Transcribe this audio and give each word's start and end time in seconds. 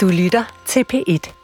Du 0.00 0.08
lytter 0.08 0.44
til 0.66 0.84
P1. 0.92 1.39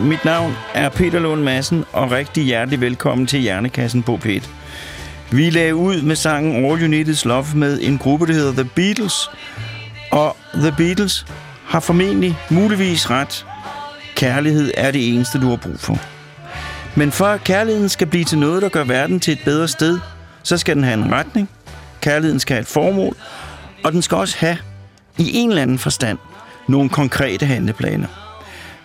Goddag, 0.00 0.08
mit 0.08 0.24
navn 0.24 0.54
er 0.74 0.88
Peter 0.88 1.18
Lund 1.18 1.42
Madsen, 1.42 1.84
og 1.92 2.10
rigtig 2.10 2.44
hjertelig 2.44 2.80
velkommen 2.80 3.26
til 3.26 3.40
Hjernekassen 3.40 4.02
på 4.02 4.18
P1. 4.24 4.48
Vi 5.30 5.50
lagde 5.50 5.74
ud 5.74 6.02
med 6.02 6.16
sangen 6.16 6.64
All 6.64 6.82
You 6.82 6.88
Need 6.88 7.08
Is 7.08 7.24
Love 7.24 7.46
med 7.54 7.78
en 7.82 7.98
gruppe, 7.98 8.26
der 8.26 8.32
hedder 8.32 8.52
The 8.52 8.70
Beatles. 8.74 9.30
Og 10.10 10.36
The 10.54 10.74
Beatles 10.76 11.26
har 11.66 11.80
formentlig 11.80 12.38
muligvis 12.50 13.10
ret. 13.10 13.46
Kærlighed 14.14 14.70
er 14.76 14.90
det 14.90 15.14
eneste, 15.14 15.40
du 15.40 15.48
har 15.48 15.56
brug 15.56 15.80
for. 15.80 15.98
Men 16.94 17.12
for 17.12 17.26
at 17.26 17.44
kærligheden 17.44 17.88
skal 17.88 18.06
blive 18.06 18.24
til 18.24 18.38
noget, 18.38 18.62
der 18.62 18.68
gør 18.68 18.84
verden 18.84 19.20
til 19.20 19.32
et 19.32 19.40
bedre 19.44 19.68
sted, 19.68 19.98
så 20.42 20.58
skal 20.58 20.76
den 20.76 20.84
have 20.84 21.04
en 21.04 21.12
retning. 21.12 21.48
Kærligheden 22.00 22.40
skal 22.40 22.54
have 22.54 22.62
et 22.62 22.68
formål, 22.68 23.16
og 23.84 23.92
den 23.92 24.02
skal 24.02 24.16
også 24.16 24.36
have, 24.38 24.58
i 25.18 25.30
en 25.34 25.48
eller 25.48 25.62
anden 25.62 25.78
forstand, 25.78 26.18
nogle 26.68 26.90
konkrete 26.90 27.46
handleplaner. 27.46 28.08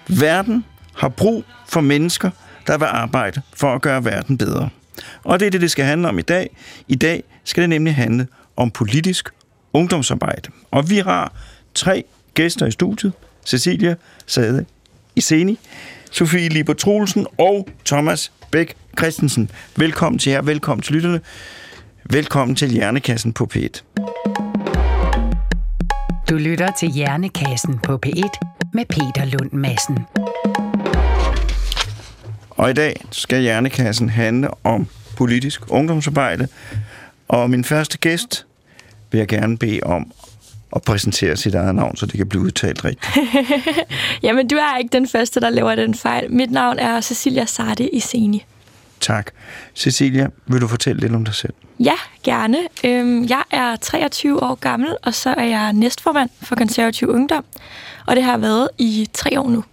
Verden 0.08 0.66
har 0.96 1.10
brug 1.10 1.44
for 1.68 1.82
mennesker, 1.82 2.30
der 2.68 2.78
vil 2.78 2.86
arbejde 2.86 3.42
for 3.54 3.74
at 3.76 3.82
gøre 3.82 4.06
verden 4.06 4.38
bedre. 4.38 4.70
Og 5.24 5.40
det 5.40 5.46
er 5.46 5.52
det, 5.52 5.62
det 5.62 5.72
skal 5.72 5.86
handle 5.86 6.10
om 6.10 6.20
i 6.20 6.22
dag. 6.22 6.58
I 6.88 6.96
dag 6.96 7.24
skal 7.44 7.62
det 7.62 7.70
nemlig 7.70 7.96
handle 7.96 8.28
om 8.56 8.72
politisk 8.72 9.30
ungdomsarbejde. 9.74 10.50
Og 10.72 10.90
vi 10.90 10.98
har 10.98 11.34
tre 11.74 12.04
gæster 12.34 12.66
i 12.66 12.72
studiet. 12.72 13.14
Cecilia 13.46 13.96
Sade 14.26 14.66
Iseni, 15.16 15.60
Sofie 16.12 16.50
Liber 16.50 16.74
Troelsen 16.74 17.28
og 17.38 17.68
Thomas 17.86 18.32
Bæk 18.52 18.76
Christensen. 18.98 19.52
Velkommen 19.76 20.20
til 20.20 20.32
jer, 20.32 20.42
velkommen 20.42 20.82
til 20.82 20.96
lytterne. 20.96 21.22
Velkommen 22.10 22.56
til 22.56 22.70
Hjernekassen 22.70 23.34
på 23.34 23.50
P1. 23.56 23.84
Du 26.30 26.38
lytter 26.38 26.72
til 26.80 26.90
Hjernekassen 26.90 27.80
på 27.80 28.00
P1 28.06 28.30
med 28.74 28.86
Peter 28.86 29.26
Lund 29.26 29.52
Madsen. 29.52 29.98
Og 32.56 32.70
i 32.70 32.74
dag 32.74 33.02
skal 33.12 33.42
Hjernekassen 33.42 34.10
handle 34.10 34.50
om 34.64 34.88
politisk 35.18 35.62
ungdomsarbejde. 35.72 36.48
Og 37.28 37.50
min 37.50 37.64
første 37.64 37.98
gæst 37.98 38.46
vil 39.12 39.18
jeg 39.18 39.28
gerne 39.28 39.58
bede 39.58 39.80
om 39.84 40.12
at 40.76 40.82
præsentere 40.82 41.38
sit 41.38 41.56
eget 41.56 41.76
navn, 41.76 41.96
så 41.96 42.06
det 42.06 42.18
kan 42.18 42.30
blive 42.30 42.44
udtalt 42.44 42.86
rigtigt. 42.86 43.18
Jamen, 44.24 44.48
du 44.48 44.56
er 44.56 44.78
ikke 44.78 44.92
den 44.92 45.08
første, 45.08 45.40
der 45.40 45.50
laver 45.50 45.76
den 45.76 45.96
fejl. 45.96 46.32
Mit 46.32 46.52
navn 46.52 46.80
er 46.80 47.02
Cecilia 47.02 47.46
Sarte 47.46 47.96
Iseni. 47.96 48.46
Tak. 49.00 49.32
Cecilia, 49.76 50.28
vil 50.46 50.62
du 50.62 50.68
fortælle 50.68 51.02
lidt 51.02 51.16
om 51.16 51.26
dig 51.26 51.34
selv? 51.34 51.54
Ja, 51.80 51.96
gerne. 52.24 52.58
Øhm, 52.84 53.26
jeg 53.30 53.44
er 53.52 53.76
23 53.76 54.44
år 54.44 54.56
gammel, 54.56 54.98
og 55.04 55.14
så 55.14 55.30
er 55.30 55.44
jeg 55.44 55.74
næstformand 55.74 56.30
for 56.42 56.56
konservativ 56.56 57.10
ungdom. 57.10 57.46
Og 58.06 58.16
det 58.16 58.24
har 58.24 58.32
jeg 58.32 58.42
været 58.42 58.70
i 58.78 59.10
tre 59.14 59.40
år 59.40 59.50
nu. 59.50 59.64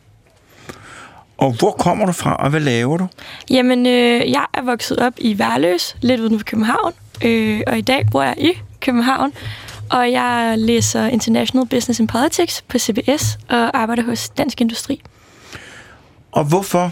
Og 1.42 1.53
hvor 1.53 1.70
kommer 1.70 2.06
du 2.06 2.12
fra, 2.12 2.36
og 2.36 2.50
hvad 2.50 2.60
laver 2.60 2.97
du? 2.97 3.06
Jamen, 3.50 3.86
øh, 3.86 4.30
jeg 4.30 4.47
er 4.54 4.62
vokset 4.62 4.98
op 4.98 5.12
i 5.19 5.38
Værløs, 5.38 5.97
lidt 6.00 6.20
uden 6.20 6.38
for 6.38 6.44
København. 6.44 6.92
Øh, 7.25 7.60
og 7.66 7.78
i 7.78 7.80
dag 7.80 8.06
bor 8.10 8.22
jeg 8.22 8.34
i 8.38 8.53
København. 8.80 9.32
Og 9.91 10.12
jeg 10.12 10.54
læser 10.58 11.06
International 11.06 11.66
Business 11.66 12.00
and 12.00 12.08
Politics 12.08 12.62
på 12.69 12.78
CBS 12.78 13.38
og 13.48 13.78
arbejder 13.78 14.03
hos 14.03 14.28
Dansk 14.28 14.60
Industri. 14.60 15.03
Og 16.32 16.44
hvorfor, 16.44 16.91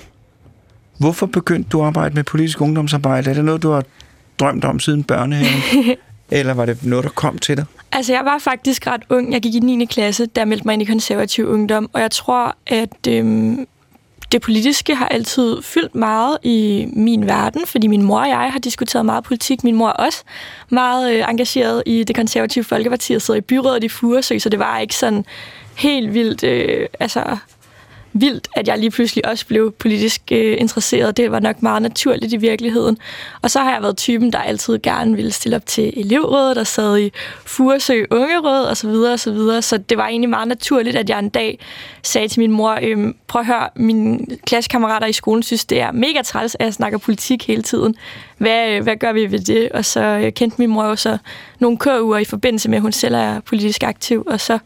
hvorfor 0.99 1.27
begyndte 1.27 1.71
du 1.71 1.81
at 1.81 1.87
arbejde 1.87 2.15
med 2.15 2.25
politisk 2.25 2.61
ungdomsarbejde? 2.61 3.31
Er 3.31 3.35
det 3.35 3.45
noget, 3.45 3.63
du 3.63 3.71
har 3.71 3.85
drømt 4.41 4.65
om 4.65 4.81
siden 4.81 5.05
børnehaven? 5.05 5.97
Eller 6.31 6.55
var 6.55 6.67
det 6.67 6.85
noget, 6.85 7.05
der 7.05 7.11
kom 7.11 7.39
til 7.39 7.57
dig? 7.57 7.65
Altså, 7.93 8.13
jeg 8.13 8.25
var 8.25 8.39
faktisk 8.39 8.87
ret 8.87 9.03
ung. 9.11 9.33
Jeg 9.33 9.41
gik 9.41 9.55
i 9.55 9.59
9. 9.59 9.85
klasse, 9.85 10.27
da 10.27 10.41
jeg 10.41 10.49
meldte 10.49 10.67
mig 10.67 10.73
ind 10.73 10.83
i 10.83 10.85
konservativ 10.85 11.49
ungdom. 11.49 11.91
Og 11.93 12.01
jeg 12.01 12.11
tror, 12.11 12.57
at 12.67 13.07
øhm, 13.09 13.67
det 14.33 14.41
politiske 14.41 14.95
har 14.95 15.09
altid 15.09 15.63
fyldt 15.63 15.95
meget 15.95 16.39
i 16.43 16.89
min 16.93 17.27
verden, 17.27 17.67
fordi 17.67 17.87
min 17.87 18.03
mor 18.03 18.21
og 18.21 18.29
jeg 18.29 18.53
har 18.53 18.59
diskuteret 18.59 19.07
meget 19.07 19.25
politik. 19.25 19.65
Min 19.65 19.75
mor 19.75 19.89
er 19.89 19.93
også 19.93 20.23
meget 20.69 21.13
øh, 21.13 21.25
engageret 21.29 21.83
i 21.87 22.05
det 22.05 22.17
konservative 22.17 22.65
folkeparti 22.65 23.13
og 23.15 23.23
sidder 23.23 23.39
i 23.39 23.41
byrådet 23.41 23.85
i 23.85 23.89
Furesø, 23.89 24.39
så 24.39 24.49
det 24.49 24.59
var 24.59 24.79
ikke 24.79 24.95
sådan 24.95 25.25
helt 25.77 26.15
vildt, 26.15 26.45
øh, 26.45 26.87
altså 27.01 27.37
vildt, 28.13 28.49
at 28.57 28.69
jeg 28.69 28.79
lige 28.79 28.91
pludselig 28.91 29.27
også 29.27 29.47
blev 29.47 29.73
politisk 29.73 30.23
øh, 30.33 30.57
interesseret. 30.59 31.17
Det 31.17 31.31
var 31.31 31.41
nok 31.41 31.63
meget 31.63 31.83
naturligt 31.83 32.33
i 32.33 32.37
virkeligheden. 32.37 32.99
Og 33.43 33.51
så 33.51 33.59
har 33.59 33.73
jeg 33.73 33.83
været 33.83 33.97
typen, 33.97 34.33
der 34.33 34.39
altid 34.39 34.79
gerne 34.79 35.17
ville 35.17 35.33
stille 35.33 35.57
op 35.57 35.67
til 35.67 35.93
elevrådet 35.97 36.59
og 36.59 36.67
sad 36.67 36.99
i 36.99 37.13
Furesø 37.47 38.05
Ungeråd 38.11 38.65
og 38.65 38.77
så 38.77 38.89
videre 38.89 39.13
og 39.13 39.21
så 39.21 39.33
videre. 39.33 39.63
Så 39.63 39.79
det 39.79 39.99
var 39.99 40.09
egentlig 40.09 40.31
meget 40.31 40.49
naturligt, 40.49 40.97
at 40.97 41.11
jeg 41.11 41.19
en 41.19 41.29
dag 41.29 41.59
sagde 42.03 42.29
til 42.29 42.41
min 42.41 42.51
mor, 42.51 42.79
øh, 42.83 43.15
prøv 43.27 43.41
at 43.41 43.47
høre, 43.47 43.69
mine 43.77 44.27
klassekammerater 44.47 45.07
i 45.07 45.13
skolen 45.13 45.43
synes, 45.43 45.65
det 45.65 45.81
er 45.81 45.93
mega 45.93 46.23
træls, 46.23 46.57
at 46.59 46.65
jeg 46.65 46.75
snakker 46.75 46.99
politik 46.99 47.47
hele 47.47 47.63
tiden. 47.63 47.95
Hvad, 48.39 48.71
øh, 48.71 48.83
hvad 48.83 48.97
gør 48.97 49.13
vi 49.13 49.33
ved 49.33 49.39
det? 49.39 49.69
Og 49.73 49.85
så 49.85 50.01
øh, 50.01 50.33
kendte 50.33 50.59
min 50.59 50.71
mor 50.71 50.85
jo 50.85 50.97
så 50.97 51.19
nogle 51.59 51.79
køruger 51.79 52.19
i 52.19 52.25
forbindelse 52.25 52.69
med, 52.71 52.79
at 52.79 52.83
hun 52.83 52.93
selv 52.93 53.15
er 53.15 53.41
politisk 53.41 53.83
aktiv, 53.83 54.25
og 54.27 54.41
så 54.41 54.59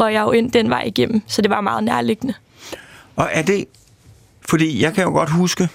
røg 0.00 0.12
jeg 0.12 0.22
jo 0.22 0.30
ind 0.30 0.52
den 0.52 0.70
vej 0.70 0.82
igennem, 0.86 1.22
så 1.26 1.42
det 1.42 1.50
var 1.50 1.60
meget 1.60 1.84
nærliggende. 1.84 2.34
Og 3.18 3.30
er 3.32 3.42
det... 3.42 3.64
Fordi 4.48 4.82
jeg 4.82 4.94
kan 4.94 5.04
jo 5.04 5.10
godt 5.10 5.30
huske... 5.30 5.68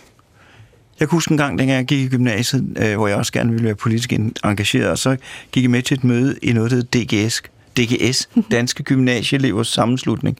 Jeg 0.99 1.09
kan 1.09 1.15
huske 1.15 1.31
en 1.31 1.37
gang, 1.37 1.59
dengang 1.59 1.77
jeg 1.77 1.85
gik 1.85 1.99
i 1.99 2.07
gymnasiet, 2.07 2.77
øh, 2.77 2.95
hvor 2.95 3.07
jeg 3.07 3.17
også 3.17 3.31
gerne 3.31 3.51
ville 3.51 3.65
være 3.65 3.75
politisk 3.75 4.13
engageret, 4.43 4.89
og 4.89 4.97
så 4.97 5.17
gik 5.51 5.63
jeg 5.63 5.71
med 5.71 5.81
til 5.81 5.97
et 5.97 6.03
møde 6.03 6.35
i 6.41 6.53
noget, 6.53 6.71
der 6.71 6.77
hedder 6.77 7.25
DGS, 7.25 7.41
DGS, 7.77 8.29
Danske 8.51 8.83
Gymnasieelevers 8.83 9.67
Sammenslutning. 9.67 10.37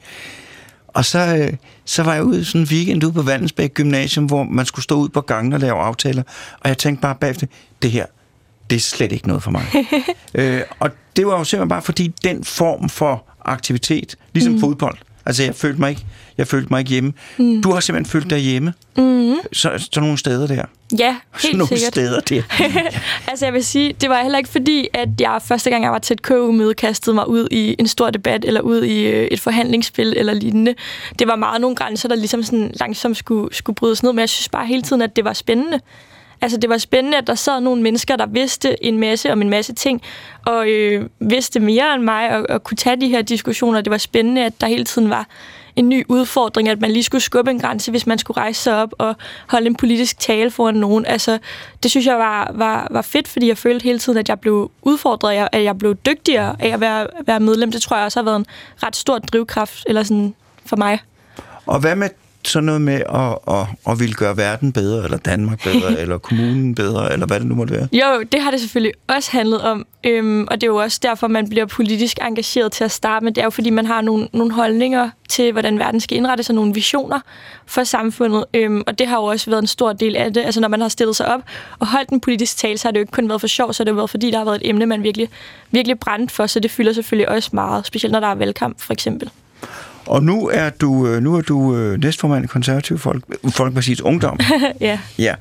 Og 0.88 1.06
så, 1.06 1.38
øh, 1.38 1.54
så 1.86 2.04
var 2.04 2.14
jeg 2.14 2.24
ude 2.24 2.46
sådan 2.46 2.62
en 2.62 2.68
weekend 2.72 3.04
ude 3.04 3.14
på 3.14 3.22
Vandensbæk 3.22 3.74
Gymnasium, 3.74 4.26
hvor 4.26 4.44
man 4.44 4.66
skulle 4.66 4.84
stå 4.84 4.96
ud 4.96 5.10
på 5.10 5.22
gangen 5.22 5.54
og 5.54 5.60
lave 5.60 5.80
aftaler. 5.80 6.24
Og 6.60 6.70
jeg 6.70 6.78
tænkte 6.78 7.02
bare 7.02 7.16
bagefter, 7.16 7.48
det 7.82 7.92
her, 7.92 8.06
det 8.70 8.76
er 8.76 8.80
slet 8.80 9.12
ikke 9.12 9.28
noget 9.28 9.44
for 9.44 9.52
mig. 9.52 9.66
øh, 10.36 10.62
og 10.80 10.92
det 11.16 11.28
var 11.28 11.38
jo 11.38 11.44
simpelthen 11.44 11.70
bare 11.70 11.82
fordi 11.82 12.14
den 12.24 12.44
form 12.44 12.90
for 12.90 13.24
aktivitet, 13.46 14.16
ligesom 14.34 14.54
mm. 14.54 14.60
fodbold, 14.60 14.98
altså 15.26 15.44
jeg 15.44 15.56
følte 15.56 15.80
mig 15.80 15.90
ikke, 15.90 16.06
jeg 16.38 16.48
følte 16.48 16.68
mig 16.72 16.80
ikke 16.80 16.92
hjemme. 16.92 17.14
Mm. 17.38 17.62
Du 17.62 17.72
har 17.72 17.80
simpelthen 17.80 18.12
følt 18.12 18.30
dig 18.30 18.40
hjemme. 18.40 18.74
Mm. 18.98 19.36
Så, 19.54 19.88
så 19.92 20.00
nogle 20.00 20.18
steder 20.18 20.48
der. 20.48 20.66
Ja, 21.00 21.16
Så 21.38 21.42
helt 21.48 21.58
nogle 21.58 21.68
sikkert. 21.68 21.94
steder 21.94 22.20
der. 22.20 22.42
Altså 23.28 23.46
jeg 23.46 23.54
vil 23.54 23.66
sige, 23.66 23.94
det 24.02 24.10
var 24.10 24.22
heller 24.22 24.38
ikke 24.38 24.50
fordi, 24.50 24.88
at 24.94 25.10
jeg 25.20 25.40
første 25.46 25.70
gang, 25.70 25.84
jeg 25.84 25.92
var 25.92 26.00
til 26.00 26.14
et 26.14 26.22
KU-møde, 26.22 26.74
kastede 26.74 27.14
mig 27.16 27.28
ud 27.30 27.48
i 27.52 27.76
en 27.80 27.88
stor 27.88 28.10
debat, 28.10 28.46
eller 28.46 28.62
ud 28.62 28.84
i 28.84 29.04
øh, 29.08 29.28
et 29.32 29.40
forhandlingsspil, 29.40 30.14
eller 30.18 30.34
lignende. 30.34 30.76
Det 31.20 31.28
var 31.28 31.36
meget 31.36 31.62
nogle 31.62 31.76
grænser, 31.76 32.10
der 32.10 32.16
ligesom 32.16 32.44
sådan 32.44 32.72
langsomt 32.80 33.18
skulle, 33.18 33.56
skulle 33.56 33.76
brydes 33.76 34.04
ned, 34.04 34.14
men 34.14 34.20
jeg 34.20 34.30
synes 34.30 34.50
bare 34.50 34.66
hele 34.66 34.82
tiden, 34.82 35.02
at 35.02 35.16
det 35.16 35.26
var 35.26 35.34
spændende. 35.34 35.80
Altså 36.42 36.58
det 36.58 36.70
var 36.70 36.78
spændende, 36.78 37.18
at 37.18 37.28
der 37.28 37.36
sad 37.36 37.62
nogle 37.62 37.82
mennesker, 37.82 38.16
der 38.16 38.26
vidste 38.26 38.86
en 38.86 38.98
masse 39.00 39.32
om 39.32 39.42
en 39.42 39.50
masse 39.50 39.74
ting, 39.74 40.02
og 40.46 40.70
øh, 40.70 41.06
vidste 41.20 41.60
mere 41.60 41.94
end 41.96 42.04
mig, 42.04 42.38
og, 42.38 42.46
og 42.50 42.64
kunne 42.64 42.78
tage 42.78 43.02
de 43.02 43.08
her 43.08 43.22
diskussioner. 43.22 43.82
Det 43.82 43.92
var 43.92 43.98
spændende, 43.98 44.46
at 44.46 44.62
der 44.62 44.68
hele 44.68 44.86
tiden 44.86 45.10
var 45.10 45.28
en 45.76 45.90
ny 45.90 46.06
udfordring, 46.10 46.70
at 46.70 46.82
man 46.82 46.92
lige 46.92 47.04
skulle 47.04 47.22
skubbe 47.22 47.52
en 47.52 47.60
grænse, 47.60 47.92
hvis 47.92 48.08
man 48.08 48.18
skulle 48.18 48.38
rejse 48.38 48.62
sig 48.62 48.76
op 48.82 48.94
og 48.98 49.16
holde 49.48 49.68
en 49.68 49.76
politisk 49.76 50.20
tale 50.20 50.52
foran 50.52 50.76
nogen. 50.76 51.06
Altså, 51.06 51.40
det 51.84 51.92
synes 51.92 52.06
jeg 52.06 52.18
var, 52.18 52.52
var, 52.54 52.88
var 52.92 53.02
fedt, 53.02 53.28
fordi 53.28 53.48
jeg 53.48 53.58
følte 53.58 53.84
hele 53.84 54.00
tiden, 54.00 54.20
at 54.20 54.30
jeg 54.30 54.40
blev 54.40 54.72
udfordret, 54.82 55.48
at 55.52 55.64
jeg 55.64 55.78
blev 55.78 55.96
dygtigere 55.96 56.56
af 56.60 56.70
at 56.70 56.80
være, 56.80 57.08
være 57.26 57.40
medlem. 57.40 57.72
Det 57.72 57.82
tror 57.82 57.96
jeg 57.96 58.06
også 58.06 58.20
har 58.20 58.26
været 58.26 58.36
en 58.36 58.46
ret 58.84 58.96
stor 58.96 59.20
drivkraft 59.20 59.84
eller 59.86 60.04
sådan, 60.04 60.36
for 60.66 60.76
mig. 60.76 61.00
Og 61.66 61.80
hvad 61.80 61.96
med 61.96 62.10
sådan 62.48 62.66
noget 62.66 62.82
med 62.82 62.94
at, 62.94 63.56
at, 63.56 63.68
at 63.92 64.00
ville 64.00 64.14
gøre 64.14 64.38
verden 64.38 64.74
bedre, 64.74 65.04
eller 65.04 65.18
Danmark 65.18 65.64
bedre, 65.64 66.00
eller 66.02 66.18
kommunen 66.18 66.76
bedre, 66.76 67.14
eller 67.14 67.26
hvad 67.26 67.40
det 67.40 67.48
nu 67.48 67.56
måtte 67.56 67.74
være? 67.74 67.88
Jo, 67.92 68.24
det 68.32 68.42
har 68.42 68.52
det 68.52 68.60
selvfølgelig 68.60 68.94
også 69.08 69.32
handlet 69.32 69.62
om, 69.62 69.86
øhm, 70.04 70.48
og 70.52 70.62
det 70.62 70.64
er 70.64 70.72
jo 70.72 70.76
også 70.76 71.00
derfor, 71.04 71.28
man 71.28 71.50
bliver 71.50 71.66
politisk 71.66 72.18
engageret 72.22 72.72
til 72.72 72.84
at 72.84 72.92
starte 72.92 73.24
med. 73.24 73.32
Det 73.32 73.42
er 73.42 73.46
jo 73.46 73.50
fordi, 73.50 73.70
man 73.70 73.86
har 73.86 74.02
nogle, 74.02 74.28
nogle 74.34 74.54
holdninger 74.54 75.10
til, 75.30 75.52
hvordan 75.52 75.80
verden 75.80 76.00
skal 76.00 76.18
indrettes, 76.18 76.50
og 76.50 76.56
nogle 76.56 76.74
visioner 76.74 77.20
for 77.66 77.84
samfundet, 77.84 78.46
øhm, 78.54 78.84
og 78.88 79.00
det 79.00 79.08
har 79.08 79.18
jo 79.18 79.24
også 79.24 79.50
været 79.50 79.62
en 79.62 79.68
stor 79.68 79.94
del 79.94 80.16
af 80.16 80.34
det. 80.34 80.46
Altså 80.46 80.62
når 80.62 80.68
man 80.68 80.82
har 80.82 80.90
stillet 80.90 81.16
sig 81.16 81.28
op 81.34 81.42
og 81.80 81.88
holdt 81.88 82.10
en 82.10 82.20
politisk 82.20 82.58
tale, 82.58 82.78
så 82.78 82.88
har 82.88 82.92
det 82.92 83.00
jo 83.00 83.02
ikke 83.02 83.12
kun 83.12 83.30
været 83.30 83.42
for 83.42 83.48
sjov, 83.48 83.74
så 83.74 83.84
har 83.84 83.86
det 83.86 83.92
jo 83.92 83.96
været 83.96 84.10
fordi, 84.10 84.32
der 84.32 84.38
har 84.38 84.46
været 84.46 84.56
et 84.56 84.70
emne, 84.70 84.86
man 84.86 85.04
virkelig, 85.04 85.30
virkelig 85.72 86.00
brændt 86.00 86.32
for, 86.32 86.48
så 86.48 86.60
det 86.60 86.72
fylder 86.72 86.94
selvfølgelig 86.94 87.30
også 87.30 87.50
meget, 87.54 87.86
specielt 87.86 88.12
når 88.12 88.20
der 88.20 88.28
er 88.28 88.36
valgkamp 88.36 88.82
for 88.82 88.94
eksempel. 88.94 89.30
Og 90.06 90.24
nu 90.24 90.50
er 90.54 90.70
du, 90.70 91.08
øh, 91.08 91.24
nu 91.24 91.36
er 91.36 91.42
du 91.42 91.76
øh, 91.76 92.00
næstformand 92.00 92.44
i 92.44 92.48
Konservativ 92.48 92.98
Folk, 92.98 93.24
Folkepartiets 93.56 94.02
Ungdom. 94.02 94.40
ja, 94.82 95.00
Ja. 95.18 95.36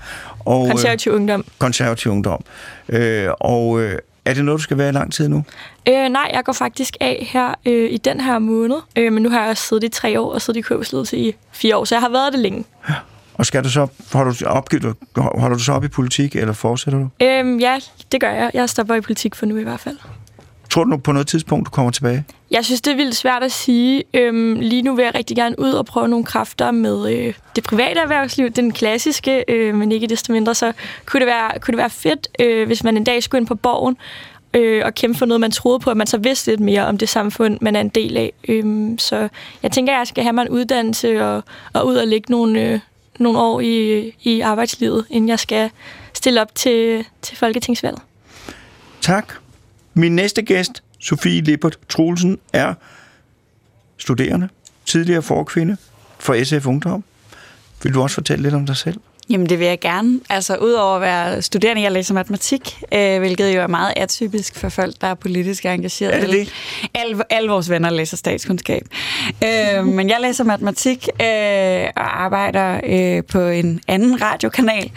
Og, 0.44 0.64
øh, 0.66 0.70
konservativ 0.70 1.12
ungdom. 1.12 1.44
konservativ 1.58 2.10
Ungdom. 2.12 2.44
Øh, 2.88 3.28
og 3.40 3.80
øh, 3.80 3.98
er 4.24 4.34
det 4.34 4.44
noget, 4.44 4.58
du 4.58 4.62
skal 4.62 4.78
være 4.78 4.88
i 4.88 4.92
lang 4.92 5.12
tid 5.12 5.28
nu? 5.28 5.44
Øh, 5.88 6.08
nej, 6.08 6.30
jeg 6.34 6.44
går 6.44 6.52
faktisk 6.52 6.96
af 7.00 7.28
her 7.32 7.54
øh, 7.66 7.90
i 7.92 7.96
den 7.96 8.20
her 8.20 8.38
måned, 8.38 8.76
øh, 8.96 9.12
men 9.12 9.22
nu 9.22 9.30
har 9.30 9.40
jeg 9.40 9.50
også 9.50 9.62
siddet 9.68 9.84
i 9.84 9.88
tre 9.88 10.20
år 10.20 10.32
og 10.34 10.42
siddet 10.42 10.58
i 10.58 10.62
købsledelsen 10.62 11.18
i 11.18 11.32
fire 11.52 11.76
år, 11.76 11.84
så 11.84 11.94
jeg 11.94 12.02
har 12.02 12.08
været 12.08 12.32
det 12.32 12.40
længe. 12.40 12.64
Og 13.34 13.46
skal 13.46 13.64
du 13.64 13.70
så, 13.70 13.86
holder 14.12 14.32
du, 14.32 14.46
opgivet, 14.46 14.96
holder 15.16 15.56
du 15.56 15.62
så 15.62 15.72
op 15.72 15.84
i 15.84 15.88
politik, 15.88 16.36
eller 16.36 16.52
fortsætter 16.52 16.98
du? 17.00 17.08
Øhm, 17.24 17.58
ja, 17.58 17.78
det 18.12 18.20
gør 18.20 18.30
jeg. 18.30 18.50
Jeg 18.54 18.68
stopper 18.68 18.94
i 18.94 19.00
politik 19.00 19.34
for 19.34 19.46
nu 19.46 19.56
i 19.56 19.62
hvert 19.62 19.80
fald. 19.80 19.96
Tror 20.72 20.84
du 20.84 20.90
nu 20.90 20.96
på 20.96 21.12
noget 21.12 21.26
tidspunkt, 21.26 21.66
du 21.66 21.70
kommer 21.70 21.90
tilbage? 21.90 22.24
Jeg 22.50 22.64
synes, 22.64 22.80
det 22.80 22.92
er 22.92 22.96
vildt 22.96 23.16
svært 23.16 23.42
at 23.42 23.52
sige. 23.52 24.04
Øhm, 24.14 24.54
lige 24.60 24.82
nu 24.82 24.94
vil 24.94 25.02
jeg 25.02 25.14
rigtig 25.14 25.36
gerne 25.36 25.58
ud 25.58 25.70
og 25.70 25.86
prøve 25.86 26.08
nogle 26.08 26.24
kræfter 26.24 26.70
med 26.70 27.12
øh, 27.12 27.34
det 27.56 27.64
private 27.64 28.00
erhvervsliv, 28.00 28.50
den 28.50 28.72
klassiske, 28.72 29.44
øh, 29.48 29.74
men 29.74 29.92
ikke 29.92 30.06
desto 30.06 30.32
mindre, 30.32 30.54
så 30.54 30.72
kunne 31.06 31.20
det 31.20 31.26
være, 31.26 31.50
kunne 31.60 31.72
det 31.72 31.78
være 31.78 31.90
fedt, 31.90 32.28
øh, 32.40 32.66
hvis 32.66 32.84
man 32.84 32.96
en 32.96 33.04
dag 33.04 33.22
skulle 33.22 33.40
ind 33.40 33.46
på 33.46 33.54
borgen 33.54 33.96
øh, 34.54 34.82
og 34.84 34.94
kæmpe 34.94 35.18
for 35.18 35.26
noget, 35.26 35.40
man 35.40 35.50
troede 35.50 35.78
på, 35.78 35.90
at 35.90 35.96
man 35.96 36.06
så 36.06 36.18
vidste 36.18 36.50
lidt 36.50 36.60
mere 36.60 36.86
om 36.86 36.98
det 36.98 37.08
samfund, 37.08 37.58
man 37.60 37.76
er 37.76 37.80
en 37.80 37.88
del 37.88 38.16
af. 38.16 38.32
Øhm, 38.48 38.98
så 38.98 39.28
jeg 39.62 39.72
tænker, 39.72 39.92
at 39.92 39.98
jeg 39.98 40.06
skal 40.06 40.24
have 40.24 40.32
mig 40.32 40.42
en 40.42 40.48
uddannelse 40.48 41.24
og, 41.24 41.42
og 41.72 41.86
ud 41.86 41.96
og 41.96 42.06
lægge 42.06 42.30
nogle, 42.30 42.60
øh, 42.60 42.80
nogle 43.18 43.38
år 43.38 43.60
i, 43.60 44.10
i 44.22 44.40
arbejdslivet, 44.40 45.04
inden 45.10 45.28
jeg 45.28 45.38
skal 45.38 45.70
stille 46.14 46.40
op 46.40 46.54
til, 46.54 47.04
til 47.22 47.36
folketingsvalget. 47.36 48.02
Tak. 49.00 49.41
Min 49.94 50.16
næste 50.16 50.42
gæst, 50.42 50.82
Sofie 50.98 51.40
Lippert 51.40 51.78
Troelsen, 51.88 52.38
er 52.52 52.74
studerende, 53.98 54.48
tidligere 54.86 55.22
forkvinde 55.22 55.76
for 56.18 56.44
SF 56.44 56.66
Ungdom. 56.66 57.04
Vil 57.82 57.94
du 57.94 58.02
også 58.02 58.14
fortælle 58.14 58.42
lidt 58.42 58.54
om 58.54 58.66
dig 58.66 58.76
selv? 58.76 59.00
Jamen, 59.30 59.48
det 59.48 59.58
vil 59.58 59.66
jeg 59.66 59.80
gerne. 59.80 60.20
Altså, 60.30 60.56
udover 60.56 60.94
at 60.94 61.00
være 61.00 61.42
studerende, 61.42 61.82
jeg 61.82 61.92
læser 61.92 62.14
matematik, 62.14 62.80
øh, 62.92 63.18
hvilket 63.18 63.56
jo 63.56 63.60
er 63.60 63.66
meget 63.66 63.92
atypisk 63.96 64.58
for 64.58 64.68
folk, 64.68 64.94
der 65.00 65.06
er 65.06 65.14
politisk 65.14 65.64
engageret. 65.64 66.14
Er 66.14 66.20
det 66.20 66.30
det? 66.30 66.52
Alle, 66.94 67.22
alle 67.30 67.50
vores 67.50 67.70
venner 67.70 67.90
læser 67.90 68.16
statskundskab. 68.16 68.82
øh, 69.44 69.86
men 69.86 70.08
jeg 70.08 70.18
læser 70.20 70.44
matematik 70.44 71.08
øh, 71.20 71.88
og 71.96 72.22
arbejder 72.22 72.80
øh, 72.84 73.22
på 73.24 73.40
en 73.40 73.80
anden 73.88 74.22
radiokanal. 74.22 74.90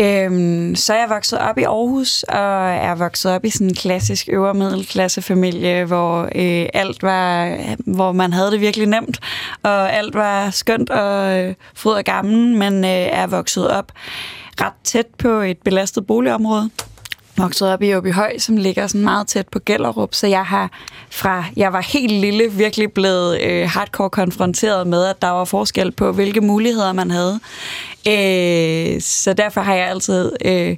Øh, 0.00 0.76
så 0.76 0.94
er 0.94 0.98
jeg 0.98 1.08
vokset 1.08 1.38
op 1.38 1.58
i 1.58 1.62
Aarhus, 1.62 2.22
og 2.22 2.70
er 2.70 2.94
vokset 2.94 3.32
op 3.32 3.44
i 3.44 3.50
sådan 3.50 3.66
en 3.66 3.74
klassisk 3.74 4.28
øvre 4.32 4.54
middelklassefamilie, 4.54 5.84
hvor 5.84 6.22
øh, 6.34 6.66
alt 6.74 7.02
var, 7.02 7.56
hvor 7.86 8.12
man 8.12 8.32
havde 8.32 8.50
det 8.50 8.60
virkelig 8.60 8.86
nemt, 8.86 9.18
og 9.62 9.92
alt 9.92 10.14
var 10.14 10.50
skønt 10.50 10.90
og 10.90 11.38
øh, 11.38 11.54
fryd 11.74 11.92
og 11.92 12.04
gammel, 12.04 12.56
men 12.56 12.84
øh, 12.84 12.90
er 12.90 13.26
vokset 13.26 13.61
op 13.68 13.92
ret 14.60 14.72
tæt 14.84 15.06
på 15.18 15.28
et 15.28 15.58
belastet 15.64 16.06
boligområde 16.06 16.70
vokset 17.36 17.72
op 17.72 17.82
i 17.82 17.94
Åbyhøj, 17.94 18.38
som 18.38 18.56
ligger 18.56 18.86
sådan 18.86 19.04
meget 19.04 19.26
tæt 19.26 19.48
på 19.48 19.58
Gellerup, 19.66 20.14
så 20.14 20.26
jeg 20.26 20.46
har 20.46 20.70
fra 21.10 21.44
jeg 21.56 21.72
var 21.72 21.80
helt 21.80 22.12
lille 22.12 22.52
virkelig 22.52 22.92
blevet 22.92 23.40
øh, 23.40 23.68
hardcore 23.68 24.10
konfronteret 24.10 24.86
med, 24.86 25.04
at 25.04 25.22
der 25.22 25.28
var 25.28 25.44
forskel 25.44 25.92
på, 25.92 26.12
hvilke 26.12 26.40
muligheder 26.40 26.92
man 26.92 27.10
havde. 27.10 27.40
Øh, 28.08 29.00
så 29.00 29.32
derfor 29.32 29.60
har 29.60 29.74
jeg 29.74 29.88
altid 29.88 30.32
øh, 30.44 30.76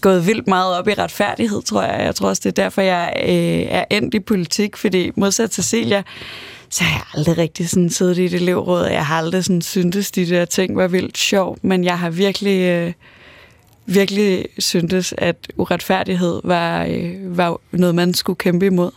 gået 0.00 0.26
vildt 0.26 0.46
meget 0.46 0.78
op 0.78 0.88
i 0.88 0.94
retfærdighed, 0.94 1.62
tror 1.62 1.82
jeg. 1.82 2.04
Jeg 2.04 2.14
tror 2.14 2.28
også, 2.28 2.40
det 2.44 2.58
er 2.58 2.62
derfor, 2.62 2.82
jeg 2.82 3.12
øh, 3.16 3.66
er 3.68 3.84
endt 3.90 4.14
i 4.14 4.20
politik, 4.20 4.76
fordi 4.76 5.10
modsat 5.16 5.54
Cecilia, 5.54 6.02
så 6.70 6.84
har 6.84 6.98
jeg 6.98 7.02
aldrig 7.14 7.38
rigtig 7.38 7.68
sådan 7.68 7.90
siddet 7.90 8.18
i 8.18 8.24
et 8.24 8.34
elevråd, 8.34 8.80
og 8.80 8.92
jeg 8.92 9.06
har 9.06 9.18
aldrig 9.18 9.44
sådan 9.44 9.62
syntes, 9.62 10.10
de 10.10 10.26
der 10.26 10.44
ting 10.44 10.76
var 10.76 10.88
vildt 10.88 11.18
sjov, 11.18 11.58
men 11.62 11.84
jeg 11.84 11.98
har 11.98 12.10
virkelig... 12.10 12.60
Øh, 12.60 12.92
virkelig 13.86 14.46
syntes, 14.58 15.14
at 15.18 15.36
uretfærdighed 15.56 16.40
var, 16.44 16.84
øh, 16.84 17.38
var 17.38 17.60
noget, 17.70 17.94
man 17.94 18.14
skulle 18.14 18.36
kæmpe 18.36 18.66
imod. 18.66 18.90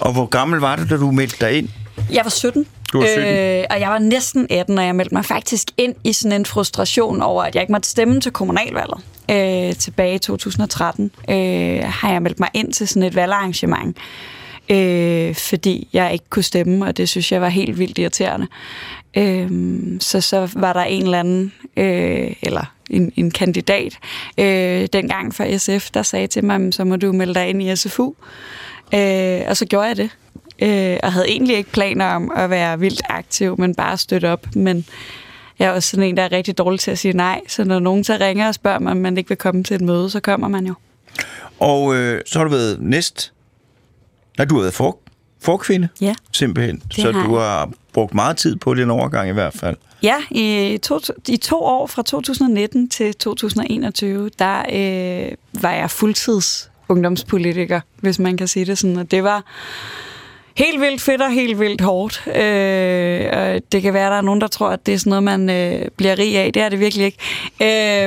Og 0.00 0.12
hvor 0.12 0.26
gammel 0.26 0.60
var 0.60 0.76
du, 0.76 0.82
da 0.90 0.96
du 0.96 1.10
meldte 1.10 1.46
dig 1.46 1.58
ind? 1.58 1.68
Jeg 2.12 2.20
var 2.24 2.30
17. 2.30 2.66
Du 2.92 2.98
var 2.98 3.06
17. 3.06 3.24
Øh, 3.24 3.64
og 3.70 3.80
jeg 3.80 3.90
var 3.90 3.98
næsten 3.98 4.46
18, 4.50 4.78
og 4.78 4.84
jeg 4.84 4.94
meldte 4.96 5.14
mig 5.14 5.24
faktisk 5.24 5.68
ind 5.76 5.94
i 6.04 6.12
sådan 6.12 6.32
en 6.32 6.46
frustration 6.46 7.22
over, 7.22 7.44
at 7.44 7.54
jeg 7.54 7.62
ikke 7.62 7.72
måtte 7.72 7.88
stemme 7.88 8.20
til 8.20 8.32
kommunalvalget. 8.32 9.00
Øh, 9.30 9.76
tilbage 9.76 10.14
i 10.14 10.18
2013 10.18 11.10
øh, 11.30 11.36
har 11.84 12.12
jeg 12.12 12.22
meldt 12.22 12.40
mig 12.40 12.48
ind 12.54 12.72
til 12.72 12.88
sådan 12.88 13.02
et 13.02 13.14
valgarrangement, 13.14 13.96
øh, 14.70 15.34
fordi 15.34 15.88
jeg 15.92 16.12
ikke 16.12 16.24
kunne 16.30 16.42
stemme, 16.42 16.86
og 16.86 16.96
det 16.96 17.08
synes 17.08 17.32
jeg 17.32 17.40
var 17.40 17.48
helt 17.48 17.78
vildt 17.78 17.98
irriterende. 17.98 18.46
Øh, 19.16 19.50
så 20.00 20.20
så 20.20 20.50
var 20.54 20.72
der 20.72 20.82
en 20.82 21.02
eller 21.02 21.20
anden, 21.20 21.52
øh, 21.76 22.32
eller 22.42 22.74
en, 22.90 23.12
en 23.16 23.30
kandidat, 23.30 23.98
øh, 24.38 24.88
dengang 24.92 25.34
fra 25.34 25.56
SF, 25.58 25.90
der 25.90 26.02
sagde 26.02 26.26
til 26.26 26.44
mig, 26.44 26.74
så 26.74 26.84
må 26.84 26.96
du 26.96 27.12
melde 27.12 27.34
dig 27.34 27.48
ind 27.48 27.62
i 27.62 27.76
SFU. 27.76 28.14
Øh, 28.94 29.40
og 29.48 29.56
så 29.56 29.66
gjorde 29.66 29.86
jeg 29.86 29.96
det. 29.96 30.10
Øh, 30.62 30.98
og 31.02 31.12
havde 31.12 31.28
egentlig 31.28 31.56
ikke 31.56 31.70
planer 31.70 32.06
om 32.06 32.32
at 32.36 32.50
være 32.50 32.78
vildt 32.78 33.02
aktiv, 33.08 33.54
men 33.58 33.74
bare 33.74 33.96
støtte 33.96 34.30
op. 34.30 34.46
Men 34.54 34.86
jeg 35.58 35.66
er 35.66 35.70
også 35.70 35.88
sådan 35.88 36.04
en, 36.04 36.16
der 36.16 36.22
er 36.22 36.32
rigtig 36.32 36.58
dårlig 36.58 36.80
til 36.80 36.90
at 36.90 36.98
sige 36.98 37.12
nej. 37.16 37.40
Så 37.48 37.64
når 37.64 37.78
nogen 37.78 38.04
så 38.04 38.16
ringer 38.20 38.48
og 38.48 38.54
spørger 38.54 38.78
mig, 38.78 38.90
om 38.90 38.96
man 38.96 39.18
ikke 39.18 39.28
vil 39.28 39.36
komme 39.36 39.64
til 39.64 39.74
et 39.74 39.80
møde, 39.80 40.10
så 40.10 40.20
kommer 40.20 40.48
man 40.48 40.66
jo. 40.66 40.74
Og 41.58 41.96
øh, 41.96 42.20
så 42.26 42.38
har 42.38 42.44
du 42.44 42.50
været 42.50 42.80
næst... 42.80 43.32
Nej, 44.38 44.44
du 44.44 44.54
har 44.54 44.60
været 44.62 44.74
for, 44.74 44.98
forkvinde, 45.40 45.88
Ja. 46.00 46.14
simpelthen. 46.32 46.76
Det 46.76 46.94
Så 46.94 47.12
har 47.12 47.26
du 47.26 47.34
har 47.36 47.70
brugt 47.92 48.14
meget 48.14 48.36
tid 48.36 48.56
på 48.56 48.74
den 48.74 48.90
overgang 48.90 49.28
i 49.28 49.32
hvert 49.32 49.54
fald. 49.54 49.76
Ja, 50.02 50.14
i 50.30 50.78
to, 50.82 51.00
i 51.28 51.36
to 51.36 51.56
år 51.62 51.86
fra 51.86 52.02
2019 52.02 52.88
til 52.88 53.14
2021, 53.14 54.30
der 54.38 54.58
øh, 54.58 55.32
var 55.62 55.72
jeg 55.72 55.90
fuldtids 55.90 56.70
ungdomspolitiker, 56.88 57.80
hvis 58.00 58.18
man 58.18 58.36
kan 58.36 58.48
sige 58.48 58.64
det 58.64 58.78
sådan. 58.78 58.96
Og 58.96 59.10
det 59.10 59.24
var 59.24 59.42
helt 60.56 60.80
vildt 60.80 61.00
fedt 61.02 61.22
og 61.22 61.30
helt 61.30 61.60
vildt 61.60 61.80
hårdt. 61.80 62.22
Øh, 62.26 63.26
og 63.32 63.60
det 63.72 63.82
kan 63.82 63.94
være, 63.94 64.06
at 64.06 64.10
der 64.10 64.16
er 64.16 64.22
nogen, 64.22 64.40
der 64.40 64.46
tror, 64.46 64.68
at 64.70 64.86
det 64.86 64.94
er 64.94 64.98
sådan 64.98 65.10
noget, 65.10 65.22
man 65.22 65.50
øh, 65.50 65.88
bliver 65.96 66.18
rig 66.18 66.36
af. 66.38 66.52
Det 66.52 66.62
er 66.62 66.68
det 66.68 66.80
virkelig 66.80 67.06
ikke. 67.06 67.18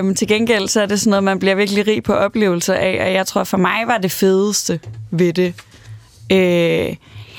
Øh, 0.06 0.16
til 0.16 0.28
gengæld 0.28 0.68
så 0.68 0.82
er 0.82 0.86
det 0.86 1.00
sådan 1.00 1.10
noget, 1.10 1.24
man 1.24 1.40
bliver 1.40 1.56
virkelig 1.56 1.88
rig 1.88 2.04
på 2.04 2.14
oplevelser 2.14 2.74
af. 2.74 3.06
Og 3.06 3.14
jeg 3.14 3.28
tror, 3.28 3.44
for 3.44 3.58
mig 3.58 3.84
var 3.88 3.98
det 3.98 4.12
fedeste 4.12 4.80
ved 5.12 5.34
det. 5.34 5.54
Øh, 6.32 6.96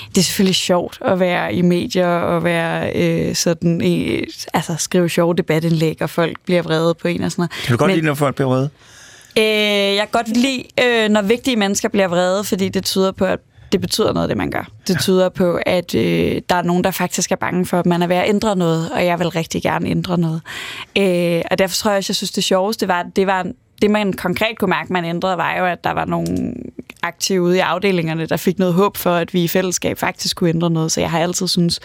det 0.08 0.18
er 0.18 0.22
selvfølgelig 0.22 0.54
sjovt 0.56 0.98
at 1.04 1.20
være 1.20 1.54
i 1.54 1.62
medier 1.62 2.06
og 2.08 2.44
være 2.44 2.92
øh, 2.94 3.34
sådan, 3.34 3.80
i, 3.80 4.20
altså 4.54 4.74
skrive 4.78 5.08
sjove 5.08 5.34
debatindlæg, 5.34 6.02
og 6.02 6.10
folk 6.10 6.36
bliver 6.44 6.62
vrede 6.62 6.94
på 6.94 7.08
en 7.08 7.22
og 7.22 7.32
sådan 7.32 7.40
noget. 7.42 7.50
Kan 7.66 7.72
du 7.72 7.78
godt 7.78 7.88
Men- 7.88 7.94
lide, 7.96 8.06
når 8.06 8.14
folk 8.14 8.34
bliver 8.34 8.48
røde? 8.48 8.70
Øh, 9.38 9.44
jeg 9.96 10.08
kan 10.12 10.22
godt 10.24 10.36
lide, 10.36 10.64
øh, 10.84 11.08
når 11.08 11.22
vigtige 11.22 11.56
mennesker 11.56 11.88
bliver 11.88 12.08
vrede, 12.08 12.44
fordi 12.44 12.68
det 12.68 12.84
tyder 12.84 13.12
på, 13.12 13.24
at 13.24 13.38
det 13.72 13.80
betyder 13.80 14.12
noget, 14.12 14.28
det 14.28 14.36
man 14.36 14.50
gør. 14.50 14.68
Det 14.88 15.00
tyder 15.00 15.28
på, 15.28 15.58
at 15.66 15.94
øh, 15.94 16.40
der 16.48 16.54
er 16.54 16.62
nogen, 16.62 16.84
der 16.84 16.90
faktisk 16.90 17.32
er 17.32 17.36
bange 17.36 17.66
for, 17.66 17.78
at 17.78 17.86
man 17.86 18.02
er 18.02 18.06
ved 18.06 18.16
at 18.16 18.28
ændre 18.28 18.56
noget, 18.56 18.90
og 18.92 19.04
jeg 19.06 19.18
vil 19.18 19.28
rigtig 19.28 19.62
gerne 19.62 19.88
ændre 19.88 20.18
noget. 20.18 20.40
Øh, 20.98 21.42
og 21.50 21.58
derfor 21.58 21.74
tror 21.76 21.90
jeg 21.90 21.98
også, 21.98 22.10
jeg 22.10 22.16
synes, 22.16 22.30
det 22.30 22.44
sjoveste 22.44 22.88
var, 22.88 23.06
det 23.16 23.26
var 23.26 23.46
det, 23.82 23.90
man 23.90 24.12
konkret 24.12 24.58
kunne 24.58 24.68
mærke, 24.70 24.92
man 24.92 25.04
ændrede, 25.04 25.36
var 25.36 25.56
jo, 25.58 25.66
at 25.66 25.84
der 25.84 25.90
var 25.90 26.04
nogle 26.04 26.54
aktive 27.02 27.42
ude 27.42 27.56
i 27.56 27.60
afdelingerne, 27.60 28.26
der 28.26 28.36
fik 28.36 28.58
noget 28.58 28.74
håb 28.74 28.96
for, 28.96 29.14
at 29.14 29.34
vi 29.34 29.44
i 29.44 29.48
fællesskab 29.48 29.98
faktisk 29.98 30.36
kunne 30.36 30.50
ændre 30.50 30.70
noget. 30.70 30.92
Så 30.92 31.00
jeg 31.00 31.10
har 31.10 31.20
altid 31.20 31.48
synes 31.48 31.80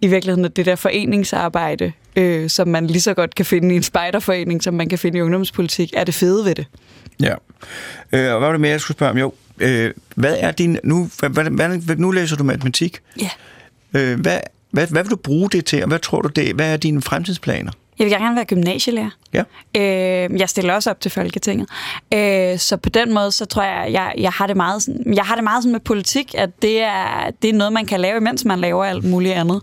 i 0.00 0.06
virkeligheden, 0.06 0.44
at 0.44 0.56
det 0.56 0.66
der 0.66 0.76
foreningsarbejde, 0.76 1.92
øh, 2.16 2.50
som 2.50 2.68
man 2.68 2.86
lige 2.86 3.00
så 3.00 3.14
godt 3.14 3.34
kan 3.34 3.44
finde 3.44 3.74
i 3.74 3.76
en 3.76 3.82
spejderforening, 3.82 4.62
som 4.62 4.74
man 4.74 4.88
kan 4.88 4.98
finde 4.98 5.18
i 5.18 5.22
ungdomspolitik, 5.22 5.92
er 5.96 6.04
det 6.04 6.14
fede 6.14 6.44
ved 6.44 6.54
det. 6.54 6.66
Ja. 7.20 7.34
Øh, 8.12 8.32
og 8.32 8.38
hvad 8.38 8.48
var 8.48 8.52
det 8.52 8.60
mere, 8.60 8.70
jeg 8.70 8.80
skulle 8.80 8.96
spørge 8.96 9.10
om? 9.10 9.18
Jo, 9.18 9.32
øh, 9.58 9.92
hvad 10.14 10.36
er 10.40 10.50
din... 10.50 10.78
Nu, 10.84 11.10
hvad, 11.18 11.30
hvad, 11.30 11.96
nu 11.96 12.10
læser 12.10 12.36
du 12.36 12.44
matematik. 12.44 12.98
Ja. 13.20 13.30
Øh, 13.94 14.20
hvad, 14.20 14.38
hvad, 14.70 14.86
hvad 14.86 15.02
vil 15.02 15.10
du 15.10 15.16
bruge 15.16 15.50
det 15.50 15.64
til, 15.64 15.82
og 15.82 15.88
hvad 15.88 15.98
tror 15.98 16.22
du 16.22 16.28
det? 16.28 16.54
Hvad 16.54 16.72
er 16.72 16.76
dine 16.76 17.02
fremtidsplaner? 17.02 17.72
Jeg 17.98 18.04
vil 18.04 18.12
gerne 18.12 18.36
være 18.36 18.44
gymnasielærer. 18.44 19.10
Ja. 19.34 19.42
Øh, 19.76 20.40
jeg 20.40 20.48
stiller 20.48 20.74
også 20.74 20.90
op 20.90 21.00
til 21.00 21.10
Folketinget. 21.10 21.68
Øh, 22.14 22.58
så 22.58 22.76
på 22.76 22.88
den 22.88 23.14
måde, 23.14 23.32
så 23.32 23.44
tror 23.44 23.62
jeg, 23.62 23.92
jeg, 23.92 24.14
jeg 24.18 24.30
har 24.30 24.46
det 24.46 24.56
meget 24.56 24.82
sådan, 24.82 25.14
jeg 25.14 25.24
har 25.24 25.34
det 25.34 25.44
meget 25.44 25.62
sådan 25.62 25.72
med 25.72 25.80
politik, 25.80 26.34
at 26.38 26.50
det 26.62 26.82
er, 26.82 27.30
det 27.42 27.50
er 27.50 27.54
noget, 27.54 27.72
man 27.72 27.86
kan 27.86 28.00
lave, 28.00 28.20
mens 28.20 28.44
man 28.44 28.58
laver 28.58 28.84
alt 28.84 29.04
muligt 29.04 29.34
andet. 29.34 29.62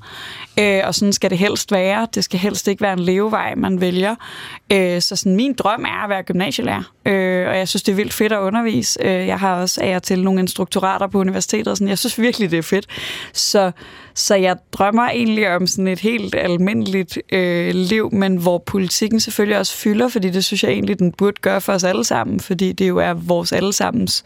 Øh, 0.59 0.81
og 0.83 0.95
sådan 0.95 1.13
skal 1.13 1.29
det 1.29 1.37
helst 1.37 1.71
være. 1.71 2.07
Det 2.15 2.23
skal 2.23 2.39
helst 2.39 2.67
ikke 2.67 2.81
være 2.81 2.93
en 2.93 2.99
levevej, 2.99 3.55
man 3.55 3.81
vælger. 3.81 4.15
Øh, 4.71 5.01
så 5.01 5.15
sådan, 5.15 5.35
min 5.35 5.53
drøm 5.53 5.85
er 5.85 6.03
at 6.03 6.09
være 6.09 6.23
gymnasielærer. 6.23 6.83
Øh, 7.05 7.47
og 7.47 7.57
jeg 7.57 7.67
synes, 7.67 7.83
det 7.83 7.91
er 7.91 7.95
vildt 7.95 8.13
fedt 8.13 8.33
at 8.33 8.39
undervise. 8.39 8.99
Øh, 9.03 9.27
jeg 9.27 9.39
har 9.39 9.61
også 9.61 9.81
af 9.83 9.95
og 9.95 10.03
til 10.03 10.23
nogle 10.23 10.39
instruktorater 10.39 11.07
på 11.07 11.19
universitetet. 11.19 11.67
Og 11.67 11.77
sådan. 11.77 11.87
Jeg 11.87 11.97
synes 11.97 12.19
virkelig, 12.19 12.51
det 12.51 12.57
er 12.59 12.63
fedt. 12.63 12.87
Så, 13.33 13.71
så 14.13 14.35
jeg 14.35 14.55
drømmer 14.71 15.09
egentlig 15.09 15.55
om 15.55 15.67
sådan 15.67 15.87
et 15.87 15.99
helt 15.99 16.35
almindeligt 16.35 17.17
øh, 17.31 17.73
liv, 17.73 18.13
men 18.13 18.35
hvor 18.35 18.57
politikken 18.57 19.19
selvfølgelig 19.19 19.58
også 19.59 19.75
fylder, 19.75 20.07
fordi 20.07 20.29
det 20.29 20.45
synes 20.45 20.63
jeg 20.63 20.71
egentlig, 20.71 20.99
den 20.99 21.11
burde 21.11 21.37
gøre 21.41 21.61
for 21.61 21.73
os 21.73 21.83
alle 21.83 22.03
sammen, 22.03 22.39
fordi 22.39 22.71
det 22.71 22.87
jo 22.87 22.97
er 22.97 23.13
vores 23.13 23.51
allesammens 23.51 24.23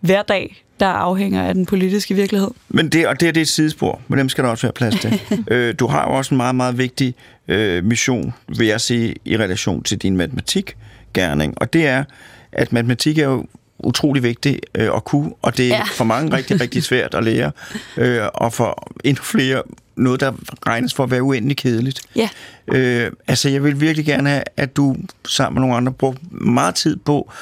hverdag, 0.00 0.64
der 0.80 0.86
afhænger 0.86 1.42
af 1.42 1.54
den 1.54 1.66
politiske 1.66 2.14
virkelighed. 2.14 2.50
Men 2.68 2.88
det, 2.88 3.06
og 3.06 3.20
det, 3.20 3.28
er 3.28 3.32
det 3.32 3.40
et 3.40 3.48
sidespor, 3.48 4.00
men 4.08 4.18
dem 4.18 4.28
skal 4.28 4.44
der 4.44 4.50
også 4.50 4.66
være 4.66 4.72
plads 4.72 5.00
til. 5.00 5.20
øh, 5.50 5.74
du 5.78 5.86
har 5.86 6.08
jo 6.10 6.16
også 6.16 6.34
en 6.34 6.36
meget, 6.36 6.54
meget 6.54 6.78
vigtig 6.78 7.14
øh, 7.48 7.84
mission, 7.84 8.34
vil 8.58 8.66
jeg 8.66 8.80
sige, 8.80 9.14
i 9.24 9.36
relation 9.36 9.82
til 9.82 9.98
din 9.98 10.16
matematikgærning, 10.16 11.54
og 11.56 11.72
det 11.72 11.86
er, 11.86 12.04
at 12.52 12.72
matematik 12.72 13.18
er 13.18 13.24
jo 13.24 13.46
utrolig 13.84 14.22
vigtigt 14.22 14.60
øh, 14.74 14.90
at 14.96 15.04
kunne, 15.04 15.32
og 15.42 15.56
det 15.56 15.64
er 15.66 15.76
ja. 15.76 15.82
for 15.82 16.04
mange 16.04 16.36
rigtig, 16.36 16.60
rigtig 16.60 16.82
svært 16.82 17.14
at 17.14 17.24
lære, 17.24 17.52
øh, 17.96 18.22
og 18.34 18.52
for 18.52 18.88
endnu 19.04 19.22
flere 19.22 19.62
noget, 19.96 20.20
der 20.20 20.32
regnes 20.66 20.94
for 20.94 21.04
at 21.04 21.10
være 21.10 21.22
uendelig 21.22 21.56
kedeligt. 21.56 22.00
Ja. 22.16 22.28
Øh, 22.68 23.12
altså, 23.26 23.48
jeg 23.48 23.64
vil 23.64 23.80
virkelig 23.80 24.06
gerne 24.06 24.30
have, 24.30 24.42
at 24.56 24.76
du 24.76 24.96
sammen 25.28 25.54
med 25.54 25.60
nogle 25.60 25.76
andre 25.76 25.92
bruger 25.92 26.14
meget 26.30 26.74
tid 26.74 26.96
på 26.96 27.32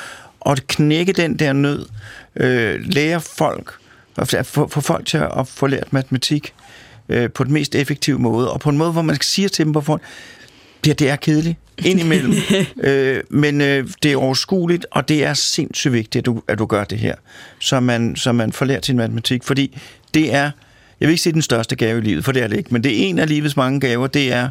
at 0.46 0.66
knække 0.66 1.12
den 1.12 1.38
der 1.38 1.52
nød, 1.52 1.86
øh, 2.36 2.80
lære 2.80 3.20
folk, 3.20 3.72
at 4.16 4.46
få, 4.46 4.68
få 4.68 4.80
folk 4.80 5.06
til 5.06 5.18
at 5.18 5.48
få 5.48 5.66
lært 5.66 5.92
matematik 5.92 6.54
øh, 7.08 7.30
på 7.30 7.44
den 7.44 7.52
mest 7.52 7.74
effektive 7.74 8.18
måde, 8.18 8.52
og 8.52 8.60
på 8.60 8.70
en 8.70 8.78
måde, 8.78 8.92
hvor 8.92 9.02
man 9.02 9.14
skal 9.14 9.24
sige 9.24 9.48
til 9.48 9.64
dem 9.64 9.72
på 9.72 9.80
forhånd, 9.80 10.00
ja, 10.86 10.92
det 10.92 11.10
er 11.10 11.16
kedeligt. 11.16 11.58
Indimellem, 11.84 12.34
øh, 12.84 13.22
men 13.30 13.60
øh, 13.60 13.88
det 14.02 14.12
er 14.12 14.16
overskueligt, 14.16 14.86
og 14.90 15.08
det 15.08 15.24
er 15.24 15.34
sindssygt 15.34 15.92
vigtigt, 15.92 16.22
at 16.22 16.26
du, 16.26 16.42
at 16.48 16.58
du 16.58 16.66
gør 16.66 16.84
det 16.84 16.98
her, 16.98 17.14
så 17.58 17.80
man, 17.80 18.16
så 18.16 18.32
man 18.32 18.52
får 18.52 18.66
lært 18.66 18.86
sin 18.86 18.96
matematik, 18.96 19.44
fordi 19.44 19.78
det 20.14 20.34
er, 20.34 20.50
jeg 21.00 21.08
vil 21.08 21.10
ikke 21.10 21.22
sige 21.22 21.32
den 21.32 21.42
største 21.42 21.76
gave 21.76 21.98
i 21.98 22.00
livet, 22.00 22.24
for 22.24 22.32
det 22.32 22.42
er 22.42 22.48
det 22.48 22.56
ikke, 22.56 22.68
men 22.72 22.84
det 22.84 22.92
er 22.92 23.08
en 23.08 23.18
af 23.18 23.28
livets 23.28 23.56
mange 23.56 23.80
gaver, 23.80 24.06
det 24.06 24.32
er 24.32 24.48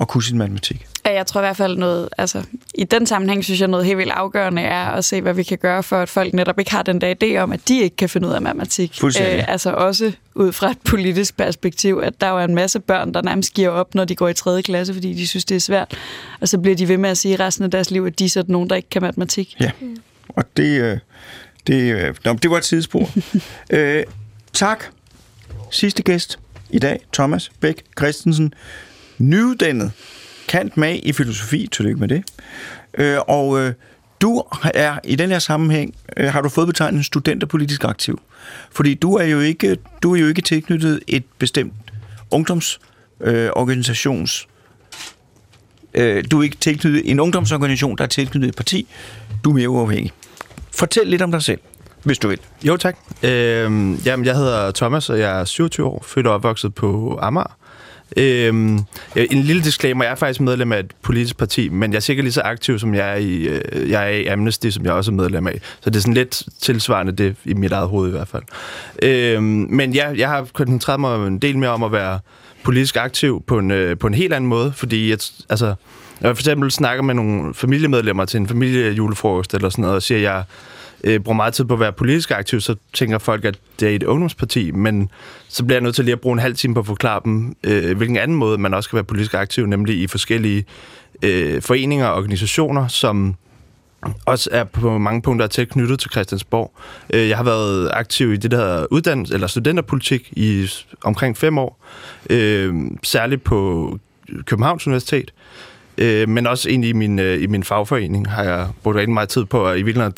at 0.00 0.08
kunne 0.08 0.22
sin 0.22 0.38
matematik. 0.38 0.86
Ja, 1.06 1.12
jeg 1.12 1.26
tror 1.26 1.40
i 1.40 1.42
hvert 1.42 1.56
fald 1.56 1.76
noget, 1.76 2.08
altså 2.18 2.42
i 2.74 2.84
den 2.84 3.06
sammenhæng 3.06 3.44
synes 3.44 3.60
jeg 3.60 3.68
noget 3.68 3.86
helt 3.86 3.98
vildt 3.98 4.12
afgørende 4.12 4.62
er 4.62 4.84
at 4.84 5.04
se, 5.04 5.20
hvad 5.20 5.34
vi 5.34 5.42
kan 5.42 5.58
gøre 5.58 5.82
for, 5.82 5.96
at 5.96 6.08
folk 6.08 6.32
netop 6.32 6.58
ikke 6.58 6.70
har 6.70 6.82
den 6.82 7.00
der 7.00 7.14
idé 7.22 7.36
om, 7.36 7.52
at 7.52 7.68
de 7.68 7.80
ikke 7.80 7.96
kan 7.96 8.08
finde 8.08 8.28
ud 8.28 8.32
af 8.32 8.42
matematik. 8.42 9.00
Fuldstændig. 9.00 9.48
altså 9.48 9.70
også 9.70 10.12
ud 10.34 10.52
fra 10.52 10.70
et 10.70 10.78
politisk 10.84 11.36
perspektiv, 11.36 12.00
at 12.02 12.20
der 12.20 12.26
er 12.26 12.44
en 12.44 12.54
masse 12.54 12.80
børn, 12.80 13.14
der 13.14 13.22
nærmest 13.22 13.54
giver 13.54 13.68
op, 13.68 13.94
når 13.94 14.04
de 14.04 14.16
går 14.16 14.28
i 14.28 14.34
3. 14.34 14.62
klasse, 14.62 14.94
fordi 14.94 15.14
de 15.14 15.26
synes, 15.26 15.44
det 15.44 15.54
er 15.54 15.60
svært. 15.60 15.98
Og 16.40 16.48
så 16.48 16.58
bliver 16.58 16.76
de 16.76 16.88
ved 16.88 16.96
med 16.96 17.10
at 17.10 17.18
sige 17.18 17.36
resten 17.36 17.64
af 17.64 17.70
deres 17.70 17.90
liv, 17.90 18.04
at 18.06 18.18
de 18.18 18.24
er 18.24 18.28
sådan 18.28 18.52
nogen, 18.52 18.70
der 18.70 18.76
ikke 18.76 18.88
kan 18.90 19.02
matematik. 19.02 19.56
Ja, 19.60 19.70
og 20.28 20.44
det, 20.56 20.80
øh, 20.80 20.98
det, 21.66 21.92
øh, 21.92 22.14
nå, 22.24 22.32
det 22.32 22.50
var 22.50 22.56
et 22.56 22.64
sidespor. 22.64 23.10
øh, 23.70 24.04
tak. 24.52 24.84
Sidste 25.70 26.02
gæst 26.02 26.38
i 26.70 26.78
dag, 26.78 27.00
Thomas 27.12 27.50
Bæk 27.60 27.82
Christensen, 27.98 28.54
nyuddannet 29.18 29.92
kant 30.48 30.76
med 30.76 31.00
i 31.02 31.12
filosofi, 31.12 31.68
tillykke 31.72 32.00
med 32.00 32.08
det. 32.08 32.24
Øh, 32.98 33.18
og 33.28 33.60
øh, 33.60 33.72
du 34.20 34.42
er 34.74 34.98
i 35.04 35.16
den 35.16 35.30
her 35.30 35.38
sammenhæng, 35.38 35.94
øh, 36.16 36.32
har 36.32 36.40
du 36.40 36.48
fået 36.48 36.66
betegnet 36.66 37.06
studenterpolitisk 37.06 37.84
aktiv. 37.84 38.20
Fordi 38.70 38.94
du 38.94 39.14
er 39.14 39.24
jo 39.24 39.40
ikke, 39.40 39.76
du 40.02 40.14
er 40.14 40.20
jo 40.20 40.26
ikke 40.26 40.42
tilknyttet 40.42 41.00
et 41.06 41.24
bestemt 41.38 41.72
ungdomsorganisations 42.30 44.48
øh, 45.94 46.16
øh, 46.16 46.24
du 46.30 46.38
er 46.38 46.42
ikke 46.42 46.56
tilknyttet 46.56 47.10
en 47.10 47.20
ungdomsorganisation, 47.20 47.98
der 47.98 48.04
er 48.04 48.08
tilknyttet 48.08 48.48
et 48.48 48.56
parti. 48.56 48.88
Du 49.44 49.50
er 49.50 49.54
mere 49.54 49.68
uafhængig. 49.68 50.12
Fortæl 50.70 51.06
lidt 51.06 51.22
om 51.22 51.30
dig 51.30 51.42
selv, 51.42 51.60
hvis 52.02 52.18
du 52.18 52.28
vil. 52.28 52.38
Jo, 52.62 52.76
tak. 52.76 52.96
Øh, 53.22 53.30
jamen, 54.06 54.24
jeg 54.24 54.36
hedder 54.36 54.70
Thomas, 54.70 55.10
og 55.10 55.18
jeg 55.18 55.40
er 55.40 55.44
27 55.44 55.86
år, 55.86 56.04
født 56.06 56.26
og 56.26 56.34
opvokset 56.34 56.74
på 56.74 57.18
Amager. 57.22 57.56
Øhm, 58.16 58.78
en 59.16 59.42
lille 59.42 59.62
disclaimer, 59.62 60.04
jeg 60.04 60.10
er 60.10 60.14
faktisk 60.14 60.40
medlem 60.40 60.72
af 60.72 60.78
et 60.78 60.92
politisk 61.02 61.36
parti, 61.36 61.68
men 61.68 61.92
jeg 61.92 61.96
er 61.96 62.00
sikkert 62.00 62.24
lige 62.24 62.32
så 62.32 62.40
aktiv, 62.40 62.78
som 62.78 62.94
jeg 62.94 63.12
er 63.12 63.16
i, 63.16 63.34
øh, 63.34 63.90
jeg 63.90 64.04
er 64.04 64.08
i 64.08 64.26
Amnesty, 64.26 64.68
som 64.68 64.84
jeg 64.84 64.92
også 64.92 65.10
er 65.10 65.14
medlem 65.14 65.46
af. 65.46 65.60
Så 65.80 65.90
det 65.90 65.96
er 65.96 66.00
sådan 66.00 66.14
lidt 66.14 66.42
tilsvarende 66.60 67.12
det 67.12 67.36
i 67.44 67.54
mit 67.54 67.72
eget 67.72 67.88
hoved 67.88 68.08
i 68.08 68.10
hvert 68.10 68.28
fald. 68.28 68.42
Øhm, 69.02 69.66
men 69.70 69.92
ja, 69.92 70.10
jeg 70.16 70.28
har 70.28 70.46
koncentreret 70.52 71.00
mig 71.00 71.26
en 71.26 71.38
del 71.38 71.58
mere 71.58 71.70
om 71.70 71.82
at 71.82 71.92
være 71.92 72.18
politisk 72.62 72.96
aktiv 72.96 73.42
på 73.46 73.58
en, 73.58 73.70
øh, 73.70 73.98
på 73.98 74.06
en 74.06 74.14
helt 74.14 74.32
anden 74.32 74.48
måde, 74.48 74.72
fordi 74.76 75.10
jeg, 75.10 75.18
altså, 75.48 75.74
når 76.20 76.28
jeg 76.28 76.36
for 76.36 76.40
eksempel 76.40 76.70
snakker 76.70 77.02
med 77.02 77.14
nogle 77.14 77.54
familiemedlemmer 77.54 78.24
til 78.24 78.40
en 78.40 78.48
familiejulefrokost 78.48 79.54
eller 79.54 79.68
sådan 79.68 79.82
noget, 79.82 79.96
og 79.96 80.02
siger, 80.02 80.18
at 80.18 80.22
jeg 80.22 80.42
øh, 81.04 81.20
bruger 81.20 81.36
meget 81.36 81.54
tid 81.54 81.64
på 81.64 81.74
at 81.74 81.80
være 81.80 81.92
politisk 81.92 82.30
aktiv, 82.30 82.60
så 82.60 82.76
tænker 82.92 83.18
folk, 83.18 83.44
at 83.44 83.58
det 83.80 83.90
er 83.90 83.96
et 83.96 84.02
ungdomsparti, 84.02 84.70
men 84.70 85.10
så 85.48 85.64
bliver 85.64 85.76
jeg 85.76 85.82
nødt 85.82 85.94
til 85.94 86.04
lige 86.04 86.12
at 86.12 86.20
bruge 86.20 86.32
en 86.32 86.38
halv 86.38 86.54
time 86.54 86.74
på 86.74 86.80
at 86.80 86.86
forklare 86.86 87.20
dem, 87.24 87.56
øh, 87.64 87.96
hvilken 87.96 88.16
anden 88.16 88.36
måde 88.36 88.58
man 88.58 88.74
også 88.74 88.90
kan 88.90 88.96
være 88.96 89.04
politisk 89.04 89.34
aktiv, 89.34 89.66
nemlig 89.66 90.00
i 90.00 90.06
forskellige 90.06 90.64
øh, 91.22 91.62
foreninger 91.62 92.06
og 92.06 92.16
organisationer, 92.16 92.88
som 92.88 93.34
også 94.26 94.50
er 94.52 94.64
på 94.64 94.98
mange 94.98 95.22
punkter 95.22 95.46
tæt 95.46 95.68
knyttet 95.68 96.00
til 96.00 96.10
Christiansborg. 96.10 96.72
Øh, 97.10 97.28
jeg 97.28 97.36
har 97.36 97.44
været 97.44 97.90
aktiv 97.92 98.32
i 98.32 98.36
det 98.36 98.50
der 98.50 98.86
uddannelse, 98.90 99.34
eller 99.34 99.46
studenterpolitik 99.46 100.32
i 100.32 100.68
omkring 101.04 101.36
fem 101.36 101.58
år, 101.58 101.84
øh, 102.30 102.74
særligt 103.02 103.44
på 103.44 103.98
Københavns 104.44 104.86
Universitet, 104.86 105.32
øh, 105.98 106.28
men 106.28 106.46
også 106.46 106.68
egentlig 106.68 106.90
i 106.90 106.92
min, 106.92 107.18
øh, 107.18 107.42
i 107.42 107.46
min 107.46 107.64
fagforening 107.64 108.30
har 108.30 108.42
jeg 108.42 108.68
brugt 108.82 108.96
rigtig 108.96 109.14
meget 109.14 109.28
tid 109.28 109.44
på 109.44 109.66
at 109.66 109.78
i 109.78 109.82
virkeligheden 109.82 110.14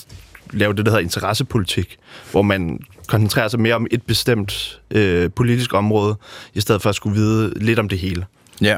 lave 0.52 0.74
det, 0.74 0.86
der 0.86 0.92
hedder 0.92 1.04
interessepolitik, 1.04 1.98
hvor 2.30 2.42
man 2.42 2.80
koncentrerer 3.06 3.48
sig 3.48 3.60
mere 3.60 3.74
om 3.74 3.86
et 3.90 4.02
bestemt 4.02 4.80
øh, 4.90 5.30
politisk 5.30 5.74
område, 5.74 6.16
i 6.54 6.60
stedet 6.60 6.82
for 6.82 6.88
at 6.88 6.94
skulle 6.94 7.16
vide 7.16 7.52
lidt 7.56 7.78
om 7.78 7.88
det 7.88 7.98
hele. 7.98 8.26
Ja, 8.60 8.76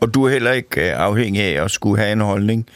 og 0.00 0.14
du 0.14 0.24
er 0.24 0.30
heller 0.30 0.52
ikke 0.52 0.90
øh, 0.90 1.00
afhængig 1.00 1.42
af 1.42 1.64
at 1.64 1.70
skulle 1.70 2.02
have 2.02 2.12
en 2.12 2.20
holdning 2.20 2.66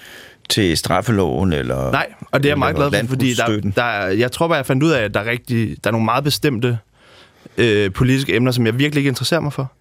til 0.48 0.76
straffeloven 0.76 1.52
eller 1.52 1.90
Nej, 1.90 2.06
og 2.30 2.42
det 2.42 2.48
er 2.48 2.50
jeg 2.50 2.58
meget 2.58 2.76
glad 2.76 2.90
for, 2.90 3.06
fordi 3.06 3.34
der, 3.34 3.60
der, 3.76 4.06
jeg 4.06 4.32
tror 4.32 4.48
bare, 4.48 4.56
jeg 4.56 4.66
fandt 4.66 4.82
ud 4.82 4.90
af, 4.90 5.02
at 5.02 5.14
der 5.14 5.20
er, 5.20 5.24
rigtig, 5.30 5.76
der 5.84 5.90
er 5.90 5.92
nogle 5.92 6.04
meget 6.04 6.24
bestemte 6.24 6.78
øh, 7.58 7.92
politiske 7.92 8.36
emner, 8.36 8.52
som 8.52 8.66
jeg 8.66 8.78
virkelig 8.78 9.00
ikke 9.00 9.08
interesserer 9.08 9.40
mig 9.40 9.52
for. 9.52 9.72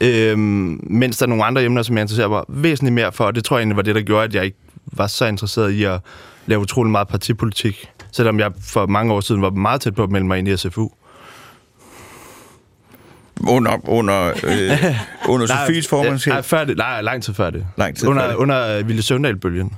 Øhm, 0.00 0.80
mens 0.82 1.18
der 1.18 1.26
er 1.26 1.28
nogle 1.28 1.44
andre 1.44 1.64
emner, 1.64 1.82
som 1.82 1.96
jeg 1.96 2.02
interesserer 2.02 2.28
mig 2.28 2.42
væsentligt 2.48 2.94
mere 2.94 3.12
for, 3.12 3.24
og 3.24 3.34
det 3.34 3.44
tror 3.44 3.56
jeg 3.56 3.62
egentlig 3.62 3.76
var 3.76 3.82
det, 3.82 3.94
der 3.94 4.00
gjorde, 4.00 4.24
at 4.24 4.34
jeg 4.34 4.44
ikke 4.44 4.58
var 4.92 5.06
så 5.06 5.26
interesseret 5.26 5.70
i 5.70 5.84
at 5.84 6.00
lave 6.46 6.60
utrolig 6.60 6.90
meget 6.90 7.08
partipolitik, 7.08 7.90
selvom 8.12 8.40
jeg 8.40 8.52
for 8.60 8.86
mange 8.86 9.12
år 9.12 9.20
siden 9.20 9.42
var 9.42 9.50
meget 9.50 9.80
tæt 9.80 9.94
på 9.94 10.02
at 10.02 10.10
melde 10.10 10.26
mig 10.26 10.38
ind 10.38 10.48
i 10.48 10.56
SFU. 10.56 10.88
Under, 13.48 13.88
under, 13.88 14.28
øh, 14.44 14.96
under 15.32 15.46
Sofies 15.46 15.88
formandskab? 15.88 16.32
Nej, 16.32 16.42
før 16.42 16.64
det, 16.64 16.76
nej, 16.76 17.00
lang 17.02 17.22
tid 17.22 17.34
før 17.34 17.50
det. 17.50 17.66
Lang 17.76 17.96
tid 17.96 18.08
under, 18.08 18.22
før 18.22 18.28
det. 18.28 18.36
under 18.36 18.82
Ville 18.82 19.02
Søvndal-bølgen. 19.02 19.72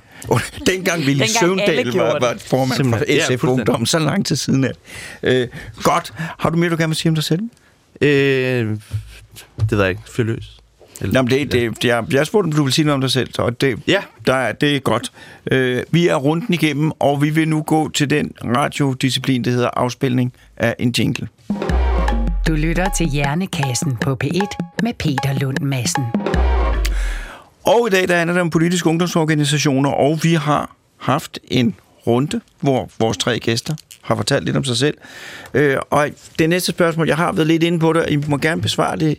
Dengang 0.67 1.07
Ville 1.07 1.29
Søvndal 1.29 1.93
var, 1.95 2.19
var 2.21 2.35
formand 2.47 2.95
for 2.95 3.05
SF 3.21 3.45
ja, 3.45 3.49
Ungdom, 3.49 3.87
så 3.87 3.99
lang 3.99 4.27
tid 4.27 4.37
siden 4.37 4.65
af. 4.65 4.73
Øh, 5.23 5.49
godt. 5.83 6.13
Har 6.39 6.51
du 6.51 6.57
mere, 6.57 6.71
du 6.71 6.77
gerne 6.77 6.89
vil 6.89 6.97
sige 6.97 7.09
om 7.11 7.15
dig 7.15 7.25
selv? 7.25 7.41
Øh, 8.01 8.09
det 9.61 9.71
ved 9.71 9.81
jeg 9.81 9.91
ikke. 9.91 10.03
Fyr 10.11 10.23
løs. 10.25 10.58
Eller, 11.00 11.19
Jamen, 11.19 11.31
det, 11.31 11.52
det, 11.52 11.85
jeg, 11.85 12.05
jeg 12.12 12.26
spurgte, 12.26 12.47
om 12.47 12.52
du 12.52 12.64
vil 12.64 12.73
sige 12.73 12.85
noget 12.85 12.95
om 12.95 13.00
dig 13.00 13.11
selv, 13.11 13.28
så 13.33 13.50
det, 13.50 13.78
ja. 13.87 14.02
der, 14.26 14.52
det 14.52 14.76
er 14.76 14.81
godt. 14.81 15.12
Øh, 15.50 15.83
vi 15.90 16.09
er 16.09 16.17
runden 16.17 16.55
igennem, 16.55 16.93
og 16.99 17.23
vi 17.23 17.31
vil 17.31 17.49
nu 17.49 17.62
gå 17.62 17.88
til 17.88 18.11
den 18.11 18.33
radiodisciplin, 18.45 19.45
der 19.45 19.50
hedder 19.50 19.71
afspilning 19.76 20.33
af 20.57 20.76
en 20.78 20.95
jingle. 20.99 21.28
Du 22.49 22.52
lytter 22.52 22.88
til 22.97 23.07
Hjernekassen 23.07 23.97
på 23.97 24.17
P1 24.25 24.75
med 24.83 24.93
Peter 24.99 25.38
Lund 25.40 25.59
Madsen. 25.61 26.05
Og 27.64 27.88
i 27.88 27.90
dag 27.90 28.09
der 28.09 28.17
handler 28.17 28.35
det 28.35 28.40
om 28.40 28.50
politiske 28.50 28.88
ungdomsorganisationer, 28.88 29.90
og 29.90 30.19
vi 30.23 30.35
har 30.35 30.76
haft 30.97 31.38
en 31.45 31.75
runde, 32.07 32.40
hvor 32.61 32.90
vores 32.99 33.17
tre 33.17 33.38
gæster 33.38 33.75
har 34.02 34.17
fortalt 34.17 34.45
lidt 34.45 34.57
om 34.57 34.64
sig 34.64 34.76
selv. 34.76 34.97
Øh, 35.55 35.76
og 35.90 36.09
det 36.38 36.49
næste 36.49 36.73
spørgsmål, 36.73 37.09
jeg 37.09 37.17
har 37.17 37.33
været 37.33 37.47
lidt 37.47 37.62
inde 37.62 37.78
på 37.78 37.93
det, 37.93 38.02
og 38.02 38.11
I 38.11 38.17
må 38.17 38.37
gerne 38.37 38.62
besvare 38.62 38.97
det 38.97 39.19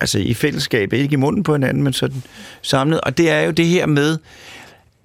altså 0.00 0.18
i 0.18 0.34
fællesskab, 0.34 0.92
ikke 0.92 1.12
i 1.12 1.16
munden 1.16 1.42
på 1.42 1.52
hinanden, 1.52 1.82
men 1.82 1.92
sådan 1.92 2.22
samlet. 2.62 3.00
Og 3.00 3.18
det 3.18 3.30
er 3.30 3.40
jo 3.40 3.50
det 3.50 3.66
her 3.66 3.86
med, 3.86 4.18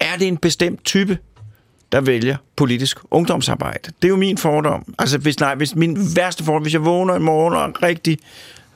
er 0.00 0.16
det 0.18 0.28
en 0.28 0.36
bestemt 0.36 0.84
type, 0.84 1.18
der 1.92 2.00
vælger 2.00 2.36
politisk 2.56 2.98
ungdomsarbejde? 3.10 3.92
Det 4.02 4.04
er 4.04 4.08
jo 4.08 4.16
min 4.16 4.38
fordom. 4.38 4.94
Altså, 4.98 5.18
hvis, 5.18 5.40
nej, 5.40 5.54
hvis 5.54 5.74
min 5.74 5.98
værste 6.16 6.44
fordom, 6.44 6.62
hvis 6.62 6.72
jeg 6.72 6.84
vågner 6.84 7.16
i 7.16 7.18
morgen 7.18 7.54
og 7.54 7.62
er 7.62 7.82
rigtig 7.82 8.18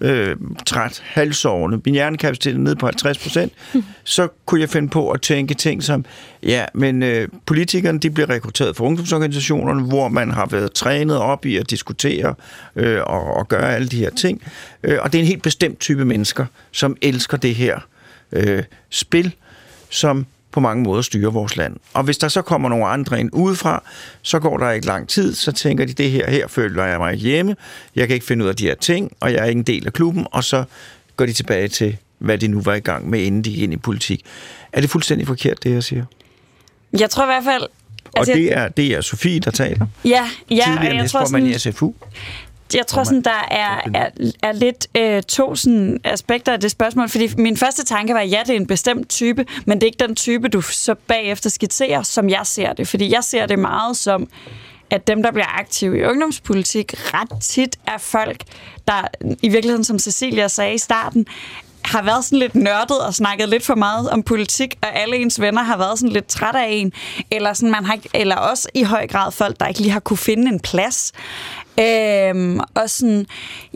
øh, 0.01 0.37
træt, 0.67 1.03
halvsovende, 1.05 1.81
min 1.85 1.95
hjernekapacitet 1.95 2.55
er 2.55 2.59
nede 2.59 2.77
på 2.77 2.87
50 2.87 3.19
procent, 3.19 3.53
så 4.05 4.29
kunne 4.47 4.61
jeg 4.61 4.69
finde 4.69 4.89
på 4.89 5.11
at 5.11 5.23
tænke 5.23 5.55
ting 5.55 5.83
som, 5.83 6.05
ja, 6.43 6.65
men 6.75 7.03
øh, 7.03 7.29
politikerne, 7.47 7.99
de 7.99 8.11
bliver 8.11 8.31
rekrutteret 8.31 8.77
fra 8.77 8.85
ungdomsorganisationerne, 8.85 9.83
hvor 9.83 10.09
man 10.09 10.31
har 10.31 10.47
været 10.47 10.73
trænet 10.73 11.19
op 11.19 11.47
i 11.47 11.57
at 11.57 11.71
diskutere 11.71 12.35
øh, 12.77 13.01
og, 13.07 13.37
og 13.37 13.49
gøre 13.49 13.75
alle 13.75 13.89
de 13.89 13.97
her 13.97 14.11
ting. 14.11 14.43
Øh, 14.83 14.99
og 15.01 15.13
det 15.13 15.19
er 15.19 15.23
en 15.23 15.29
helt 15.29 15.43
bestemt 15.43 15.81
type 15.81 16.05
mennesker, 16.05 16.47
som 16.73 16.97
elsker 17.03 17.37
det 17.37 17.55
her 17.55 17.79
øh, 18.33 18.63
spil, 18.91 19.35
som 19.91 20.27
på 20.55 20.61
mange 20.61 20.83
måder 20.83 21.03
styrer 21.03 21.31
vores 21.31 21.57
land. 21.57 21.77
Og 21.93 22.03
hvis 22.03 22.19
der 22.19 22.29
så 22.29 22.43
kommer 22.43 22.69
nogle 22.69 22.87
andre 22.87 23.21
ind 23.21 23.31
udefra, 23.33 23.83
så 24.23 24.39
går 24.39 24.59
der 24.59 24.71
ikke 24.71 24.87
lang 24.87 25.09
tid, 25.09 25.35
så 25.35 25.53
tænker 25.53 25.85
de, 25.85 25.93
det 25.93 26.11
her, 26.11 26.31
her 26.31 26.49
føler 26.49 26.85
jeg 26.85 26.99
mig 26.99 27.13
ikke 27.13 27.25
hjemme, 27.25 27.57
jeg 27.95 28.07
kan 28.07 28.15
ikke 28.15 28.27
finde 28.27 28.45
ud 28.45 28.49
af 28.49 28.57
de 28.57 28.65
her 28.65 28.75
ting, 28.75 29.13
og 29.21 29.33
jeg 29.33 29.39
er 29.39 29.45
ikke 29.45 29.59
en 29.59 29.65
del 29.65 29.87
af 29.87 29.93
klubben, 29.93 30.27
og 30.31 30.45
så 30.45 30.65
går 31.17 31.27
de 31.27 31.33
tilbage 31.33 31.69
til, 31.69 31.97
hvad 32.19 32.39
de 32.39 32.49
nu 32.49 32.61
var 32.61 32.75
i 32.75 32.81
gang 32.81 33.11
med, 33.11 33.21
inden 33.21 33.45
de 33.45 33.51
gik 33.51 33.63
ind 33.63 33.73
i 33.73 33.77
politik. 33.77 34.25
Er 34.73 34.81
det 34.81 34.91
fuldstændig 34.91 35.27
forkert, 35.27 35.63
det 35.63 35.71
jeg 35.71 35.83
siger? 35.83 36.05
Jeg 36.99 37.11
tror 37.11 37.25
i 37.25 37.27
hvert 37.27 37.45
fald... 37.45 37.63
Og 37.63 37.71
Altså, 38.17 38.33
det 38.33 38.57
er, 38.57 38.69
det 38.69 38.87
er 38.87 39.01
Sofie, 39.01 39.41
der 39.41 39.51
taler. 39.51 39.87
Ja, 40.05 40.11
ja 40.11 40.21
og 40.57 40.79
Tidligere 40.79 40.97
jeg 40.97 41.11
tror 41.11 41.25
sådan, 41.25 41.47
i 41.47 41.59
SFU. 41.59 41.93
Jeg 42.75 42.87
tror 42.87 43.05
sådan, 43.05 43.23
der 43.23 43.47
er, 43.51 43.81
er, 43.95 44.11
er 44.43 44.53
lidt 44.53 44.87
øh, 44.97 45.23
to 45.23 45.55
sådan, 45.55 46.01
aspekter 46.05 46.53
af 46.53 46.61
det 46.61 46.71
spørgsmål, 46.71 47.09
fordi 47.09 47.31
min 47.39 47.57
første 47.57 47.85
tanke 47.85 48.15
var, 48.15 48.21
ja, 48.21 48.41
det 48.47 48.51
er 48.51 48.61
en 48.61 48.67
bestemt 48.67 49.09
type, 49.09 49.47
men 49.67 49.81
det 49.81 49.83
er 49.83 49.87
ikke 49.87 50.07
den 50.07 50.17
type, 50.17 50.49
du 50.49 50.61
så 50.61 50.95
bagefter 50.95 51.51
skitserer, 51.51 52.03
som 52.03 52.29
jeg 52.29 52.41
ser 52.45 52.73
det. 52.73 52.89
Fordi 52.89 53.13
jeg 53.13 53.25
ser 53.25 53.47
det 53.47 53.59
meget 53.59 53.97
som, 53.97 54.29
at 54.91 55.07
dem, 55.07 55.23
der 55.23 55.31
bliver 55.33 55.59
aktive 55.59 55.99
i 55.99 56.05
ungdomspolitik, 56.05 56.95
ret 56.97 57.43
tit 57.43 57.77
er 57.87 57.99
folk, 57.99 58.43
der 58.89 59.09
i 59.43 59.49
virkeligheden, 59.49 59.85
som 59.85 59.99
Cecilia 59.99 60.49
sagde 60.49 60.75
i 60.75 60.79
starten, 60.79 61.27
har 61.85 62.03
været 62.03 62.25
sådan 62.25 62.39
lidt 62.39 62.55
nørdet 62.55 63.01
og 63.07 63.15
snakket 63.15 63.49
lidt 63.49 63.65
for 63.65 63.75
meget 63.75 64.11
om 64.11 64.23
politik, 64.23 64.75
og 64.83 64.97
alle 64.97 65.17
ens 65.17 65.41
venner 65.41 65.63
har 65.63 65.77
været 65.77 65.99
sådan 65.99 66.13
lidt 66.13 66.27
trætte 66.27 66.59
af 66.61 66.69
en, 66.71 66.93
eller, 67.31 67.53
sådan, 67.53 67.71
man 67.71 67.85
har 67.85 67.99
eller 68.15 68.37
også 68.37 68.69
i 68.75 68.83
høj 68.83 69.07
grad 69.07 69.33
folk, 69.33 69.61
der 69.61 69.67
ikke 69.67 69.81
lige 69.81 69.91
har 69.91 70.01
kunne 70.01 70.17
finde 70.17 70.49
en 70.49 70.61
plads. 70.61 71.13
Øhm, 71.81 72.61
og 72.75 72.91
sådan, 72.91 73.27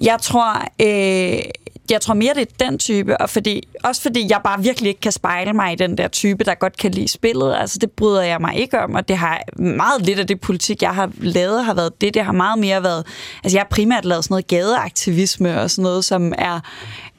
jeg 0.02 0.18
tror, 0.22 0.64
øh, 0.82 1.42
jeg 1.90 2.00
tror 2.00 2.14
mere, 2.14 2.34
det 2.34 2.42
er 2.42 2.66
den 2.70 2.78
type, 2.78 3.20
og 3.20 3.30
fordi, 3.30 3.68
også 3.84 4.02
fordi 4.02 4.26
jeg 4.30 4.40
bare 4.44 4.62
virkelig 4.62 4.88
ikke 4.88 5.00
kan 5.00 5.12
spejle 5.12 5.52
mig 5.52 5.72
i 5.72 5.76
den 5.76 5.98
der 5.98 6.08
type, 6.08 6.44
der 6.44 6.54
godt 6.54 6.76
kan 6.76 6.90
lide 6.90 7.08
spillet. 7.08 7.56
Altså, 7.60 7.78
det 7.78 7.90
bryder 7.90 8.22
jeg 8.22 8.40
mig 8.40 8.56
ikke 8.56 8.80
om, 8.80 8.94
og 8.94 9.08
det 9.08 9.16
har 9.16 9.42
meget 9.56 10.02
lidt 10.02 10.18
af 10.18 10.26
det 10.26 10.40
politik, 10.40 10.82
jeg 10.82 10.94
har 10.94 11.10
lavet, 11.18 11.64
har 11.64 11.74
været 11.74 12.00
det. 12.00 12.14
Det 12.14 12.24
har 12.24 12.32
meget 12.32 12.58
mere 12.58 12.82
været... 12.82 13.06
Altså, 13.44 13.58
jeg 13.58 13.62
har 13.62 13.68
primært 13.70 14.04
lavet 14.04 14.24
sådan 14.24 14.32
noget 14.32 14.46
gadeaktivisme 14.46 15.60
og 15.60 15.70
sådan 15.70 15.82
noget, 15.82 16.04
som 16.04 16.32
er, 16.38 16.60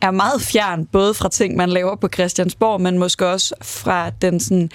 er 0.02 0.12
meget 0.12 0.42
fjern, 0.42 0.86
både 0.86 1.14
fra 1.14 1.30
ting, 1.30 1.56
man 1.56 1.70
laver 1.70 1.96
på 1.96 2.08
Christiansborg, 2.14 2.82
men 2.82 2.98
måske 2.98 3.28
også 3.28 3.56
fra 3.62 4.10
den 4.10 4.40
sådan 4.40 4.70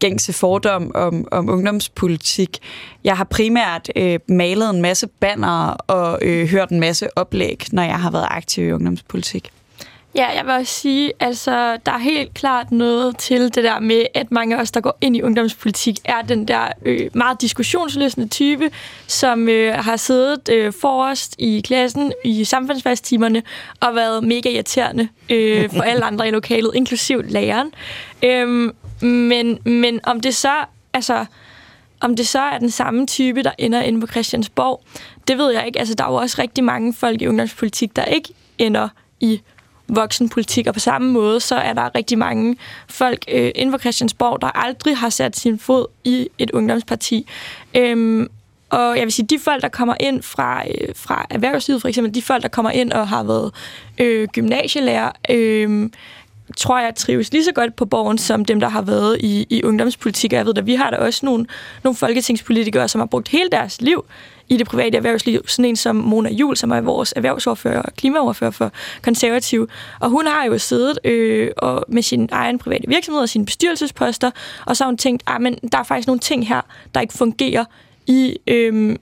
gængse 0.00 0.32
fordom 0.32 0.90
om, 0.94 1.28
om 1.30 1.48
ungdomspolitik. 1.48 2.58
Jeg 3.04 3.16
har 3.16 3.24
primært 3.24 3.90
øh, 3.96 4.18
malet 4.28 4.70
en 4.70 4.82
masse 4.82 5.06
banner 5.06 5.76
og 5.86 6.18
øh, 6.22 6.48
hørt 6.48 6.70
en 6.70 6.80
masse 6.80 7.18
oplæg, 7.18 7.66
når 7.72 7.82
jeg 7.82 8.00
har 8.00 8.10
været 8.10 8.26
aktiv 8.30 8.68
i 8.68 8.72
ungdomspolitik. 8.72 9.52
Ja, 10.14 10.26
jeg 10.36 10.44
vil 10.44 10.54
også 10.54 10.74
sige, 10.74 11.12
altså, 11.20 11.76
der 11.86 11.92
er 11.92 11.98
helt 11.98 12.34
klart 12.34 12.72
noget 12.72 13.16
til 13.16 13.54
det 13.54 13.64
der 13.64 13.80
med, 13.80 14.02
at 14.14 14.32
mange 14.32 14.56
af 14.56 14.60
os, 14.60 14.70
der 14.70 14.80
går 14.80 14.98
ind 15.00 15.16
i 15.16 15.22
ungdomspolitik, 15.22 15.98
er 16.04 16.22
den 16.22 16.48
der 16.48 16.68
øh, 16.84 17.10
meget 17.14 17.40
diskussionsløsende 17.40 18.28
type, 18.28 18.70
som 19.06 19.48
øh, 19.48 19.74
har 19.74 19.96
siddet 19.96 20.48
øh, 20.52 20.72
forrest 20.80 21.34
i 21.38 21.60
klassen 21.66 22.12
i 22.24 22.44
samfundsfagstimerne 22.44 23.42
og 23.80 23.94
været 23.94 24.24
mega 24.24 24.50
irriterende 24.50 25.08
øh, 25.30 25.70
for 25.70 25.82
alle 25.82 26.04
andre 26.04 26.28
i 26.28 26.30
lokalet, 26.30 26.70
inklusiv 26.74 27.22
læreren. 27.24 27.72
Øhm, 28.24 28.72
men, 29.02 29.58
men 29.64 30.00
om 30.02 30.20
det 30.20 30.36
så, 30.36 30.64
altså, 30.92 31.24
om 32.00 32.16
det 32.16 32.28
så 32.28 32.40
er 32.40 32.58
den 32.58 32.70
samme 32.70 33.06
type, 33.06 33.42
der 33.42 33.52
ender 33.58 33.80
inde 33.80 34.00
på 34.00 34.06
Christiansborg, 34.06 34.82
det 35.28 35.38
ved 35.38 35.52
jeg 35.52 35.66
ikke. 35.66 35.78
Altså, 35.78 35.94
der 35.94 36.04
er 36.04 36.08
jo 36.08 36.14
også 36.14 36.42
rigtig 36.42 36.64
mange 36.64 36.94
folk 36.94 37.22
i 37.22 37.26
ungdomspolitik, 37.26 37.96
der 37.96 38.04
ikke 38.04 38.28
ender 38.58 38.88
i 39.20 39.40
voksenpolitik, 39.88 40.66
og 40.66 40.74
på 40.74 40.80
samme 40.80 41.12
måde, 41.12 41.40
så 41.40 41.54
er 41.54 41.72
der 41.72 41.94
rigtig 41.94 42.18
mange 42.18 42.56
folk 42.88 43.24
øh, 43.28 43.50
inden 43.54 43.72
for 43.72 43.78
Christiansborg, 43.78 44.42
der 44.42 44.48
aldrig 44.58 44.96
har 44.96 45.08
sat 45.08 45.36
sin 45.36 45.58
fod 45.58 45.86
i 46.04 46.28
et 46.38 46.50
ungdomsparti. 46.50 47.26
Øhm, 47.76 48.28
og 48.70 48.96
jeg 48.96 49.04
vil 49.04 49.12
sige, 49.12 49.26
de 49.26 49.38
folk, 49.38 49.62
der 49.62 49.68
kommer 49.68 49.94
ind 50.00 50.22
fra, 50.22 50.62
øh, 50.68 50.94
fra 50.96 51.26
erhvervslivet, 51.30 51.80
for 51.80 51.88
eksempel 51.88 52.14
de 52.14 52.22
folk, 52.22 52.42
der 52.42 52.48
kommer 52.48 52.70
ind 52.70 52.92
og 52.92 53.08
har 53.08 53.22
været 53.22 53.52
øh, 53.98 54.28
gymnasielærer, 54.28 55.12
øh, 55.30 55.90
tror 56.56 56.78
jeg 56.78 56.94
trives 56.94 57.32
lige 57.32 57.44
så 57.44 57.52
godt 57.52 57.76
på 57.76 57.84
borgen, 57.84 58.18
som 58.18 58.44
dem, 58.44 58.60
der 58.60 58.68
har 58.68 58.82
været 58.82 59.16
i, 59.20 59.46
i 59.50 59.62
ungdomspolitik. 59.64 60.32
Og 60.32 60.36
jeg 60.36 60.46
ved 60.46 60.58
at 60.58 60.66
vi 60.66 60.74
har 60.74 60.90
da 60.90 60.96
også 60.96 61.26
nogle, 61.26 61.46
nogle 61.84 61.96
folketingspolitikere, 61.96 62.88
som 62.88 62.98
har 62.98 63.06
brugt 63.06 63.28
hele 63.28 63.48
deres 63.50 63.80
liv 63.80 64.04
i 64.48 64.56
det 64.56 64.66
private 64.66 64.96
erhvervsliv. 64.96 65.48
Sådan 65.48 65.64
en 65.64 65.76
som 65.76 65.96
Mona 65.96 66.30
Jul, 66.30 66.56
som 66.56 66.70
er 66.70 66.80
vores 66.80 67.12
erhvervsordfører 67.16 67.82
og 67.82 67.92
klimaordfører 67.96 68.50
for 68.50 68.72
konservative. 69.02 69.68
Og 70.00 70.10
hun 70.10 70.26
har 70.26 70.44
jo 70.44 70.58
siddet 70.58 70.98
øh, 71.04 71.50
og 71.56 71.84
med 71.88 72.02
sin 72.02 72.28
egen 72.32 72.58
private 72.58 72.88
virksomhed 72.88 73.22
og 73.22 73.28
sine 73.28 73.44
bestyrelsesposter, 73.44 74.30
og 74.66 74.76
så 74.76 74.84
har 74.84 74.88
hun 74.88 74.96
tænkt, 74.96 75.22
ah, 75.26 75.40
at 75.46 75.72
der 75.72 75.78
er 75.78 75.82
faktisk 75.82 76.06
nogle 76.06 76.20
ting 76.20 76.48
her, 76.48 76.60
der 76.94 77.00
ikke 77.00 77.14
fungerer 77.14 77.64
i, 78.06 78.36
øh, 78.46 78.96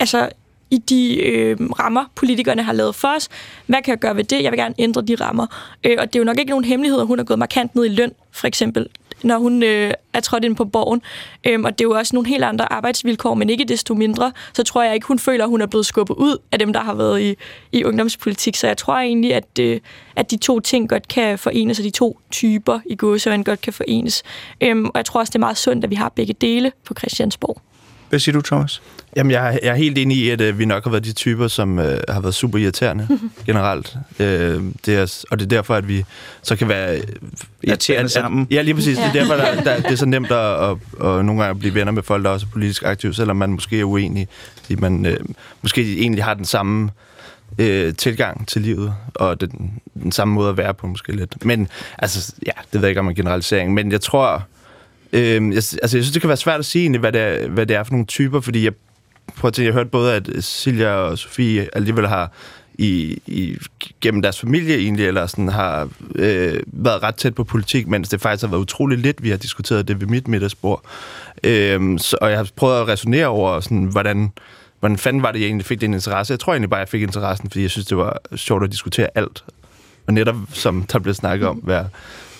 altså, 0.00 0.28
i 0.72 0.78
de 0.78 1.22
øh, 1.22 1.56
rammer, 1.60 2.04
politikerne 2.14 2.62
har 2.62 2.72
lavet 2.72 2.94
for 2.94 3.08
os. 3.16 3.28
Hvad 3.66 3.82
kan 3.84 3.90
jeg 3.90 3.98
gøre 3.98 4.16
ved 4.16 4.24
det? 4.24 4.42
Jeg 4.42 4.52
vil 4.52 4.58
gerne 4.58 4.74
ændre 4.78 5.02
de 5.02 5.14
rammer. 5.14 5.46
Øh, 5.84 5.96
og 5.98 6.06
det 6.06 6.16
er 6.16 6.20
jo 6.20 6.24
nok 6.24 6.38
ikke 6.38 6.50
nogen 6.50 6.64
hemmelighed, 6.64 7.00
at 7.00 7.06
hun 7.06 7.18
er 7.18 7.24
gået 7.24 7.38
markant 7.38 7.74
ned 7.74 7.84
i 7.84 7.88
løn, 7.88 8.12
for 8.32 8.46
eksempel, 8.46 8.86
når 9.22 9.38
hun 9.38 9.62
øh, 9.62 9.92
er 10.12 10.20
trådt 10.20 10.44
ind 10.44 10.56
på 10.56 10.64
borgen. 10.64 11.02
Øhm, 11.46 11.64
og 11.64 11.78
det 11.78 11.84
er 11.84 11.88
jo 11.88 11.94
også 11.94 12.16
nogle 12.16 12.28
helt 12.28 12.44
andre 12.44 12.72
arbejdsvilkår, 12.72 13.34
men 13.34 13.50
ikke 13.50 13.64
desto 13.64 13.94
mindre, 13.94 14.32
så 14.52 14.62
tror 14.62 14.82
jeg 14.82 14.94
ikke, 14.94 15.06
hun 15.06 15.18
føler, 15.18 15.44
at 15.44 15.50
hun 15.50 15.60
er 15.60 15.66
blevet 15.66 15.86
skubbet 15.86 16.14
ud 16.14 16.38
af 16.52 16.58
dem, 16.58 16.72
der 16.72 16.80
har 16.80 16.94
været 16.94 17.22
i, 17.22 17.34
i 17.72 17.84
ungdomspolitik. 17.84 18.56
Så 18.56 18.66
jeg 18.66 18.76
tror 18.76 18.94
egentlig, 18.94 19.34
at, 19.34 19.58
øh, 19.60 19.80
at 20.16 20.30
de 20.30 20.36
to 20.36 20.60
ting 20.60 20.88
godt 20.88 21.08
kan 21.08 21.38
forenes, 21.38 21.78
og 21.78 21.84
de 21.84 21.90
to 21.90 22.20
typer 22.30 22.80
i 22.86 22.94
gåsøjne 22.94 23.44
godt 23.44 23.60
kan 23.60 23.72
forenes. 23.72 24.22
Øhm, 24.60 24.84
og 24.86 24.92
jeg 24.94 25.04
tror 25.04 25.20
også, 25.20 25.30
det 25.30 25.34
er 25.34 25.40
meget 25.40 25.58
sundt, 25.58 25.84
at 25.84 25.90
vi 25.90 25.94
har 25.94 26.08
begge 26.08 26.32
dele 26.32 26.72
på 26.84 26.94
Christiansborg. 26.98 27.60
Hvad 28.08 28.18
siger 28.18 28.32
du, 28.32 28.40
Thomas? 28.40 28.82
Jamen, 29.16 29.30
jeg, 29.30 29.58
jeg 29.62 29.70
er 29.70 29.74
helt 29.74 29.98
enig 29.98 30.16
i, 30.16 30.30
at 30.30 30.40
øh, 30.40 30.58
vi 30.58 30.64
nok 30.64 30.84
har 30.84 30.90
været 30.90 31.04
de 31.04 31.12
typer, 31.12 31.48
som 31.48 31.78
øh, 31.78 31.98
har 32.08 32.20
været 32.20 32.34
super 32.34 32.58
irriterende 32.58 33.08
generelt. 33.46 33.96
Øh, 34.18 34.62
det 34.86 34.96
er, 34.96 35.24
og 35.30 35.38
det 35.38 35.44
er 35.44 35.48
derfor, 35.48 35.74
at 35.74 35.88
vi 35.88 36.04
så 36.42 36.56
kan 36.56 36.68
være... 36.68 36.96
øh, 36.96 37.02
Irriterende 37.62 38.04
at, 38.04 38.10
sammen. 38.10 38.42
At, 38.42 38.56
ja, 38.56 38.62
lige 38.62 38.74
præcis. 38.74 38.98
Ja. 38.98 39.02
Det 39.02 39.08
er 39.08 39.12
derfor, 39.12 39.34
der, 39.34 39.62
der, 39.74 39.76
det 39.76 39.90
er 39.90 39.96
så 39.96 40.06
nemt 40.06 40.30
at, 40.30 40.38
at, 40.38 40.70
at, 41.00 41.18
at 41.18 41.24
nogle 41.24 41.42
gange 41.42 41.58
blive 41.58 41.74
venner 41.74 41.92
med 41.92 42.02
folk, 42.02 42.24
der 42.24 42.30
også 42.30 42.46
er 42.46 42.52
politisk 42.52 42.82
aktive, 42.82 43.14
selvom 43.14 43.36
man 43.36 43.50
måske 43.50 43.80
er 43.80 43.84
uenig. 43.84 44.28
Fordi 44.56 44.74
man 44.74 45.06
øh, 45.06 45.16
måske 45.62 45.98
egentlig 45.98 46.24
har 46.24 46.34
den 46.34 46.44
samme 46.44 46.90
øh, 47.58 47.94
tilgang 47.94 48.48
til 48.48 48.62
livet, 48.62 48.94
og 49.14 49.40
den, 49.40 49.80
den 50.02 50.12
samme 50.12 50.34
måde 50.34 50.48
at 50.48 50.56
være 50.56 50.74
på 50.74 50.86
måske 50.86 51.16
lidt. 51.16 51.44
Men, 51.44 51.68
altså, 51.98 52.34
ja, 52.46 52.52
det 52.72 52.80
ved 52.80 52.80
jeg 52.80 52.88
ikke 52.88 53.00
om 53.00 53.08
en 53.08 53.14
generalisering, 53.14 53.74
men 53.74 53.92
jeg 53.92 54.00
tror... 54.00 54.42
Øh, 55.12 55.22
jeg, 55.34 55.56
altså, 55.56 55.78
jeg 55.82 55.90
synes, 55.90 56.10
det 56.10 56.20
kan 56.20 56.28
være 56.28 56.36
svært 56.36 56.58
at 56.58 56.64
sige 56.64 56.82
egentlig, 56.82 57.00
hvad 57.00 57.12
det 57.12 57.20
er, 57.20 57.48
hvad 57.48 57.66
det 57.66 57.76
er 57.76 57.82
for 57.82 57.92
nogle 57.92 58.06
typer, 58.06 58.40
fordi 58.40 58.64
jeg 58.64 58.72
prøv 59.36 59.48
at 59.48 59.54
tænke, 59.54 59.66
jeg 59.66 59.72
hørte 59.72 59.84
hørt 59.84 59.90
både, 59.90 60.14
at 60.14 60.28
Silja 60.40 60.94
og 60.94 61.18
Sofie 61.18 61.68
alligevel 61.72 62.08
har 62.08 62.32
i, 62.74 63.18
i, 63.26 63.56
gennem 64.00 64.22
deres 64.22 64.40
familie 64.40 64.76
egentlig, 64.76 65.06
eller 65.06 65.26
sådan 65.26 65.48
har 65.48 65.88
øh, 66.14 66.60
været 66.66 67.02
ret 67.02 67.14
tæt 67.14 67.34
på 67.34 67.44
politik, 67.44 67.88
mens 67.88 68.08
det 68.08 68.20
faktisk 68.20 68.42
har 68.42 68.50
været 68.50 68.60
utrolig 68.60 68.98
lidt, 68.98 69.22
vi 69.22 69.30
har 69.30 69.36
diskuteret 69.36 69.88
det 69.88 70.00
ved 70.00 70.06
mit 70.06 70.28
middagsbord. 70.28 70.84
Øh, 71.44 71.98
så, 71.98 72.16
og 72.20 72.30
jeg 72.30 72.38
har 72.38 72.48
prøvet 72.56 72.80
at 72.80 72.88
resonere 72.88 73.26
over, 73.26 73.60
sådan, 73.60 73.84
hvordan, 73.84 74.32
hvordan 74.80 74.98
fanden 74.98 75.22
var 75.22 75.32
det, 75.32 75.40
jeg 75.40 75.46
egentlig 75.46 75.66
fik 75.66 75.80
den 75.80 75.94
interesse. 75.94 76.32
Jeg 76.32 76.40
tror 76.40 76.52
egentlig 76.52 76.70
bare, 76.70 76.80
jeg 76.80 76.88
fik 76.88 77.02
interessen, 77.02 77.50
fordi 77.50 77.62
jeg 77.62 77.70
synes, 77.70 77.86
det 77.86 77.96
var 77.96 78.18
sjovt 78.36 78.64
at 78.64 78.70
diskutere 78.70 79.08
alt. 79.14 79.44
Og 80.06 80.14
netop, 80.14 80.36
som 80.52 80.82
der 80.82 80.98
blev 80.98 81.14
snakket 81.14 81.48
om, 81.48 81.60
være, 81.62 81.88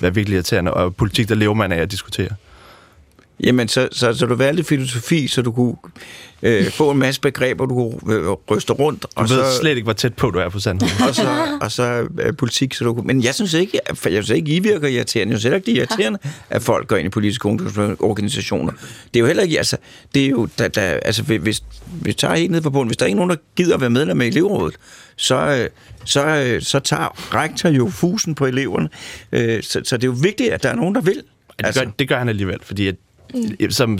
være 0.01 0.15
virkelig 0.15 0.35
irriterende, 0.35 0.75
og 0.75 0.97
politik, 0.97 1.29
der 1.29 1.35
lever 1.35 1.55
man 1.55 1.73
af 1.73 1.79
at 1.79 1.91
diskutere. 1.91 2.29
Jamen, 3.43 3.69
så, 3.69 3.89
så, 3.93 4.15
så 4.15 4.27
du 4.27 4.35
valgte 4.35 4.65
filosofi, 4.65 5.29
så 5.29 5.43
du 5.43 5.53
kunne 5.53 5.75
øh, 6.43 6.71
få 6.71 6.91
en 6.91 6.99
masse 6.99 7.21
begreber, 7.21 7.67
du 7.67 7.75
kunne 7.75 8.15
øh, 8.15 8.31
ryste 8.51 8.73
rundt. 8.73 9.03
Du 9.03 9.09
og 9.15 9.23
ved 9.23 9.29
så, 9.29 9.59
slet 9.61 9.71
ikke, 9.71 9.85
hvor 9.85 9.93
tæt 9.93 10.15
på 10.15 10.31
du 10.31 10.39
er 10.39 10.49
på 10.49 10.61
sandheden. 10.61 11.09
og 11.09 11.15
så, 11.15 11.59
og 11.61 11.73
så 11.73 12.07
øh, 12.21 12.37
politik, 12.37 12.75
så 12.75 12.85
du 12.85 12.95
kunne... 12.95 13.07
Men 13.07 13.25
jeg 13.25 13.35
synes 13.35 13.55
ikke, 13.55 13.81
jeg 13.89 13.97
synes 14.25 14.31
ikke, 14.31 14.53
I 14.53 14.59
virker 14.59 14.89
irriterende. 14.89 15.33
Jeg 15.33 15.41
synes 15.41 15.43
heller 15.43 15.57
ikke, 15.57 15.67
det 15.67 15.73
er 15.73 15.79
irriterende, 15.79 16.19
at 16.51 16.63
folk 16.63 16.89
går 16.89 16.97
ind 16.97 17.07
i 17.07 17.09
politiske 17.09 17.47
organisationer. 18.01 18.73
Det 19.15 19.17
er 19.17 19.21
jo 19.21 19.27
heller 19.27 19.43
ikke... 19.43 19.59
Altså, 19.59 19.77
det 20.15 20.25
er 20.25 20.29
jo... 20.29 20.49
Da, 20.59 20.69
da, 20.69 20.81
altså, 20.81 21.23
hvis, 21.23 21.41
hvis 21.43 21.63
vi 22.03 22.13
tager 22.13 22.35
helt 22.35 22.51
ned 22.51 22.61
på 22.61 22.71
bunden, 22.71 22.89
hvis 22.89 22.97
der 22.97 23.05
er 23.05 23.07
ikke 23.07 23.17
nogen, 23.17 23.31
der 23.31 23.37
gider 23.57 23.75
at 23.75 23.81
være 23.81 23.91
medlem 23.91 24.21
af 24.21 24.27
elevrådet, 24.27 24.75
så, 25.17 25.37
øh, 25.37 25.69
så, 26.05 26.27
øh, 26.27 26.63
så 26.63 26.79
tager 26.79 27.35
rektor 27.35 27.69
jo 27.69 27.91
fusen 27.91 28.35
på 28.35 28.47
eleverne. 28.47 28.89
Øh, 29.33 29.63
så, 29.63 29.81
så 29.85 29.97
det 29.97 30.05
er 30.05 30.09
jo 30.09 30.17
vigtigt, 30.23 30.51
at 30.51 30.63
der 30.63 30.69
er 30.69 30.77
nogen, 30.77 30.95
der 30.95 31.01
vil. 31.01 31.23
Det, 31.59 31.75
gør, 31.75 31.85
det 31.99 32.09
gør 32.09 32.19
han 32.19 32.29
alligevel, 32.29 32.59
fordi 32.63 32.89
at, 32.89 32.95
mm. 33.35 33.71
som 33.71 33.99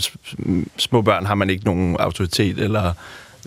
små 0.77 1.01
børn 1.01 1.25
har 1.25 1.35
man 1.35 1.49
ikke 1.49 1.65
nogen 1.65 1.95
autoritet 1.99 2.59
eller 2.59 2.93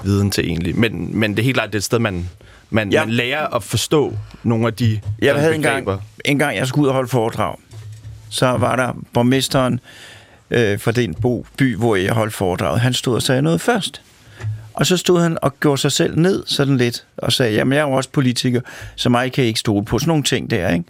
viden 0.05 0.31
til 0.31 0.46
egentlig. 0.46 0.77
Men, 0.79 1.18
men 1.18 1.31
det 1.31 1.38
er 1.38 1.44
helt 1.44 1.57
klart, 1.57 1.68
det 1.68 1.75
er 1.75 1.79
et 1.79 1.85
sted, 1.85 1.99
man, 1.99 2.29
man, 2.70 2.92
Ja. 2.92 3.05
man 3.05 3.14
lærer 3.14 3.55
at 3.55 3.62
forstå 3.62 4.14
nogle 4.42 4.66
af 4.66 4.75
de 4.75 5.01
Jeg 5.18 5.35
havde 5.35 5.55
en 5.55 5.62
gang, 5.62 5.85
begreber. 5.85 6.03
en 6.25 6.38
gang, 6.38 6.57
jeg 6.57 6.66
skulle 6.66 6.83
ud 6.83 6.88
og 6.88 6.94
holde 6.94 7.09
foredrag. 7.09 7.57
Så 8.31 8.46
var 8.46 8.77
der 8.77 8.92
borgmesteren 9.12 9.81
øh, 10.51 10.81
fra 10.81 10.92
den 10.92 11.14
bo, 11.14 11.46
by, 11.59 11.77
hvor 11.77 11.96
jeg 11.96 12.12
holdt 12.12 12.35
foredrag. 12.35 12.81
Han 12.81 12.94
stod 12.94 13.14
og 13.14 13.22
sagde 13.22 13.42
noget 13.42 13.61
først. 13.61 14.03
Og 14.75 14.87
så 14.87 14.96
stod 14.96 15.20
han 15.22 15.38
og 15.42 15.61
gjorde 15.61 15.81
sig 15.81 15.92
selv 15.92 16.18
ned 16.18 16.42
sådan 16.46 16.77
lidt, 16.77 17.05
og 17.16 17.33
sagde, 17.33 17.55
jamen 17.55 17.72
jeg 17.72 17.79
er 17.83 17.88
jo 17.88 17.92
også 17.92 18.11
politiker, 18.11 18.61
så 18.96 19.09
mig 19.09 19.33
kan 19.33 19.44
I 19.44 19.46
ikke 19.46 19.61
stole 19.61 19.85
på. 19.85 19.99
Sådan 19.99 20.09
nogle 20.09 20.22
ting 20.22 20.51
der, 20.51 20.68
ikke? 20.72 20.85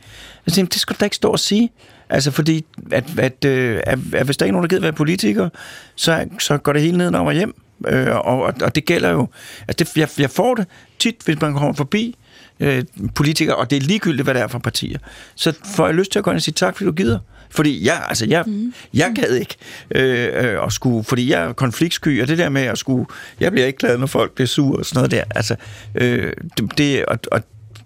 Jeg 0.47 0.53
tænkte, 0.55 0.75
det 0.75 0.81
skulle 0.81 0.97
da 1.01 1.05
ikke 1.05 1.17
stå 1.17 1.29
og 1.31 1.39
sige. 1.39 1.71
Altså 2.11 2.31
fordi, 2.31 2.65
at, 2.93 3.05
at, 3.19 3.45
øh, 3.45 3.81
at, 3.87 3.99
at 4.13 4.25
hvis 4.27 4.37
der 4.37 4.47
ikke 4.47 4.51
er 4.51 4.53
nogen, 4.53 4.63
der 4.63 4.69
gider 4.69 4.83
være 4.83 4.93
politiker, 4.93 5.49
så, 5.95 6.27
så 6.39 6.59
går 6.59 6.73
det 6.73 6.83
hele 6.83 6.99
ned 6.99 7.15
og 7.15 7.33
hjem. 7.33 7.55
Øh, 7.87 8.07
og, 8.07 8.23
og, 8.23 8.55
og 8.63 8.75
det 8.75 8.85
gælder 8.85 9.11
jo, 9.11 9.29
altså 9.69 9.85
det, 9.85 9.97
jeg, 9.97 10.09
jeg 10.19 10.31
får 10.31 10.55
det 10.55 10.67
tit, 10.99 11.17
hvis 11.25 11.41
man 11.41 11.53
kommer 11.53 11.73
forbi 11.73 12.17
øh, 12.61 12.85
politikere, 13.15 13.57
og 13.57 13.71
det 13.71 13.77
er 13.77 13.81
ligegyldigt, 13.81 14.27
hvad 14.27 14.35
det 14.35 14.43
er 14.43 14.47
for 14.47 14.59
partier. 14.59 14.99
Så 15.35 15.53
får 15.77 15.87
jeg 15.87 15.95
lyst 15.95 16.13
til 16.13 16.19
at 16.19 16.25
gå 16.25 16.31
ind 16.31 16.37
og 16.37 16.43
sige 16.43 16.55
tak, 16.55 16.77
fordi 16.77 16.87
du 16.87 16.93
gider. 16.93 17.19
Fordi 17.51 17.87
jeg, 17.87 18.05
altså 18.09 18.27
jeg, 18.27 18.45
mm. 18.47 18.75
jeg 18.95 19.13
gad 19.15 19.35
ikke 19.35 19.57
øh, 19.91 20.29
øh, 20.45 20.65
at 20.67 20.73
skulle, 20.73 21.05
fordi 21.05 21.31
jeg 21.31 21.43
er 21.43 21.53
konfliktsky, 21.53 22.23
og 22.23 22.29
det 22.29 22.39
der 22.39 22.49
med 22.49 22.63
at 22.63 22.79
skulle, 22.79 23.07
jeg 23.41 23.53
bliver 23.53 23.67
ikke 23.67 23.79
glad, 23.79 23.99
når 23.99 24.07
folk 24.07 24.33
bliver 24.33 24.49
sure 24.49 24.79
og 24.79 24.87
sådan 24.87 24.99
noget 24.99 25.11
der. 25.11 25.25
Altså, 25.35 25.57
øh, 25.95 26.33
det, 26.59 26.79
det, 26.79 27.05
og, 27.05 27.19
og 27.33 27.43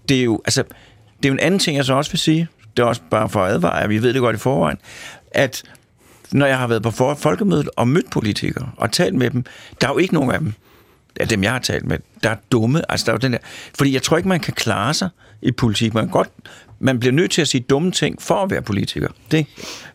det 0.08 0.20
er 0.20 0.24
jo, 0.24 0.40
altså, 0.44 0.62
det 1.16 1.24
er 1.24 1.28
jo 1.28 1.32
en 1.32 1.40
anden 1.40 1.60
ting, 1.60 1.76
jeg 1.76 1.84
så 1.84 1.94
også 1.94 2.10
vil 2.10 2.18
sige, 2.18 2.48
det 2.76 2.82
er 2.82 2.86
også 2.86 3.00
bare 3.10 3.28
for 3.28 3.44
at 3.44 3.52
advare, 3.52 3.88
vi 3.88 4.02
ved 4.02 4.12
det 4.12 4.20
godt 4.20 4.36
i 4.36 4.38
forvejen, 4.38 4.78
at 5.30 5.62
når 6.32 6.46
jeg 6.46 6.58
har 6.58 6.66
været 6.66 6.82
på 6.82 7.14
folkemødet 7.14 7.68
og 7.76 7.88
mødt 7.88 8.10
politikere 8.10 8.70
og 8.76 8.92
talt 8.92 9.14
med 9.14 9.30
dem, 9.30 9.44
der 9.80 9.88
er 9.88 9.92
jo 9.92 9.98
ikke 9.98 10.14
nogen 10.14 10.30
af 10.30 10.38
dem, 10.38 10.52
af 11.20 11.28
dem 11.28 11.42
jeg 11.42 11.52
har 11.52 11.58
talt 11.58 11.86
med, 11.86 11.98
der 12.22 12.30
er 12.30 12.36
dumme. 12.52 12.92
Altså, 12.92 13.06
der 13.06 13.12
er 13.12 13.14
jo 13.14 13.18
den 13.18 13.32
der, 13.32 13.38
fordi 13.78 13.94
jeg 13.94 14.02
tror 14.02 14.16
ikke, 14.16 14.28
man 14.28 14.40
kan 14.40 14.54
klare 14.54 14.94
sig 14.94 15.08
i 15.42 15.52
politik. 15.52 15.94
Man, 15.94 16.08
godt, 16.08 16.28
man 16.78 17.00
bliver 17.00 17.12
nødt 17.12 17.30
til 17.30 17.42
at 17.42 17.48
sige 17.48 17.60
dumme 17.60 17.90
ting 17.90 18.22
for 18.22 18.34
at 18.34 18.50
være 18.50 18.62
politiker. 18.62 19.08
Det 19.30 19.46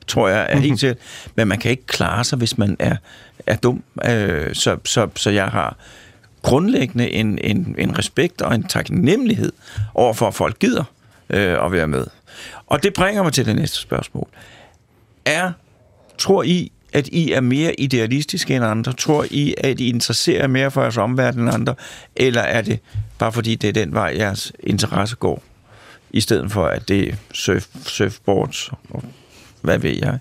tror 0.08 0.28
jeg 0.28 0.48
er 0.50 0.60
helt 0.60 0.80
sikkert. 0.80 0.98
Men 1.36 1.48
man 1.48 1.60
kan 1.60 1.72
ikke 1.72 1.86
klare 1.86 2.24
sig, 2.24 2.38
hvis 2.38 2.58
man 2.58 2.76
er, 2.80 2.96
er 3.48 3.56
dum. 3.56 3.84
Øh, 4.06 4.56
så, 4.56 4.78
så, 4.86 5.08
så 5.16 5.30
jeg 5.30 5.48
har 5.48 5.78
grundlæggende 6.42 7.12
en, 7.12 7.40
en, 7.44 7.76
en 7.78 7.98
respekt 7.98 8.42
og 8.42 8.56
en 8.56 8.64
taknemmelighed 8.64 9.52
over 9.94 10.14
for, 10.14 10.28
at 10.28 10.34
folk 10.34 10.60
gider 10.60 10.84
øh, 11.30 11.66
at 11.66 11.72
være 11.72 11.88
med. 11.88 12.06
Og 12.68 12.84
det 12.84 12.94
bringer 12.94 13.24
mig 13.24 13.34
til 13.34 13.46
det 13.46 13.56
næste 13.56 13.78
spørgsmål. 13.78 14.28
Er, 15.26 15.52
tror 16.18 16.44
I, 16.44 16.72
at 16.94 17.08
I 17.08 17.32
er 17.32 17.42
mere 17.42 17.80
idealistiske 17.80 18.56
end 18.56 18.66
andre? 18.66 18.94
Tror 18.94 19.26
I, 19.32 19.56
at 19.58 19.80
I 19.80 19.90
interesserer 19.90 20.48
mere 20.48 20.72
for 20.72 20.82
jeres 20.82 20.98
omverden 20.98 21.42
end 21.42 21.54
andre? 21.54 21.76
Eller 22.16 22.42
er 22.42 22.62
det 22.62 22.80
bare 23.18 23.32
fordi, 23.32 23.56
det 23.56 23.68
er 23.68 23.74
den 23.74 23.94
vej, 23.94 24.14
jeres 24.18 24.52
interesse 24.60 25.16
går? 25.16 25.44
I 26.10 26.22
stedet 26.22 26.52
for, 26.52 26.66
at 26.66 26.88
det 26.88 27.10
er 27.10 27.16
surf, 27.34 27.68
surfboards 27.86 28.70
og 28.90 29.04
hvad 29.62 29.78
ved 29.78 29.96
jeg? 30.02 30.20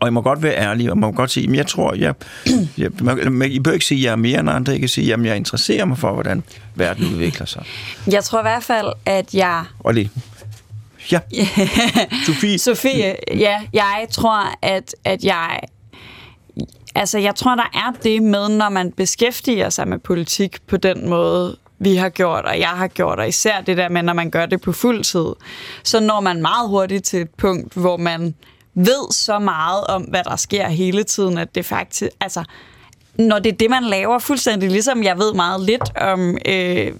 Og 0.00 0.08
I 0.08 0.10
må 0.10 0.22
godt 0.22 0.42
være 0.42 0.56
ærlige, 0.56 0.90
og 0.90 0.98
man 0.98 1.10
må 1.10 1.16
godt 1.16 1.30
sige, 1.30 1.48
at 1.48 1.56
jeg 1.56 1.66
tror, 1.66 1.94
jeg, 1.94 2.14
jeg, 2.78 2.90
man, 3.30 3.50
I 3.50 3.60
bør 3.60 3.72
ikke 3.72 3.84
sige, 3.84 3.98
at 3.98 4.04
jeg 4.04 4.12
er 4.12 4.16
mere 4.16 4.40
end 4.40 4.50
andre. 4.50 4.76
I 4.76 4.78
kan 4.78 4.88
sige, 4.88 5.14
at 5.14 5.24
jeg 5.24 5.36
interesserer 5.36 5.84
mig 5.84 5.98
for, 5.98 6.12
hvordan 6.12 6.42
verden 6.74 7.04
udvikler 7.14 7.46
sig. 7.46 7.64
Jeg 8.10 8.24
tror 8.24 8.38
i 8.38 8.42
hvert 8.42 8.64
fald, 8.64 8.92
at 9.06 9.34
jeg 9.34 9.64
Og 9.80 9.94
lige. 9.94 10.10
Ja. 11.12 11.20
Sofie. 12.26 12.58
Sofie, 12.58 13.16
ja, 13.36 13.60
jeg 13.72 14.06
tror, 14.10 14.54
at, 14.62 14.94
at 15.04 15.24
jeg... 15.24 15.60
Altså, 16.94 17.18
jeg 17.18 17.34
tror, 17.34 17.54
der 17.54 17.70
er 17.74 17.92
det 18.02 18.22
med, 18.22 18.48
når 18.48 18.68
man 18.68 18.92
beskæftiger 18.92 19.70
sig 19.70 19.88
med 19.88 19.98
politik 19.98 20.58
på 20.66 20.76
den 20.76 21.08
måde, 21.08 21.56
vi 21.78 21.96
har 21.96 22.08
gjort, 22.08 22.44
og 22.44 22.58
jeg 22.58 22.68
har 22.68 22.88
gjort, 22.88 23.18
og 23.18 23.28
især 23.28 23.60
det 23.60 23.76
der 23.76 23.88
med, 23.88 24.02
når 24.02 24.12
man 24.12 24.30
gør 24.30 24.46
det 24.46 24.60
på 24.60 24.72
fuld 24.72 25.04
tid, 25.04 25.26
så 25.82 26.00
når 26.00 26.20
man 26.20 26.42
meget 26.42 26.68
hurtigt 26.68 27.04
til 27.04 27.20
et 27.20 27.30
punkt, 27.30 27.74
hvor 27.74 27.96
man 27.96 28.34
ved 28.76 29.12
så 29.12 29.38
meget 29.38 29.84
om, 29.84 30.02
hvad 30.02 30.24
der 30.24 30.36
sker 30.36 30.68
hele 30.68 31.04
tiden, 31.04 31.38
at 31.38 31.54
det 31.54 31.64
faktisk... 31.64 32.10
Altså, 32.20 32.44
når 33.18 33.38
det 33.38 33.52
er 33.52 33.56
det, 33.56 33.70
man 33.70 33.84
laver, 33.84 34.18
fuldstændig 34.18 34.70
ligesom 34.70 35.02
jeg 35.02 35.18
ved 35.18 35.34
meget 35.34 35.60
lidt 35.60 35.96
om, 36.00 36.38
øh, 36.46 36.92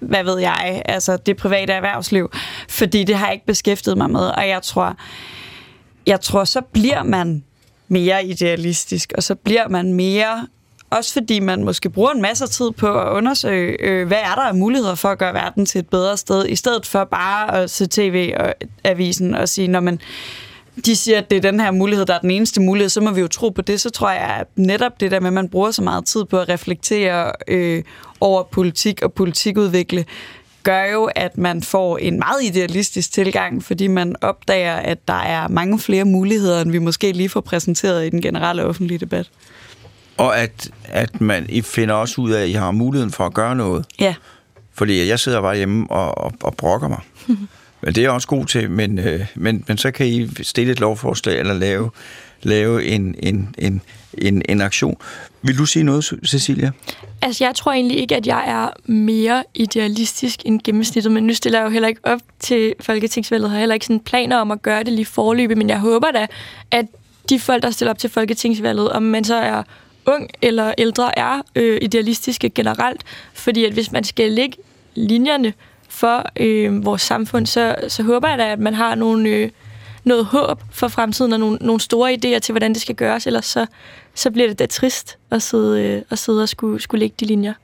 hvad 0.00 0.24
ved 0.24 0.38
jeg, 0.38 0.82
altså 0.84 1.16
det 1.16 1.36
private 1.36 1.72
erhvervsliv, 1.72 2.30
fordi 2.68 3.04
det 3.04 3.16
har 3.16 3.26
jeg 3.26 3.34
ikke 3.34 3.46
beskæftiget 3.46 3.98
mig 3.98 4.10
med, 4.10 4.20
og 4.20 4.48
jeg 4.48 4.62
tror, 4.62 4.96
jeg 6.06 6.20
tror, 6.20 6.44
så 6.44 6.60
bliver 6.60 7.02
man 7.02 7.44
mere 7.88 8.26
idealistisk, 8.26 9.12
og 9.16 9.22
så 9.22 9.34
bliver 9.34 9.68
man 9.68 9.92
mere, 9.92 10.46
også 10.90 11.12
fordi 11.12 11.40
man 11.40 11.64
måske 11.64 11.90
bruger 11.90 12.10
en 12.10 12.22
masse 12.22 12.46
tid 12.46 12.70
på 12.70 13.00
at 13.00 13.12
undersøge, 13.12 13.76
øh, 13.80 14.06
hvad 14.06 14.18
er 14.18 14.34
der 14.34 14.42
af 14.42 14.54
muligheder 14.54 14.94
for 14.94 15.08
at 15.08 15.18
gøre 15.18 15.34
verden 15.34 15.66
til 15.66 15.78
et 15.78 15.88
bedre 15.88 16.16
sted, 16.16 16.46
i 16.48 16.56
stedet 16.56 16.86
for 16.86 17.04
bare 17.04 17.54
at 17.54 17.70
se 17.70 17.86
tv 17.86 18.34
og 18.36 18.54
avisen 18.84 19.34
og 19.34 19.48
sige, 19.48 19.68
når 19.68 19.80
man 19.80 20.00
de 20.86 20.96
siger, 20.96 21.18
at 21.18 21.30
det 21.30 21.36
er 21.36 21.40
den 21.40 21.60
her 21.60 21.70
mulighed, 21.70 22.06
der 22.06 22.14
er 22.14 22.18
den 22.18 22.30
eneste 22.30 22.60
mulighed, 22.60 22.88
så 22.88 23.00
må 23.00 23.10
vi 23.10 23.20
jo 23.20 23.28
tro 23.28 23.48
på 23.48 23.62
det. 23.62 23.80
Så 23.80 23.90
tror 23.90 24.10
jeg, 24.10 24.36
at 24.40 24.46
netop 24.56 25.00
det 25.00 25.10
der 25.10 25.20
med, 25.20 25.26
at 25.26 25.32
man 25.32 25.48
bruger 25.48 25.70
så 25.70 25.82
meget 25.82 26.04
tid 26.04 26.24
på 26.24 26.38
at 26.38 26.48
reflektere 26.48 27.32
øh, 27.48 27.82
over 28.20 28.42
politik 28.42 29.02
og 29.02 29.12
politikudvikle, 29.12 30.04
gør 30.62 30.84
jo, 30.84 31.10
at 31.14 31.38
man 31.38 31.62
får 31.62 31.98
en 31.98 32.18
meget 32.18 32.42
idealistisk 32.42 33.12
tilgang, 33.12 33.64
fordi 33.64 33.86
man 33.86 34.16
opdager, 34.20 34.74
at 34.74 35.08
der 35.08 35.20
er 35.20 35.48
mange 35.48 35.78
flere 35.78 36.04
muligheder, 36.04 36.60
end 36.60 36.70
vi 36.70 36.78
måske 36.78 37.12
lige 37.12 37.28
får 37.28 37.40
præsenteret 37.40 38.06
i 38.06 38.10
den 38.10 38.22
generelle 38.22 38.64
offentlige 38.64 38.98
debat. 38.98 39.30
Og 40.16 40.38
at, 40.38 40.70
at 40.84 41.20
man 41.20 41.46
I 41.48 41.62
finder 41.62 41.94
også 41.94 42.20
ud 42.20 42.30
af, 42.30 42.42
at 42.42 42.48
I 42.48 42.52
har 42.52 42.70
muligheden 42.70 43.12
for 43.12 43.26
at 43.26 43.34
gøre 43.34 43.56
noget. 43.56 43.86
Ja. 44.00 44.14
Fordi 44.74 45.08
jeg 45.08 45.20
sidder 45.20 45.40
bare 45.40 45.56
hjemme 45.56 45.90
og, 45.90 46.18
og, 46.18 46.32
og 46.42 46.54
brokker 46.56 46.88
mig. 46.88 47.00
men 47.82 47.94
det 47.94 47.98
er 47.98 48.02
jeg 48.02 48.10
også 48.10 48.28
god 48.28 48.46
til, 48.46 48.70
men, 48.70 48.98
øh, 48.98 49.26
men, 49.34 49.64
men 49.68 49.78
så 49.78 49.90
kan 49.90 50.06
I 50.06 50.28
stille 50.42 50.72
et 50.72 50.80
lovforslag 50.80 51.38
eller 51.38 51.54
lave, 51.54 51.90
lave 52.42 52.84
en, 52.84 53.14
en, 53.22 53.54
en, 53.58 53.82
en, 54.18 54.42
en 54.48 54.60
aktion. 54.60 54.96
Vil 55.42 55.58
du 55.58 55.66
sige 55.66 55.82
noget, 55.82 56.04
Cecilia? 56.26 56.70
Altså, 57.22 57.44
jeg 57.44 57.54
tror 57.54 57.72
egentlig 57.72 57.98
ikke, 57.98 58.16
at 58.16 58.26
jeg 58.26 58.44
er 58.46 58.90
mere 58.92 59.44
idealistisk 59.54 60.42
end 60.44 60.60
gennemsnittet, 60.64 61.12
men 61.12 61.26
nu 61.26 61.34
stiller 61.34 61.58
jeg 61.58 61.66
jo 61.66 61.70
heller 61.70 61.88
ikke 61.88 62.00
op 62.04 62.20
til 62.38 62.74
Folketingsvalget, 62.80 63.50
har 63.50 63.58
heller 63.58 63.74
ikke 63.74 63.86
sådan 63.86 64.00
planer 64.00 64.36
om 64.36 64.50
at 64.50 64.62
gøre 64.62 64.84
det 64.84 64.92
lige 64.92 65.06
forløbig, 65.06 65.58
men 65.58 65.68
jeg 65.68 65.78
håber 65.78 66.10
da, 66.10 66.26
at 66.70 66.86
de 67.28 67.40
folk, 67.40 67.62
der 67.62 67.70
stiller 67.70 67.90
op 67.90 67.98
til 67.98 68.10
Folketingsvalget, 68.10 68.88
om 68.90 69.02
man 69.02 69.24
så 69.24 69.34
er 69.34 69.62
ung 70.06 70.30
eller 70.42 70.74
ældre, 70.78 71.18
er 71.18 71.42
øh, 71.54 71.78
idealistiske 71.82 72.50
generelt, 72.50 73.02
fordi 73.34 73.64
at 73.64 73.72
hvis 73.72 73.92
man 73.92 74.04
skal 74.04 74.32
lægge 74.32 74.56
linjerne 74.94 75.52
for 75.92 76.30
øh, 76.40 76.84
vores 76.84 77.02
samfund, 77.02 77.46
så, 77.46 77.76
så 77.88 78.02
håber 78.02 78.28
jeg 78.28 78.38
da, 78.38 78.52
at 78.52 78.58
man 78.58 78.74
har 78.74 78.94
nogle, 78.94 79.28
øh, 79.28 79.50
noget 80.04 80.24
håb 80.24 80.60
for 80.70 80.88
fremtiden 80.88 81.32
og 81.32 81.40
nogle, 81.40 81.58
nogle 81.60 81.80
store 81.80 82.12
idéer 82.12 82.38
til, 82.38 82.52
hvordan 82.52 82.72
det 82.72 82.82
skal 82.82 82.94
gøres, 82.94 83.26
ellers 83.26 83.46
så, 83.46 83.66
så 84.14 84.30
bliver 84.30 84.48
det 84.48 84.58
da 84.58 84.66
trist 84.66 85.18
at 85.30 85.42
sidde, 85.42 85.82
øh, 85.82 86.02
at 86.10 86.18
sidde 86.18 86.42
og 86.42 86.48
skulle, 86.48 86.80
skulle 86.80 86.98
lægge 86.98 87.16
de 87.20 87.24
linjer. 87.24 87.54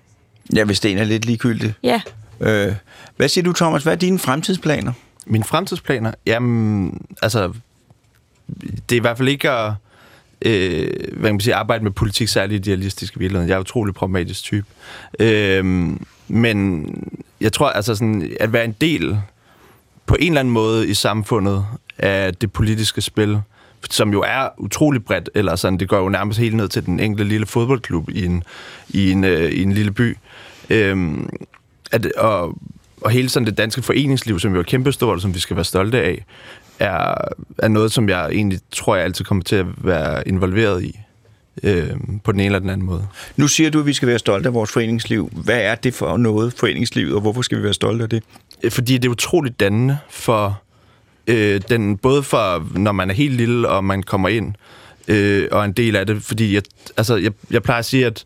Ja, 0.54 0.64
hvis 0.64 0.80
det 0.80 0.92
er 0.92 1.04
lidt 1.04 1.24
ligegyldigt. 1.24 1.72
Ja, 1.82 2.00
Øh, 2.40 2.72
hvad 3.16 3.28
siger 3.28 3.44
du, 3.44 3.52
Thomas? 3.52 3.82
Hvad 3.82 3.92
er 3.92 3.96
dine 3.96 4.18
fremtidsplaner? 4.18 4.92
Mine 5.26 5.44
fremtidsplaner? 5.44 6.12
Jamen, 6.26 7.00
altså, 7.22 7.52
det 8.58 8.92
er 8.92 8.96
i 8.96 8.98
hvert 8.98 9.16
fald 9.16 9.28
ikke 9.28 9.50
at 9.50 9.72
øh, 10.42 10.90
hvad 11.12 11.28
kan 11.28 11.34
man 11.34 11.40
sige, 11.40 11.54
arbejde 11.54 11.84
med 11.84 11.90
politik 11.90 12.28
særlig 12.28 12.54
idealistisk 12.54 13.16
i 13.16 13.18
virkeligheden. 13.18 13.48
Jeg 13.48 13.56
er 13.56 13.60
utrolig 13.60 13.94
pragmatisk 13.94 14.42
type. 14.42 14.66
Øh, 15.18 15.90
men 16.28 16.88
jeg 17.40 17.52
tror, 17.52 17.68
altså 17.68 17.94
sådan, 17.94 18.36
at 18.40 18.52
være 18.52 18.64
en 18.64 18.76
del 18.80 19.20
på 20.06 20.16
en 20.20 20.32
eller 20.32 20.40
anden 20.40 20.54
måde 20.54 20.88
i 20.88 20.94
samfundet 20.94 21.66
af 21.98 22.34
det 22.34 22.52
politiske 22.52 23.00
spil, 23.00 23.40
som 23.90 24.12
jo 24.12 24.22
er 24.26 24.48
utrolig 24.58 25.04
bredt, 25.04 25.30
eller 25.34 25.56
sådan, 25.56 25.78
det 25.78 25.88
går 25.88 25.98
jo 25.98 26.08
nærmest 26.08 26.38
helt 26.38 26.56
ned 26.56 26.68
til 26.68 26.86
den 26.86 27.00
enkelte 27.00 27.28
lille 27.28 27.46
fodboldklub 27.46 28.08
i 28.08 28.24
en, 28.24 28.42
i 28.88 29.10
en, 29.10 29.24
øh, 29.24 29.50
i 29.50 29.62
en 29.62 29.72
lille 29.72 29.90
by. 29.90 30.16
Øhm, 30.70 31.28
at, 31.92 32.12
og 32.12 32.58
og 33.00 33.10
hele 33.10 33.28
sådan 33.28 33.46
det 33.46 33.58
danske 33.58 33.82
foreningsliv, 33.82 34.38
som 34.38 34.52
jo 34.54 34.58
er 34.58 34.62
kæmpestort, 34.64 35.14
og 35.14 35.20
som 35.20 35.34
vi 35.34 35.38
skal 35.38 35.56
være 35.56 35.64
stolte 35.64 36.02
af, 36.02 36.24
er, 36.78 37.14
er 37.58 37.68
noget, 37.68 37.92
som 37.92 38.08
jeg 38.08 38.26
egentlig 38.26 38.60
tror, 38.70 38.96
jeg 38.96 39.04
altid 39.04 39.24
kommer 39.24 39.44
til 39.44 39.56
at 39.56 39.66
være 39.84 40.28
involveret 40.28 40.84
i 40.84 41.00
øh, 41.62 41.90
på 42.24 42.32
den 42.32 42.40
ene 42.40 42.46
eller 42.46 42.58
den 42.58 42.70
anden 42.70 42.86
måde. 42.86 43.06
Nu 43.36 43.48
siger 43.48 43.70
du, 43.70 43.80
at 43.80 43.86
vi 43.86 43.92
skal 43.92 44.08
være 44.08 44.18
stolte 44.18 44.46
af 44.46 44.54
vores 44.54 44.72
foreningsliv. 44.72 45.30
Hvad 45.32 45.60
er 45.60 45.74
det 45.74 45.94
for 45.94 46.16
noget, 46.16 46.52
foreningslivet, 46.52 47.14
og 47.14 47.20
hvorfor 47.20 47.42
skal 47.42 47.58
vi 47.58 47.62
være 47.62 47.74
stolte 47.74 48.02
af 48.02 48.08
det? 48.10 48.22
Øh, 48.62 48.70
Fordi 48.70 48.98
det 48.98 49.04
er 49.04 49.10
utroligt 49.12 49.60
dannende 49.60 49.98
for 50.10 50.62
øh, 51.26 51.60
den, 51.68 51.96
både 51.96 52.22
for, 52.22 52.68
når 52.78 52.92
man 52.92 53.10
er 53.10 53.14
helt 53.14 53.34
lille, 53.34 53.68
og 53.68 53.84
man 53.84 54.02
kommer 54.02 54.28
ind, 54.28 54.54
øh, 55.08 55.48
og 55.50 55.64
en 55.64 55.72
del 55.72 55.96
af 55.96 56.06
det. 56.06 56.22
Fordi 56.22 56.54
jeg, 56.54 56.62
altså, 56.96 57.16
jeg, 57.16 57.32
jeg 57.50 57.62
plejer 57.62 57.78
at 57.78 57.84
sige, 57.84 58.06
at 58.06 58.24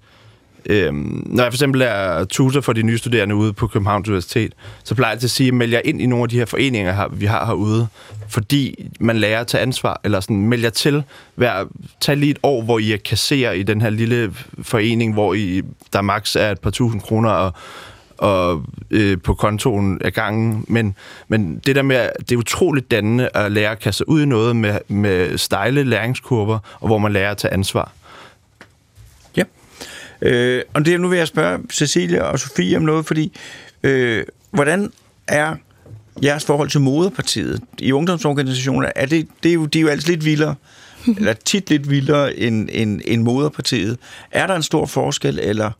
Øhm, 0.66 1.22
når 1.26 1.42
jeg 1.42 1.52
for 1.52 1.56
eksempel 1.56 1.82
er 1.82 2.24
tutor 2.24 2.60
for 2.60 2.72
de 2.72 2.82
nye 2.82 2.98
studerende 2.98 3.34
ude 3.34 3.52
på 3.52 3.66
Københavns 3.66 4.08
Universitet, 4.08 4.52
så 4.84 4.94
plejer 4.94 5.12
jeg 5.12 5.20
til 5.20 5.26
at 5.26 5.30
sige, 5.30 5.48
at 5.48 5.54
meld 5.54 5.72
jer 5.72 5.80
ind 5.84 6.00
i 6.00 6.06
nogle 6.06 6.22
af 6.22 6.28
de 6.28 6.38
her 6.38 6.44
foreninger, 6.44 6.92
her, 6.92 7.08
vi 7.08 7.26
har 7.26 7.46
herude, 7.46 7.86
fordi 8.28 8.90
man 9.00 9.16
lærer 9.16 9.40
at 9.40 9.46
tage 9.46 9.62
ansvar, 9.62 10.00
eller 10.04 10.20
sådan, 10.20 10.46
meld 10.46 10.62
jer 10.62 10.70
til, 10.70 11.02
vær, 11.36 11.64
tag 12.00 12.16
lige 12.16 12.30
et 12.30 12.38
år, 12.42 12.62
hvor 12.62 12.78
I 12.78 12.92
er 12.92 12.96
kasserer 12.96 13.52
i 13.52 13.62
den 13.62 13.80
her 13.80 13.90
lille 13.90 14.34
forening, 14.62 15.12
hvor 15.12 15.34
I, 15.34 15.62
der 15.92 16.00
maks 16.00 16.36
er 16.36 16.50
et 16.50 16.60
par 16.60 16.70
tusind 16.70 17.00
kroner, 17.00 17.30
og 17.30 17.52
og 18.22 18.62
øh, 18.90 19.18
på 19.24 19.34
kontoen 19.34 20.02
af 20.04 20.12
gangen, 20.12 20.64
men, 20.68 20.94
men 21.28 21.60
det 21.66 21.76
der 21.76 21.82
med, 21.82 22.08
det 22.18 22.32
er 22.32 22.36
utroligt 22.36 22.90
dannende 22.90 23.28
at 23.34 23.52
lære 23.52 23.70
at 23.70 23.78
kaste 23.78 24.08
ud 24.08 24.22
i 24.22 24.26
noget 24.26 24.56
med, 24.56 24.78
med 24.88 25.38
stejle 25.38 25.84
læringskurver, 25.84 26.58
og 26.80 26.86
hvor 26.86 26.98
man 26.98 27.12
lærer 27.12 27.30
at 27.30 27.36
tage 27.36 27.54
ansvar. 27.54 27.92
Øh, 30.22 30.62
og 30.74 30.84
det 30.86 31.00
nu 31.00 31.08
vil 31.08 31.18
jeg 31.18 31.28
spørge 31.28 31.58
Cecilia 31.72 32.22
og 32.22 32.38
Sofie 32.38 32.76
om 32.76 32.82
noget, 32.82 33.06
fordi 33.06 33.32
øh, 33.82 34.24
hvordan 34.50 34.92
er 35.28 35.54
jeres 36.24 36.44
forhold 36.44 36.68
til 36.68 36.80
moderpartiet 36.80 37.60
i 37.78 37.92
ungdomsorganisationer? 37.92 38.90
Er 38.96 39.06
det, 39.06 39.28
det 39.42 39.48
er 39.48 39.54
jo, 39.54 39.66
de 39.66 39.78
er 39.78 39.82
jo 39.82 39.88
altid 39.88 40.08
lidt 40.08 40.24
vildere, 40.24 40.54
eller 41.18 41.32
tit 41.32 41.70
lidt 41.70 41.90
vildere 41.90 42.36
end, 42.36 42.68
end, 42.72 43.00
end 43.04 43.22
moderpartiet. 43.22 43.98
Er 44.30 44.46
der 44.46 44.56
en 44.56 44.62
stor 44.62 44.86
forskel, 44.86 45.38
eller, 45.42 45.70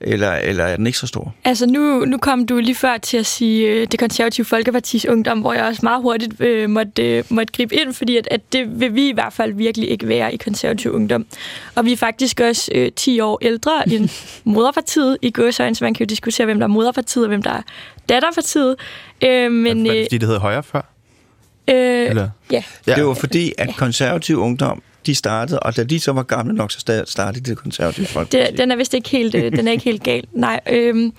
eller, 0.00 0.32
eller 0.32 0.64
er 0.64 0.76
den 0.76 0.86
ikke 0.86 0.98
så 0.98 1.06
stor? 1.06 1.34
Altså 1.44 1.66
nu, 1.66 2.04
nu 2.04 2.18
kom 2.18 2.46
du 2.46 2.56
lige 2.58 2.74
før 2.74 2.96
til 2.98 3.16
at 3.16 3.26
sige 3.26 3.68
øh, 3.68 3.86
det 3.92 4.00
konservative 4.00 4.44
Folkepartis 4.46 5.06
ungdom, 5.06 5.38
hvor 5.40 5.52
jeg 5.52 5.64
også 5.64 5.80
meget 5.82 6.02
hurtigt 6.02 6.40
øh, 6.40 6.70
måtte, 6.70 7.16
øh, 7.18 7.24
måtte 7.28 7.52
gribe 7.56 7.74
ind, 7.74 7.94
fordi 7.94 8.16
at, 8.16 8.28
at 8.30 8.52
det 8.52 8.80
vil 8.80 8.94
vi 8.94 9.08
i 9.08 9.12
hvert 9.12 9.32
fald 9.32 9.52
virkelig 9.52 9.90
ikke 9.90 10.08
være 10.08 10.34
i 10.34 10.36
konservativ 10.36 10.92
ungdom. 10.92 11.26
Og 11.74 11.84
vi 11.84 11.92
er 11.92 11.96
faktisk 11.96 12.40
også 12.40 12.70
øh, 12.74 12.92
10 12.96 13.20
år 13.20 13.38
ældre 13.42 13.88
end 13.92 14.08
moderpartiet 14.54 15.16
i 15.22 15.30
godsøjne, 15.30 15.74
så 15.74 15.84
man 15.84 15.94
kan 15.94 16.06
jo 16.06 16.08
diskutere, 16.08 16.44
hvem 16.44 16.58
der 16.58 16.66
er 16.66 16.70
moderpartiet 16.70 17.24
og 17.24 17.28
hvem 17.28 17.42
der 17.42 17.50
er 17.50 17.62
datterpartiet. 18.08 18.76
Øh, 19.24 19.52
men, 19.52 19.86
Var 19.86 19.92
det 19.92 19.98
øh, 20.00 20.04
fordi, 20.06 20.18
det 20.18 20.28
hed 20.28 20.38
højre 20.38 20.62
før? 20.62 20.92
øh, 21.70 22.08
Eller? 22.10 22.28
ja, 22.52 22.62
Ja. 22.86 22.94
Det 22.94 23.04
var 23.04 23.14
fordi, 23.14 23.52
at 23.58 23.76
konservativ 23.76 24.38
ungdom, 24.38 24.82
de 25.06 25.14
startede, 25.14 25.60
og 25.60 25.76
da 25.76 25.84
de 25.84 26.00
så 26.00 26.12
var 26.12 26.22
gamle 26.22 26.54
nok, 26.54 26.72
så 26.72 26.78
sta- 26.78 27.10
startede 27.10 27.44
de 27.44 27.50
det 27.50 27.58
konservative 27.58 28.06
folkeparti. 28.06 28.50
det, 28.50 28.58
den 28.58 28.70
er 28.70 28.76
vist 28.76 28.94
ikke 28.94 29.08
helt, 29.08 29.34
øh, 29.34 29.52
den 29.52 29.68
er 29.68 29.72
ikke 29.72 29.84
helt 29.84 30.02
galt. 30.02 30.28
Nej, 30.32 30.60
øhm, 30.70 31.12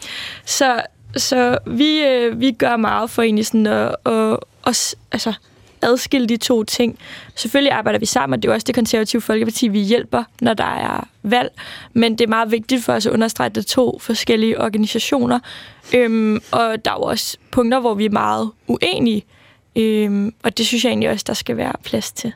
så, 0.46 0.82
så 1.17 1.58
vi, 1.67 2.00
øh, 2.00 2.39
vi 2.39 2.52
gør 2.52 2.76
meget 2.78 3.10
for 3.10 3.22
egentlig 3.22 3.46
sådan 3.46 3.67
at, 3.67 3.96
at, 4.06 4.38
at 4.67 4.96
altså, 5.12 5.34
adskille 5.82 6.28
de 6.28 6.38
to 6.38 6.63
ting. 6.63 7.00
Selvfølgelig 7.36 7.72
arbejder 7.72 8.00
vi 8.00 8.06
sammen, 8.06 8.38
og 8.38 8.44
det 8.44 8.48
er 8.48 8.52
jo 8.52 8.56
også 8.56 8.65
det 8.65 8.76
konservative 8.76 9.22
folkeparti, 9.22 9.67
vi 9.67 9.80
hjælper, 9.80 10.24
når 10.41 10.54
der 10.54 10.63
er 10.63 11.08
valg. 11.24 11.52
Men 11.94 12.12
det 12.12 12.22
er 12.22 12.28
meget 12.30 12.52
vigtigt 12.52 12.84
for 12.84 12.94
os 12.94 13.06
at 13.06 13.13
understrege, 13.13 13.46
at 13.46 13.56
det 13.56 13.62
er 13.62 13.67
to 13.67 14.00
forskellige 14.02 14.62
organisationer. 14.62 15.39
Øhm, 15.96 16.39
og 16.52 16.86
der 16.86 16.91
er 16.91 16.96
jo 16.96 17.02
også 17.02 17.38
punkter, 17.52 17.80
hvor 17.80 17.94
vi 17.94 18.06
er 18.06 18.10
meget 18.10 18.52
uenige. 18.67 19.24
Øhm, 19.76 20.34
og 20.44 20.58
det 20.58 20.67
synes 20.67 20.84
jeg 20.84 20.89
egentlig 20.89 21.10
også, 21.10 21.26
der 21.28 21.34
skal 21.34 21.58
være 21.58 21.74
plads 21.84 22.12
til. 22.12 22.34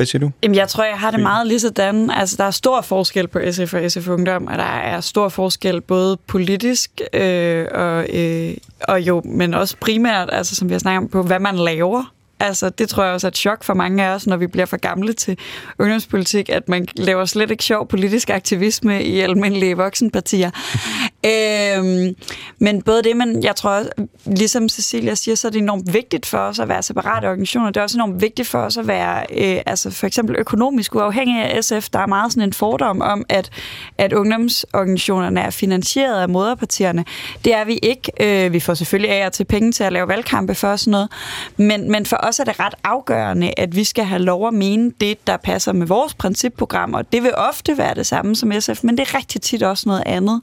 Hvad 0.00 0.06
siger 0.06 0.20
du? 0.20 0.30
Jamen, 0.42 0.54
jeg 0.54 0.68
tror, 0.68 0.84
jeg 0.84 0.98
har 0.98 1.10
det 1.10 1.20
meget 1.20 1.46
lige 1.46 1.60
sådan. 1.60 2.10
Altså, 2.10 2.36
der 2.36 2.44
er 2.44 2.50
stor 2.50 2.80
forskel 2.80 3.28
på 3.28 3.38
SF 3.50 3.74
og 3.74 3.90
SF 3.90 4.08
Ungdom, 4.08 4.46
og 4.46 4.58
der 4.58 4.64
er 4.64 5.00
stor 5.00 5.28
forskel 5.28 5.80
både 5.80 6.16
politisk 6.16 7.00
øh, 7.12 7.66
og, 7.74 8.06
øh, 8.12 8.54
og 8.88 9.00
jo, 9.00 9.22
men 9.24 9.54
også 9.54 9.76
primært, 9.80 10.28
altså, 10.32 10.56
som 10.56 10.68
vi 10.68 10.74
har 10.74 10.78
snakket 10.78 10.98
om, 10.98 11.08
på, 11.08 11.22
hvad 11.22 11.38
man 11.38 11.56
laver. 11.56 12.12
Altså, 12.40 12.70
det 12.70 12.88
tror 12.88 13.04
jeg 13.04 13.12
også 13.12 13.26
er 13.26 13.30
et 13.30 13.36
chok 13.36 13.64
for 13.64 13.74
mange 13.74 14.04
af 14.04 14.14
os, 14.14 14.26
når 14.26 14.36
vi 14.36 14.46
bliver 14.46 14.66
for 14.66 14.76
gamle 14.76 15.12
til 15.12 15.38
ungdomspolitik, 15.78 16.48
at 16.48 16.68
man 16.68 16.88
laver 16.96 17.24
slet 17.24 17.50
ikke 17.50 17.64
sjov 17.64 17.88
politisk 17.88 18.30
aktivisme 18.30 19.04
i 19.04 19.20
almindelige 19.20 19.76
voksenpartier. 19.76 20.50
øhm, 21.30 22.16
men 22.58 22.82
både 22.82 23.02
det, 23.02 23.16
men 23.16 23.44
jeg 23.44 23.56
tror 23.56 23.70
også, 23.70 23.90
ligesom 24.26 24.68
Cecilia 24.68 25.14
siger, 25.14 25.34
så 25.34 25.48
er 25.48 25.52
det 25.52 25.58
enormt 25.58 25.94
vigtigt 25.94 26.26
for 26.26 26.38
os 26.38 26.58
at 26.58 26.68
være 26.68 26.82
separate 26.82 27.26
organisationer. 27.26 27.66
Det 27.70 27.76
er 27.76 27.82
også 27.82 27.96
enormt 27.96 28.20
vigtigt 28.22 28.48
for 28.48 28.58
os 28.58 28.76
at 28.76 28.88
være 28.88 29.26
øh, 29.30 29.62
altså 29.66 29.90
for 29.90 30.06
eksempel 30.06 30.36
økonomisk 30.36 30.94
uafhængige 30.94 31.44
af 31.44 31.64
SF. 31.64 31.88
Der 31.88 31.98
er 31.98 32.06
meget 32.06 32.32
sådan 32.32 32.48
en 32.48 32.52
fordom 32.52 33.00
om, 33.00 33.24
at, 33.28 33.50
at 33.98 34.12
ungdomsorganisationerne 34.12 35.40
er 35.40 35.50
finansieret 35.50 36.22
af 36.22 36.28
moderpartierne. 36.28 37.04
Det 37.44 37.54
er 37.54 37.64
vi 37.64 37.78
ikke. 37.82 38.12
Øh, 38.20 38.52
vi 38.52 38.60
får 38.60 38.74
selvfølgelig 38.74 39.10
af 39.10 39.26
og 39.26 39.32
til 39.32 39.44
penge 39.44 39.72
til 39.72 39.84
at 39.84 39.92
lave 39.92 40.08
valgkampe 40.08 40.54
for 40.54 40.68
og 40.68 40.78
sådan 40.78 40.90
noget. 40.90 41.08
Men, 41.56 41.90
men 41.90 42.06
for 42.06 42.16
os 42.30 42.38
er 42.38 42.44
det 42.44 42.60
ret 42.60 42.74
afgørende, 42.84 43.52
at 43.56 43.76
vi 43.76 43.84
skal 43.84 44.04
have 44.04 44.22
lov 44.22 44.48
at 44.48 44.54
mene 44.54 44.92
det, 45.00 45.26
der 45.26 45.36
passer 45.36 45.72
med 45.72 45.86
vores 45.86 46.14
principprogram. 46.14 46.94
Og 46.94 47.12
det 47.12 47.22
vil 47.22 47.34
ofte 47.34 47.78
være 47.78 47.94
det 47.94 48.06
samme 48.06 48.36
som 48.36 48.52
SF, 48.60 48.84
men 48.84 48.98
det 48.98 49.08
er 49.08 49.14
rigtig 49.14 49.40
tit 49.40 49.62
også 49.62 49.88
noget 49.88 50.02
andet. 50.06 50.40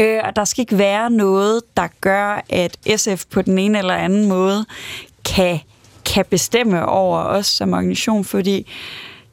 Øh, 0.00 0.20
og 0.24 0.36
der 0.36 0.44
skal 0.44 0.62
ikke 0.62 0.78
være 0.78 1.10
noget, 1.10 1.62
der 1.76 1.88
gør, 2.00 2.44
at 2.48 2.76
SF 2.96 3.24
på 3.30 3.42
den 3.42 3.58
ene 3.58 3.78
eller 3.78 3.94
anden 3.94 4.28
måde 4.28 4.66
kan, 5.24 5.60
kan 6.04 6.24
bestemme 6.24 6.86
over 6.86 7.18
os 7.18 7.46
som 7.46 7.72
organisation, 7.72 8.24
fordi 8.24 8.66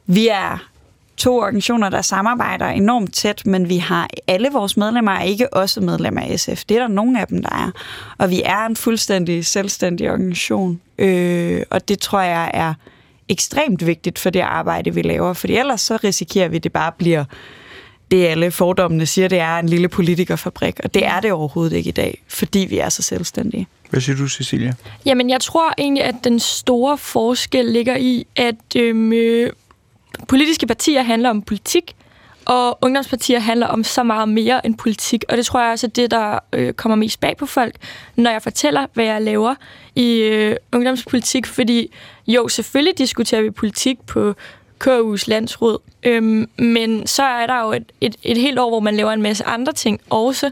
vi 0.06 0.28
er 0.28 0.68
to 1.16 1.38
organisationer, 1.38 1.88
der 1.88 2.02
samarbejder 2.02 2.66
enormt 2.66 3.14
tæt, 3.14 3.46
men 3.46 3.68
vi 3.68 3.76
har 3.76 4.08
alle 4.26 4.48
vores 4.52 4.76
medlemmer 4.76 5.12
er 5.12 5.22
ikke 5.22 5.54
også 5.54 5.80
medlemmer 5.80 6.20
af 6.20 6.40
SF. 6.40 6.64
Det 6.64 6.76
er 6.76 6.80
der 6.80 6.88
nogle 6.88 7.20
af 7.20 7.26
dem, 7.26 7.42
der 7.42 7.50
er. 7.50 7.70
Og 8.18 8.30
vi 8.30 8.42
er 8.44 8.66
en 8.66 8.76
fuldstændig 8.76 9.46
selvstændig 9.46 10.10
organisation. 10.10 10.80
Øh, 10.98 11.62
og 11.70 11.88
det 11.88 11.98
tror 11.98 12.20
jeg 12.20 12.50
er 12.54 12.74
ekstremt 13.28 13.86
vigtigt 13.86 14.18
for 14.18 14.30
det 14.30 14.40
arbejde, 14.40 14.94
vi 14.94 15.02
laver. 15.02 15.32
For 15.32 15.48
ellers 15.50 15.80
så 15.80 15.96
risikerer 16.04 16.48
vi, 16.48 16.56
at 16.56 16.64
det 16.64 16.72
bare 16.72 16.92
bliver 16.98 17.24
det 18.10 18.26
alle 18.26 18.50
fordommene 18.50 19.06
siger, 19.06 19.28
det 19.28 19.38
er 19.38 19.58
en 19.58 19.68
lille 19.68 19.88
politikerfabrik. 19.88 20.80
Og 20.84 20.94
det 20.94 21.06
er 21.06 21.20
det 21.20 21.32
overhovedet 21.32 21.76
ikke 21.76 21.88
i 21.88 21.92
dag, 21.92 22.22
fordi 22.28 22.58
vi 22.58 22.78
er 22.78 22.88
så 22.88 23.02
selvstændige. 23.02 23.66
Hvad 23.90 24.00
siger 24.00 24.16
du, 24.16 24.28
Cecilia? 24.28 24.74
Jamen, 25.04 25.30
jeg 25.30 25.40
tror 25.40 25.72
egentlig, 25.78 26.04
at 26.04 26.14
den 26.24 26.40
store 26.40 26.98
forskel 26.98 27.64
ligger 27.64 27.96
i, 27.96 28.26
at 28.36 28.76
øhm, 28.76 29.12
øh, 29.12 29.52
politiske 30.28 30.66
partier 30.66 31.02
handler 31.02 31.30
om 31.30 31.42
politik, 31.42 31.96
og 32.46 32.78
ungdomspartier 32.82 33.38
handler 33.38 33.66
om 33.66 33.84
så 33.84 34.02
meget 34.02 34.28
mere 34.28 34.66
end 34.66 34.78
politik. 34.78 35.24
Og 35.28 35.36
det 35.36 35.46
tror 35.46 35.60
jeg 35.60 35.72
også 35.72 35.86
er 35.86 35.90
det, 35.90 36.10
der 36.10 36.38
øh, 36.52 36.72
kommer 36.72 36.96
mest 36.96 37.20
bag 37.20 37.36
på 37.36 37.46
folk, 37.46 37.76
når 38.16 38.30
jeg 38.30 38.42
fortæller, 38.42 38.86
hvad 38.94 39.04
jeg 39.04 39.22
laver 39.22 39.54
i 39.94 40.18
øh, 40.18 40.56
ungdomspolitik. 40.72 41.46
Fordi 41.46 41.92
jo, 42.26 42.48
selvfølgelig 42.48 42.98
diskuterer 42.98 43.42
vi 43.42 43.50
politik 43.50 43.98
på 44.06 44.34
KU's 44.84 45.24
landsråd, 45.26 45.78
øhm, 46.02 46.48
men 46.58 47.06
så 47.06 47.22
er 47.22 47.46
der 47.46 47.64
jo 47.64 47.72
et, 47.72 47.92
et, 48.00 48.16
et 48.22 48.36
helt 48.36 48.58
år, 48.58 48.68
hvor 48.68 48.80
man 48.80 48.96
laver 48.96 49.12
en 49.12 49.22
masse 49.22 49.44
andre 49.44 49.72
ting 49.72 50.00
også. 50.10 50.50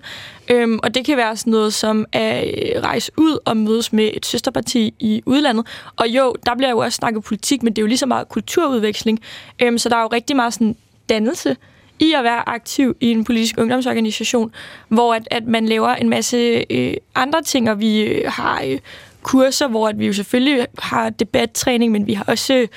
Øhm, 0.50 0.78
og 0.82 0.94
det 0.94 1.04
kan 1.04 1.16
være 1.16 1.36
sådan 1.36 1.50
noget 1.50 1.74
som 1.74 2.06
at 2.12 2.44
øh, 2.46 2.82
rejse 2.82 3.12
ud 3.16 3.38
og 3.44 3.56
mødes 3.56 3.92
med 3.92 4.10
et 4.14 4.26
søsterparti 4.26 4.94
i 4.98 5.22
udlandet. 5.26 5.66
Og 5.96 6.08
jo, 6.08 6.34
der 6.46 6.54
bliver 6.56 6.70
jo 6.70 6.78
også 6.78 6.96
snakket 6.96 7.24
politik, 7.24 7.62
men 7.62 7.72
det 7.72 7.78
er 7.78 7.82
jo 7.82 7.86
lige 7.86 7.98
så 7.98 8.06
meget 8.06 8.28
kulturudveksling. 8.28 9.20
Øhm, 9.62 9.78
så 9.78 9.88
der 9.88 9.96
er 9.96 10.02
jo 10.02 10.08
rigtig 10.08 10.36
meget 10.36 10.54
sådan 10.54 10.76
dannelse 11.08 11.56
i 11.98 12.12
at 12.12 12.24
være 12.24 12.48
aktiv 12.48 12.96
i 13.00 13.10
en 13.10 13.24
politisk 13.24 13.58
ungdomsorganisation, 13.58 14.54
hvor 14.88 15.14
at, 15.14 15.28
at 15.30 15.46
man 15.46 15.66
laver 15.66 15.88
en 15.88 16.08
masse 16.08 16.64
øh, 16.70 16.94
andre 17.14 17.42
ting, 17.42 17.70
og 17.70 17.80
vi 17.80 18.00
øh, 18.02 18.32
har 18.32 18.62
øh, 18.66 18.78
kurser, 19.22 19.68
hvor 19.68 19.88
at 19.88 19.98
vi 19.98 20.06
jo 20.06 20.12
selvfølgelig 20.12 20.66
har 20.78 21.10
debattræning, 21.10 21.92
men 21.92 22.06
vi 22.06 22.14
har 22.14 22.24
også 22.24 22.54
øh, 22.54 22.68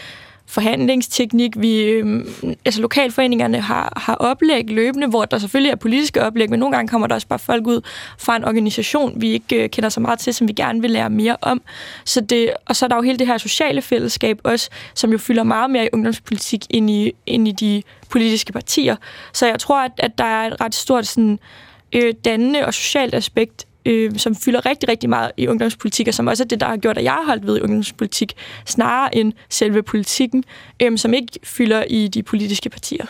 forhandlingsteknik. 0.47 1.51
Vi, 1.57 1.81
øh, 1.83 2.25
altså 2.65 2.81
lokalforeningerne 2.81 3.62
har, 3.62 3.93
har 3.95 4.15
oplæg 4.15 4.69
løbende, 4.69 5.07
hvor 5.07 5.25
der 5.25 5.38
selvfølgelig 5.38 5.71
er 5.71 5.75
politiske 5.75 6.23
oplæg, 6.23 6.49
men 6.49 6.60
nogle 6.60 6.75
gange 6.75 6.89
kommer 6.89 7.07
der 7.07 7.15
også 7.15 7.27
bare 7.27 7.39
folk 7.39 7.67
ud 7.67 7.81
fra 8.19 8.36
en 8.36 8.43
organisation, 8.43 9.21
vi 9.21 9.29
ikke 9.29 9.63
øh, 9.63 9.69
kender 9.69 9.89
så 9.89 9.99
meget 9.99 10.19
til, 10.19 10.33
som 10.33 10.47
vi 10.47 10.53
gerne 10.53 10.81
vil 10.81 10.91
lære 10.91 11.10
mere 11.10 11.38
om. 11.41 11.62
Så 12.05 12.21
det, 12.21 12.53
og 12.65 12.75
så 12.75 12.86
er 12.86 12.88
der 12.88 12.95
jo 12.95 13.01
hele 13.01 13.19
det 13.19 13.27
her 13.27 13.38
sociale 13.38 13.81
fællesskab 13.81 14.39
også, 14.43 14.69
som 14.93 15.12
jo 15.12 15.17
fylder 15.17 15.43
meget 15.43 15.71
mere 15.71 15.86
i 15.86 15.89
ungdomspolitik 15.93 16.65
end 16.69 16.89
i, 16.89 17.12
end 17.25 17.47
i 17.47 17.51
de 17.51 17.83
politiske 18.10 18.53
partier. 18.53 18.95
Så 19.33 19.47
jeg 19.47 19.60
tror, 19.60 19.83
at, 19.83 19.91
at 19.97 20.17
der 20.17 20.23
er 20.23 20.47
et 20.47 20.62
ret 20.62 20.75
stort 20.75 21.07
sådan, 21.07 21.39
øh, 21.93 22.13
dannende 22.25 22.65
og 22.65 22.73
socialt 22.73 23.15
aspekt 23.15 23.66
øh, 23.88 24.12
som 24.17 24.36
fylder 24.36 24.65
rigtig, 24.65 24.89
rigtig 24.89 25.10
meget 25.10 25.32
i 25.38 25.47
ungdomspolitik, 25.47 26.08
og 26.08 26.13
som 26.13 26.28
også 26.28 26.43
er 26.43 26.47
det, 26.47 26.60
der 26.60 26.67
har 26.67 26.78
gjort, 26.78 26.97
at 26.97 27.04
jeg 27.04 27.12
har 27.12 27.26
holdt 27.26 27.47
ved 27.47 27.58
i 27.58 27.62
ungdomspolitik, 27.62 28.34
snarere 28.65 29.15
end 29.15 29.34
selve 29.50 29.84
politikken, 29.84 30.43
øh, 30.82 30.97
som 30.97 31.13
ikke 31.13 31.28
fylder 31.43 31.84
i 31.89 32.08
de 32.08 32.23
politiske 32.23 32.69
partier. 32.69 33.06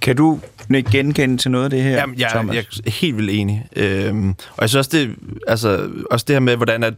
Kan 0.00 0.16
du 0.16 0.40
ikke 0.74 0.90
genkende 0.90 1.36
til 1.36 1.50
noget 1.50 1.64
af 1.64 1.70
det 1.70 1.82
her, 1.82 1.90
Jamen, 1.90 2.18
jeg, 2.18 2.28
Thomas? 2.30 2.54
jeg 2.56 2.64
er 2.86 2.90
helt 2.90 3.16
vildt 3.16 3.30
enig. 3.30 3.66
Øhm, 3.76 4.28
og 4.28 4.60
jeg 4.60 4.68
synes 4.68 4.86
også 4.86 4.98
det, 4.98 5.14
altså, 5.48 5.88
også 6.10 6.24
det 6.28 6.34
her 6.34 6.40
med, 6.40 6.56
hvordan 6.56 6.82
at 6.84 6.94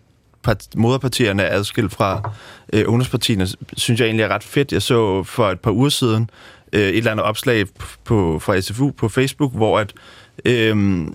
part- 0.48 0.68
moderpartierne 0.76 1.42
er 1.42 1.56
adskilt 1.56 1.92
fra 1.92 2.30
øh, 2.72 2.84
ungdomspartierne, 2.86 3.46
synes 3.76 4.00
jeg 4.00 4.06
egentlig 4.06 4.24
er 4.24 4.28
ret 4.28 4.44
fedt. 4.44 4.72
Jeg 4.72 4.82
så 4.82 5.22
for 5.22 5.50
et 5.50 5.60
par 5.60 5.70
uger 5.70 5.88
siden 5.88 6.30
øh, 6.72 6.80
et 6.80 6.96
eller 6.96 7.10
andet 7.10 7.24
opslag 7.26 7.64
på, 8.04 8.38
fra 8.38 8.60
SFU 8.60 8.90
på 8.90 9.08
Facebook, 9.08 9.54
hvor 9.54 9.78
at 9.78 9.92
øh, 10.44 11.06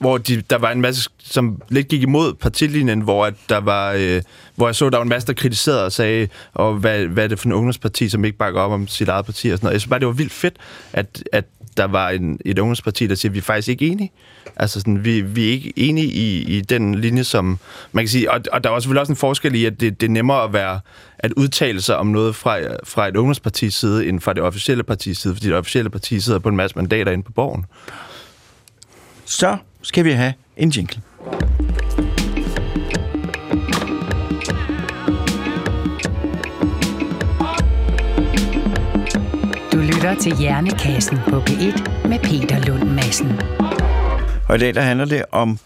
hvor 0.00 0.18
de, 0.18 0.42
der 0.50 0.58
var 0.58 0.72
en 0.72 0.80
masse, 0.80 1.10
som 1.18 1.62
lidt 1.68 1.88
gik 1.88 2.02
imod 2.02 2.34
partilinjen, 2.34 3.00
hvor 3.00 3.26
at 3.26 3.34
der 3.48 3.58
var, 3.58 3.92
øh, 3.92 4.22
hvor 4.54 4.68
jeg 4.68 4.74
så, 4.74 4.90
der 4.90 4.96
var 4.96 5.02
en 5.02 5.08
masse, 5.08 5.26
der 5.26 5.32
kritiserede 5.32 5.84
og 5.84 5.92
sagde, 5.92 6.28
og 6.54 6.74
hvad, 6.74 7.06
hvad 7.06 7.24
er 7.24 7.28
det 7.28 7.38
for 7.38 7.46
en 7.46 7.52
ungdomsparti, 7.52 8.08
som 8.08 8.24
ikke 8.24 8.38
bakker 8.38 8.60
op 8.60 8.72
om 8.72 8.88
sit 8.88 9.08
eget 9.08 9.24
parti 9.24 9.48
og 9.48 9.58
sådan 9.58 9.66
noget. 9.66 9.72
Jeg 9.72 9.80
synes 9.80 9.90
bare, 9.90 10.00
det 10.00 10.06
var 10.06 10.12
vildt 10.12 10.32
fedt, 10.32 10.54
at, 10.92 11.24
at 11.32 11.44
der 11.76 11.84
var 11.84 12.10
en, 12.10 12.38
et 12.44 12.58
ungdomsparti, 12.58 13.06
der 13.06 13.14
siger, 13.14 13.30
at 13.30 13.34
vi 13.34 13.38
er 13.38 13.42
faktisk 13.42 13.68
ikke 13.68 13.86
enige. 13.86 14.12
Altså 14.56 14.80
sådan, 14.80 15.04
vi, 15.04 15.20
vi 15.20 15.48
er 15.48 15.52
ikke 15.52 15.72
enige 15.76 16.06
i, 16.06 16.42
i 16.56 16.60
den 16.60 16.94
linje, 16.94 17.24
som 17.24 17.58
man 17.92 18.04
kan 18.04 18.08
sige, 18.08 18.30
og, 18.30 18.40
og 18.52 18.64
der 18.64 18.70
er 18.70 18.74
også 18.74 18.84
selvfølgelig 18.84 19.00
også 19.00 19.12
en 19.12 19.16
forskel 19.16 19.54
i, 19.54 19.64
at 19.64 19.80
det, 19.80 20.00
det 20.00 20.06
er 20.06 20.10
nemmere 20.10 20.44
at 20.44 20.52
være, 20.52 20.80
at 21.18 21.32
udtale 21.32 21.80
sig 21.80 21.96
om 21.96 22.06
noget 22.06 22.36
fra, 22.36 22.58
fra 22.84 23.08
et 23.08 23.16
ungdomspartis 23.16 23.74
side, 23.74 24.06
end 24.06 24.20
fra 24.20 24.32
det 24.32 24.42
officielle 24.42 24.82
partis 24.82 25.18
side, 25.18 25.34
fordi 25.34 25.46
det 25.46 25.56
officielle 25.56 25.90
parti 25.90 26.20
sidder 26.20 26.38
på 26.38 26.48
en 26.48 26.56
masse 26.56 26.76
mandater 26.76 27.12
inde 27.12 27.24
på 27.24 27.32
borgen. 27.32 27.64
Så 29.24 29.56
skal 29.86 30.04
vi 30.04 30.10
have 30.10 30.32
en 30.56 30.68
jingle. 30.68 31.02
Du 39.72 39.78
lytter 39.78 40.16
til 40.20 40.36
Hjernekassen 40.36 41.18
på 41.28 41.40
P1 41.40 42.08
med 42.08 42.18
Peter 42.18 42.66
Lund 42.66 42.90
Madsen. 42.90 43.40
Og 44.48 44.56
i 44.56 44.58
dag 44.58 44.74
der 44.74 44.80
handler 44.80 45.04
det 45.04 45.24
om 45.32 45.58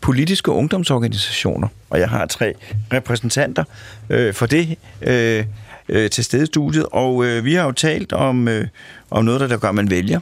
politiske 0.00 0.50
ungdomsorganisationer, 0.50 1.68
og 1.90 2.00
jeg 2.00 2.08
har 2.08 2.26
tre 2.26 2.54
repræsentanter 2.92 3.64
øh, 4.10 4.34
for 4.34 4.46
det 4.46 4.78
øh, 5.02 5.44
øh, 5.88 6.10
til 6.10 6.24
stede 6.24 6.46
studiet, 6.46 6.86
og 6.92 7.24
øh, 7.24 7.44
vi 7.44 7.54
har 7.54 7.64
jo 7.64 7.72
talt 7.72 8.12
om, 8.12 8.48
øh, 8.48 8.66
om 9.10 9.24
noget, 9.24 9.40
der, 9.40 9.46
der 9.46 9.56
gør, 9.56 9.68
at 9.68 9.74
man 9.74 9.90
vælger 9.90 10.20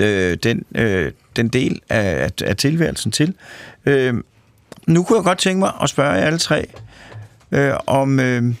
øh, 0.00 0.36
den, 0.42 0.64
øh, 0.74 1.12
den 1.36 1.48
del 1.48 1.80
af, 1.88 2.30
af, 2.42 2.56
tilværelsen 2.56 3.12
til. 3.12 3.34
Øh, 3.86 4.14
nu 4.86 5.02
kunne 5.02 5.16
jeg 5.16 5.24
godt 5.24 5.38
tænke 5.38 5.58
mig 5.58 5.72
at 5.82 5.90
spørge 5.90 6.10
jer 6.10 6.26
alle 6.26 6.38
tre, 6.38 6.66
øh, 7.52 7.72
om... 7.86 8.20
Øh, 8.20 8.54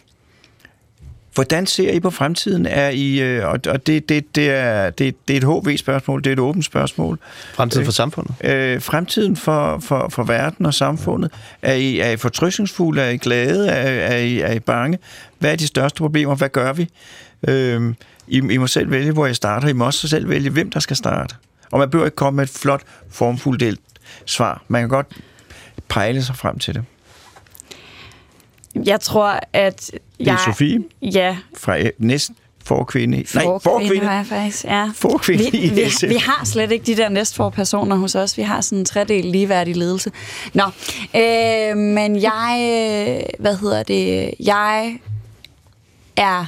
Hvordan 1.34 1.66
ser 1.66 1.90
I 1.92 2.00
på 2.00 2.10
fremtiden? 2.10 2.66
Er 2.66 2.88
I, 2.88 3.20
øh, 3.20 3.48
og 3.48 3.60
og 3.68 3.86
det, 3.86 4.08
det, 4.08 4.36
det, 4.36 4.50
er, 4.50 4.90
det, 4.90 5.28
det 5.28 5.36
er 5.36 5.38
et 5.38 5.44
HV-spørgsmål, 5.44 6.24
det 6.24 6.30
er 6.30 6.32
et 6.32 6.38
åbent 6.38 6.64
spørgsmål. 6.64 7.18
Fremtiden 7.54 7.84
for 7.84 7.92
samfundet. 7.92 8.34
Øh, 8.44 8.82
fremtiden 8.82 9.36
for, 9.36 9.78
for, 9.78 10.08
for 10.08 10.22
verden 10.22 10.66
og 10.66 10.74
samfundet. 10.74 11.30
Er 11.62 11.72
I, 11.72 11.98
er 11.98 12.10
I 12.10 12.16
fortrystningsfulde? 12.16 13.02
Er 13.02 13.08
I 13.08 13.16
glade? 13.16 13.68
Er, 13.68 14.08
er, 14.08 14.16
I, 14.16 14.38
er 14.38 14.52
I 14.52 14.60
bange? 14.60 14.98
Hvad 15.38 15.52
er 15.52 15.56
de 15.56 15.66
største 15.66 15.98
problemer? 15.98 16.34
Hvad 16.34 16.48
gør 16.48 16.72
vi? 16.72 16.88
Øh, 17.48 17.94
I, 18.26 18.36
I 18.36 18.56
må 18.56 18.66
selv 18.66 18.90
vælge, 18.90 19.12
hvor 19.12 19.26
I 19.26 19.34
starter. 19.34 19.68
I 19.68 19.72
må 19.72 19.86
også 19.86 20.08
selv 20.08 20.28
vælge, 20.28 20.50
hvem 20.50 20.70
der 20.70 20.80
skal 20.80 20.96
starte. 20.96 21.34
Og 21.72 21.78
man 21.78 21.90
behøver 21.90 22.06
ikke 22.06 22.16
komme 22.16 22.36
med 22.36 22.44
et 22.44 22.50
flot, 22.50 22.82
formfuldt 23.10 23.80
svar. 24.26 24.62
Man 24.68 24.82
kan 24.82 24.88
godt 24.88 25.06
pejle 25.88 26.24
sig 26.24 26.36
frem 26.36 26.58
til 26.58 26.74
det. 26.74 26.84
Jeg 28.86 29.00
tror, 29.00 29.40
at 29.52 29.90
Det 29.92 29.98
er 30.20 30.24
jeg... 30.24 30.38
Sofie 30.44 30.84
Ja, 31.02 31.36
fra 31.58 31.76
næsten 31.98 32.36
forkvinde. 32.64 33.24
Nej, 33.34 33.44
forkvinde 33.44 34.06
var 34.06 34.16
jeg 34.16 34.26
faktisk, 34.26 34.64
ja. 34.64 34.90
Forkvinde 34.94 35.50
vi, 35.52 35.70
vi, 35.74 35.90
SF. 35.90 36.08
vi 36.08 36.14
har 36.14 36.44
slet 36.44 36.72
ikke 36.72 36.86
de 36.86 36.96
der 36.96 37.08
næstforpersoner 37.08 37.96
hos 37.96 38.14
os. 38.14 38.38
Vi 38.38 38.42
har 38.42 38.60
sådan 38.60 38.78
en 38.78 38.84
tredel 38.84 39.24
ligeværdig 39.24 39.76
ledelse. 39.76 40.12
Nå, 40.54 40.62
øh, 41.16 41.76
men 41.76 42.22
jeg, 42.22 42.58
øh, 42.60 43.22
hvad 43.38 43.56
hedder 43.56 43.82
det, 43.82 44.34
jeg 44.40 44.98
er 46.16 46.44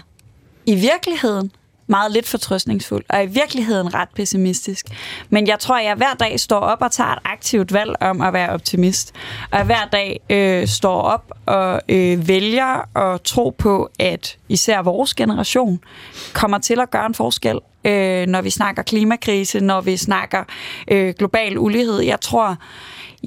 i 0.67 0.75
virkeligheden 0.75 1.51
meget 1.87 2.13
lidt 2.13 2.29
fortrøstningsfuld, 2.29 3.05
og 3.09 3.25
i 3.25 3.27
virkeligheden 3.27 3.95
ret 3.95 4.09
pessimistisk. 4.15 4.87
Men 5.31 5.47
jeg 5.47 5.59
tror, 5.59 5.77
at 5.77 5.85
jeg 5.85 5.95
hver 5.95 6.15
dag 6.15 6.41
står 6.41 6.59
op 6.59 6.83
og 6.83 6.93
tager 6.93 7.11
et 7.11 7.19
aktivt 7.25 7.73
valg 7.73 7.95
om 8.01 8.21
at 8.21 8.33
være 8.33 8.51
optimist. 8.51 9.13
Og 9.51 9.59
jeg 9.59 9.67
hver 9.67 9.85
dag 9.93 10.21
øh, 10.31 10.69
står 10.69 11.01
op 11.01 11.33
og 11.47 11.81
øh, 11.89 12.29
vælger 12.29 12.97
at 12.99 13.23
tro 13.23 13.55
på, 13.59 13.91
at 13.99 14.37
især 14.49 14.83
vores 14.83 15.15
generation 15.15 15.81
kommer 16.33 16.59
til 16.59 16.81
at 16.81 16.91
gøre 16.91 17.07
en 17.07 17.15
forskel, 17.15 17.59
øh, 17.85 18.27
når 18.27 18.43
vi 18.43 18.51
snakker 18.51 18.83
klimakrise, 18.83 19.61
når 19.61 19.81
vi 19.81 19.97
snakker 19.97 20.45
øh, 20.89 21.15
global 21.19 21.59
ulighed. 21.59 22.01
Jeg 22.01 22.21
tror, 22.21 22.57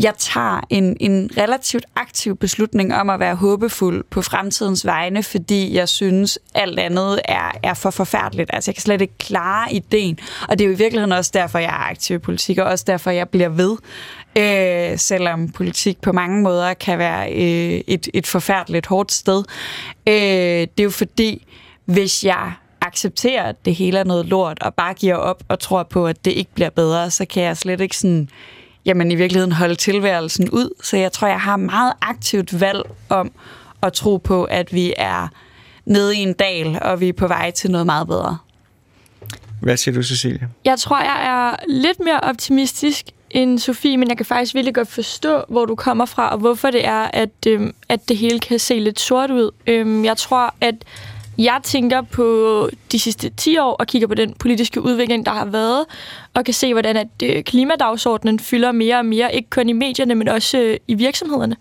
jeg 0.04 0.14
tager 0.18 0.62
en, 0.70 0.98
en 1.00 1.30
relativt 1.38 1.86
aktiv 1.96 2.38
beslutning 2.38 2.96
om 2.96 3.10
at 3.10 3.20
være 3.20 3.36
håbefuld 3.36 4.04
på 4.10 4.22
fremtidens 4.22 4.86
vegne, 4.86 5.24
fordi 5.24 5.76
jeg 5.76 5.90
synes, 5.90 6.40
alt 6.56 6.80
andet 6.80 7.22
er, 7.26 7.52
er 7.64 7.74
for 7.74 7.90
forfærdeligt. 7.90 8.50
Altså, 8.54 8.72
jeg 8.72 8.76
kan 8.76 8.82
slet 8.82 9.02
ikke 9.02 9.18
klare 9.18 9.74
ideen. 9.74 10.20
Og 10.50 10.60
det 10.60 10.66
er 10.66 10.68
jo 10.68 10.74
i 10.74 10.78
virkeligheden 10.78 11.12
også 11.12 11.32
derfor, 11.34 11.60
jeg 11.60 11.70
er 11.70 11.90
aktiv 11.90 12.16
i 12.16 12.20
politik, 12.20 12.58
og 12.58 12.66
også 12.66 12.84
derfor, 12.88 13.12
jeg 13.12 13.30
bliver 13.30 13.50
ved. 13.50 13.78
Øh, 14.38 14.98
selvom 15.00 15.50
politik 15.50 16.02
på 16.02 16.12
mange 16.12 16.42
måder 16.42 16.74
kan 16.74 16.98
være 16.98 17.32
øh, 17.32 17.82
et, 17.88 18.08
et 18.14 18.28
forfærdeligt 18.28 18.86
hårdt 18.86 19.12
sted. 19.12 19.44
Øh, 20.08 20.14
det 20.14 20.80
er 20.80 20.84
jo 20.84 20.90
fordi, 20.90 21.48
hvis 21.86 22.24
jeg 22.24 22.52
accepterer, 22.82 23.44
at 23.44 23.66
det 23.66 23.76
hele 23.76 24.00
er 24.00 24.04
noget 24.04 24.26
lort, 24.26 24.64
og 24.64 24.74
bare 24.74 24.94
giver 24.94 25.16
op 25.16 25.44
og 25.48 25.60
tror 25.60 25.84
på, 25.84 26.08
at 26.08 26.26
det 26.26 26.32
ikke 26.32 26.52
bliver 26.54 26.70
bedre, 26.70 27.12
så 27.12 27.26
kan 27.26 27.44
jeg 27.44 27.58
slet 27.58 27.82
ikke 27.82 27.98
sådan 27.98 28.30
jamen 28.88 29.12
i 29.12 29.16
virkeligheden 29.16 29.52
holde 29.52 29.76
tilværelsen 29.76 30.50
ud. 30.50 30.70
Så 30.84 30.98
jeg 30.98 31.12
tror, 31.12 31.28
jeg 31.28 31.42
har 31.42 31.58
meget 31.58 31.94
aktivt 32.02 32.62
valg 32.62 32.82
om 33.10 33.32
at 33.84 33.94
tro 33.94 34.18
på, 34.18 34.44
at 34.44 34.74
vi 34.74 34.94
er 34.98 35.28
nede 35.86 36.18
i 36.18 36.20
en 36.20 36.34
dal, 36.34 36.80
og 36.82 37.00
vi 37.00 37.10
er 37.10 37.14
på 37.14 37.28
vej 37.28 37.52
til 37.52 37.72
noget 37.72 37.86
meget 37.86 38.08
bedre. 38.08 38.38
Hvad 39.62 39.78
siger 39.78 39.96
du, 39.96 40.04
Cecilia? 40.04 40.48
Jeg 40.66 40.80
tror, 40.80 41.00
jeg 41.00 41.26
er 41.28 41.56
lidt 41.68 42.00
mere 42.00 42.20
optimistisk 42.20 43.06
end 43.30 43.60
Sofie, 43.60 43.98
men 43.98 44.10
jeg 44.10 44.18
kan 44.18 44.26
faktisk 44.26 44.54
virkelig 44.56 44.76
godt 44.76 44.88
forstå, 44.88 45.44
hvor 45.50 45.66
du 45.66 45.76
kommer 45.76 46.06
fra, 46.06 46.30
og 46.30 46.38
hvorfor 46.38 46.72
det 46.72 46.86
er, 46.86 47.10
at, 47.14 47.30
øhm, 47.48 47.74
at 47.90 48.10
det 48.10 48.18
hele 48.18 48.40
kan 48.40 48.60
se 48.60 48.80
lidt 48.80 49.00
sort 49.00 49.32
ud. 49.32 49.52
Øhm, 49.68 50.06
jeg 50.06 50.18
tror, 50.18 50.54
at 50.62 50.76
jeg 51.38 51.60
tænker 51.64 52.02
på 52.02 52.70
de 52.92 53.00
sidste 53.00 53.30
10 53.30 53.58
år 53.58 53.74
og 53.74 53.88
kigger 53.88 54.08
på 54.08 54.16
den 54.16 54.34
politiske 54.34 54.82
udvikling, 54.82 55.26
der 55.26 55.32
har 55.32 55.46
været, 55.46 55.86
og 56.34 56.46
kan 56.46 56.54
se, 56.54 56.74
hvordan 56.74 56.98
at 56.98 57.08
øh, 57.24 57.44
klimadagsordenen 57.44 58.40
fylder 58.40 58.72
mere 58.72 58.98
og 58.98 59.06
mere, 59.06 59.36
ikke 59.36 59.50
kun 59.50 59.70
i 59.70 59.74
medierne, 59.74 60.16
men 60.16 60.28
også 60.28 60.58
øh, 60.58 60.78
i 60.88 60.94
virksomhederne. 60.94 61.56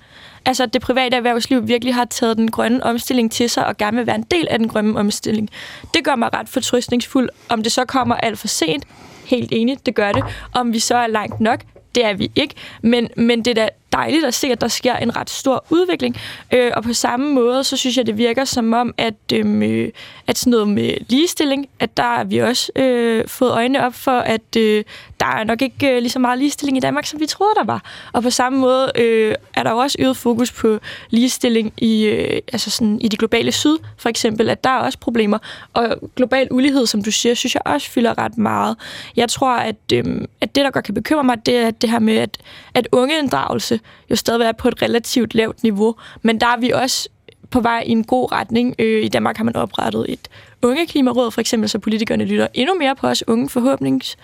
Altså, 0.47 0.63
at 0.63 0.75
det 0.75 0.83
private 0.83 1.17
erhvervsliv 1.17 1.69
virkelig 1.69 1.95
har 1.95 2.05
taget 2.05 2.37
den 2.37 2.51
grønne 2.51 2.85
omstilling 2.85 3.33
til 3.33 3.51
sig 3.51 3.67
og 3.67 3.77
gerne 3.77 3.97
vil 3.97 4.07
være 4.07 4.17
en 4.17 4.27
del 4.31 4.49
af 4.51 4.59
den 4.59 4.69
grønne 4.69 4.99
omstilling. 4.99 5.51
Det 5.95 6.05
gør 6.05 6.17
mig 6.17 6.35
ret 6.35 6.49
fortrystningsfuld. 6.49 7.29
Om 7.49 7.63
det 7.63 7.73
så 7.73 7.85
kommer 7.85 8.15
alt 8.15 8.39
for 8.39 8.49
sent, 8.49 8.85
helt 9.27 9.49
enig, 9.53 9.87
det 9.87 9.95
gør 9.95 10.13
det. 10.13 10.25
Om 10.55 10.73
vi 10.73 10.79
så 10.79 10.97
er 10.97 11.07
langt 11.07 11.41
nok, 11.41 11.61
det 11.95 12.05
er 12.05 12.15
vi 12.15 12.31
ikke. 12.35 12.55
Men, 12.83 13.09
men 13.17 13.45
det 13.45 13.51
er 13.51 13.55
da 13.55 13.69
dejligt 13.93 14.25
at 14.25 14.35
se, 14.35 14.47
at 14.47 14.61
der 14.61 14.69
sker 14.69 14.97
en 14.97 15.17
ret 15.17 15.31
stor 15.31 15.65
udvikling. 15.71 16.17
Øh, 16.55 16.73
og 16.77 16.83
på 16.83 16.93
samme 16.93 17.35
måde, 17.35 17.65
så 17.65 17.77
synes 17.77 17.97
jeg, 17.97 18.07
det 18.07 18.19
virker 18.19 18.45
som 18.45 18.73
om, 18.73 18.95
at, 18.99 19.15
øhm, 19.33 19.63
øh, 19.63 19.89
at 20.27 20.39
sådan 20.39 20.51
noget 20.51 20.69
med 20.69 20.95
ligestilling, 21.09 21.69
at 21.81 21.97
der 21.97 22.03
har 22.03 22.25
vi 22.25 22.39
også 22.39 22.73
øh, 22.77 23.29
fået 23.29 23.51
øjnene 23.51 23.87
op 23.87 23.95
for, 23.95 24.19
at 24.19 24.57
øh, 24.57 24.85
der 25.21 25.27
er 25.27 25.45
nok 25.45 25.63
ikke 25.63 25.91
øh, 25.91 25.99
lige 25.99 26.11
så 26.11 26.19
meget 26.19 26.39
ligestilling 26.39 26.77
i 26.77 26.81
Danmark, 26.81 27.07
som 27.07 27.21
vi 27.21 27.27
troede, 27.27 27.55
der 27.55 27.65
var. 27.65 28.09
Og 28.13 28.23
på 28.23 28.31
samme 28.31 28.59
måde 28.59 28.93
øh, 28.97 29.35
er 29.55 29.63
der 29.63 29.71
jo 29.71 29.77
også 29.77 29.97
øget 30.01 30.17
fokus 30.17 30.53
på 30.53 30.79
ligestilling 31.11 31.73
i, 31.77 32.05
øh, 32.05 32.41
altså 32.53 32.71
sådan, 32.71 33.01
i 33.01 33.09
det 33.09 33.19
globale 33.19 33.53
syd, 33.53 33.77
for 33.99 34.09
eksempel, 34.09 34.51
at 34.51 34.65
der 34.65 34.71
er 34.71 34.79
også 34.79 34.99
problemer. 34.99 35.39
Og 35.75 35.97
global 36.17 36.49
ulighed, 36.51 36.87
som 36.87 37.03
du 37.03 37.11
siger, 37.11 37.35
synes 37.35 37.55
jeg 37.55 37.63
også 37.67 37.91
fylder 37.91 38.19
ret 38.19 38.39
meget. 38.39 38.77
Jeg 39.17 39.29
tror, 39.29 39.57
at, 39.57 39.77
øh, 39.93 40.05
at 40.41 40.55
det, 40.55 40.65
der 40.65 40.71
godt 40.71 40.85
kan 40.85 40.95
bekymre 40.95 41.25
mig, 41.25 41.47
det 41.47 41.57
er 41.57 41.71
det 41.71 41.91
her 41.91 41.99
med, 41.99 42.17
at, 42.17 42.39
at 42.75 42.89
ungeinddragelse 42.93 43.76
jo 44.11 44.17
stadig 44.17 44.47
er 44.47 44.53
på 44.53 44.69
et 44.69 44.83
relativt 44.83 45.35
lavt 45.35 45.63
niveau. 45.63 45.95
Men 46.23 46.41
der 46.41 46.47
er 46.47 46.57
vi 46.57 46.71
også 46.71 47.09
på 47.51 47.61
vej 47.61 47.83
i 47.87 47.91
en 47.91 48.05
god 48.05 48.33
retning. 48.33 48.75
Øh, 48.79 49.05
I 49.05 49.09
Danmark 49.09 49.37
har 49.37 49.45
man 49.45 49.57
oprettet 49.57 50.07
et 50.09 50.29
ungeklimaråd, 50.63 51.31
for 51.31 51.41
eksempel, 51.41 51.69
så 51.69 51.79
politikerne 51.79 52.25
lytter 52.25 52.47
endnu 52.55 52.75
mere 52.75 52.97
på 52.97 53.07
os 53.07 53.29
unge 53.29 53.49
forhåbnings 53.49 54.17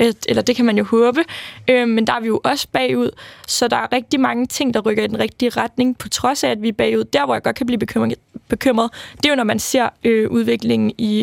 øh, 0.00 0.12
eller 0.28 0.42
det 0.42 0.56
kan 0.56 0.64
man 0.64 0.78
jo 0.78 0.84
håbe, 0.84 1.24
øh, 1.68 1.88
men 1.88 2.06
der 2.06 2.12
er 2.12 2.20
vi 2.20 2.26
jo 2.26 2.40
også 2.44 2.68
bagud, 2.72 3.10
så 3.48 3.68
der 3.68 3.76
er 3.76 3.92
rigtig 3.92 4.20
mange 4.20 4.46
ting, 4.46 4.74
der 4.74 4.80
rykker 4.80 5.04
i 5.04 5.06
den 5.06 5.18
rigtige 5.18 5.50
retning, 5.50 5.98
på 5.98 6.08
trods 6.08 6.44
af, 6.44 6.48
at 6.48 6.62
vi 6.62 6.68
er 6.68 6.72
bagud. 6.72 7.04
Der, 7.04 7.24
hvor 7.24 7.34
jeg 7.34 7.42
godt 7.42 7.56
kan 7.56 7.66
blive 7.66 7.78
bekymret, 7.78 8.14
bekymret 8.48 8.90
det 9.16 9.26
er 9.26 9.30
jo, 9.30 9.36
når 9.36 9.44
man 9.44 9.58
ser 9.58 9.88
øh, 10.04 10.30
udviklingen 10.30 10.92
i, 10.98 11.20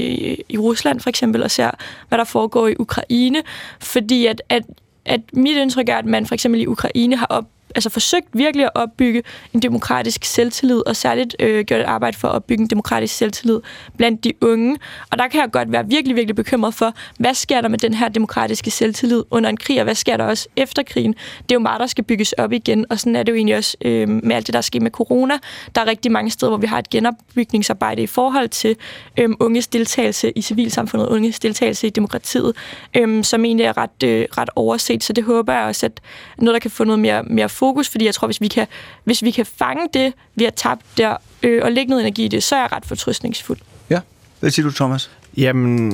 i 0.50 0.58
Rusland 0.58 1.00
for 1.00 1.10
eksempel, 1.10 1.44
og 1.44 1.52
ser, 1.52 1.72
hvad 2.08 2.18
der 2.18 2.24
foregår 2.24 2.68
i 2.68 2.76
Ukraine, 2.80 3.42
fordi 3.80 4.26
at, 4.26 4.42
at, 4.50 4.64
at 5.06 5.22
mit 5.34 5.58
indtryk 5.58 5.90
er, 5.90 5.98
at 5.98 6.06
man 6.06 6.26
for 6.26 6.34
eksempel 6.34 6.62
i 6.62 6.68
Ukraine 6.68 7.16
har 7.16 7.26
op, 7.26 7.46
altså 7.76 7.90
forsøgt 7.90 8.28
virkelig 8.34 8.66
at 8.66 8.72
opbygge 8.76 9.24
en 9.54 9.62
demokratisk 9.62 10.26
selvtillid, 10.26 10.88
og 10.88 10.96
særligt 10.96 11.36
øh, 11.40 11.66
gjort 11.66 11.80
et 11.82 11.86
arbejde 11.86 12.18
for 12.18 12.28
at 12.28 12.36
opbygge 12.36 12.62
en 12.62 12.70
demokratisk 12.70 13.16
selvtillid 13.16 13.60
blandt 13.98 14.24
de 14.24 14.34
unge. 14.42 14.78
Og 15.12 15.18
der 15.18 15.28
kan 15.28 15.42
jeg 15.42 15.52
godt 15.52 15.72
være 15.72 15.88
virkelig, 15.88 16.16
virkelig 16.16 16.36
bekymret 16.36 16.74
for, 16.74 16.94
hvad 17.20 17.34
sker 17.34 17.62
der 17.62 17.68
med 17.68 17.78
den 17.78 17.94
her 17.94 18.10
demokratiske 18.10 18.72
selvtillid 18.72 19.24
under 19.32 19.50
en 19.50 19.58
krig, 19.58 19.80
og 19.80 19.84
hvad 19.84 19.96
sker 19.96 20.18
der 20.18 20.26
også 20.26 20.48
efter 20.56 20.84
krigen? 20.84 21.14
Det 21.14 21.52
er 21.52 21.56
jo 21.56 21.60
meget, 21.60 21.80
der 21.80 21.88
skal 21.88 22.04
bygges 22.04 22.34
op 22.34 22.52
igen, 22.52 22.86
og 22.90 23.00
sådan 23.00 23.16
er 23.16 23.24
det 23.24 23.32
jo 23.32 23.36
egentlig 23.36 23.58
også 23.58 23.78
øh, 23.82 24.10
med 24.10 24.36
alt 24.36 24.48
det, 24.48 24.54
der 24.54 24.62
sker 24.62 24.80
med 24.80 24.92
corona. 24.92 25.34
Der 25.76 25.82
er 25.82 25.86
rigtig 25.86 26.12
mange 26.12 26.32
steder, 26.32 26.50
hvor 26.50 26.58
vi 26.58 26.68
har 26.68 26.80
et 26.80 26.90
genopbygningsarbejde 26.90 28.02
i 28.02 28.08
forhold 28.08 28.50
til 28.50 28.76
øh, 29.20 29.30
unges 29.40 29.68
deltagelse 29.68 30.32
i 30.32 30.42
civilsamfundet, 30.42 31.08
unges 31.08 31.40
deltagelse 31.40 31.88
i 31.88 31.90
demokratiet, 31.90 32.54
øh, 32.98 33.24
som 33.24 33.46
egentlig 33.46 33.66
er 33.66 33.78
ret, 33.78 34.04
øh, 34.04 34.26
ret 34.38 34.50
overset. 34.56 35.04
Så 35.04 35.14
det 35.14 35.24
håber 35.24 35.54
jeg 35.54 35.64
også, 35.64 35.86
at 35.86 36.02
noget, 36.38 36.54
der 36.54 36.60
kan 36.60 36.72
få 36.72 36.84
noget 36.84 37.00
mere, 37.00 37.24
mere 37.24 37.50
fokus, 37.64 37.90
fordi 37.90 38.06
jeg 38.06 38.16
tror, 38.16 38.28
hvis 38.28 38.42
vi 38.42 38.48
kan, 38.48 38.68
hvis 39.04 39.24
vi 39.24 39.32
kan 39.32 39.46
fange 39.46 39.88
det, 39.94 40.14
vi 40.36 40.44
har 40.44 40.52
tabt 40.52 40.82
der, 40.98 41.16
øh, 41.44 41.62
og 41.64 41.72
lægge 41.72 41.90
noget 41.90 42.02
energi 42.02 42.26
i 42.26 42.28
det, 42.28 42.44
så 42.44 42.56
er 42.56 42.60
jeg 42.60 42.72
ret 42.72 42.86
fortrøstningsfuld. 42.86 43.58
Ja. 43.90 44.00
Hvad 44.40 44.52
siger 44.52 44.66
du, 44.66 44.74
Thomas? 44.74 45.12
Jamen, 45.38 45.90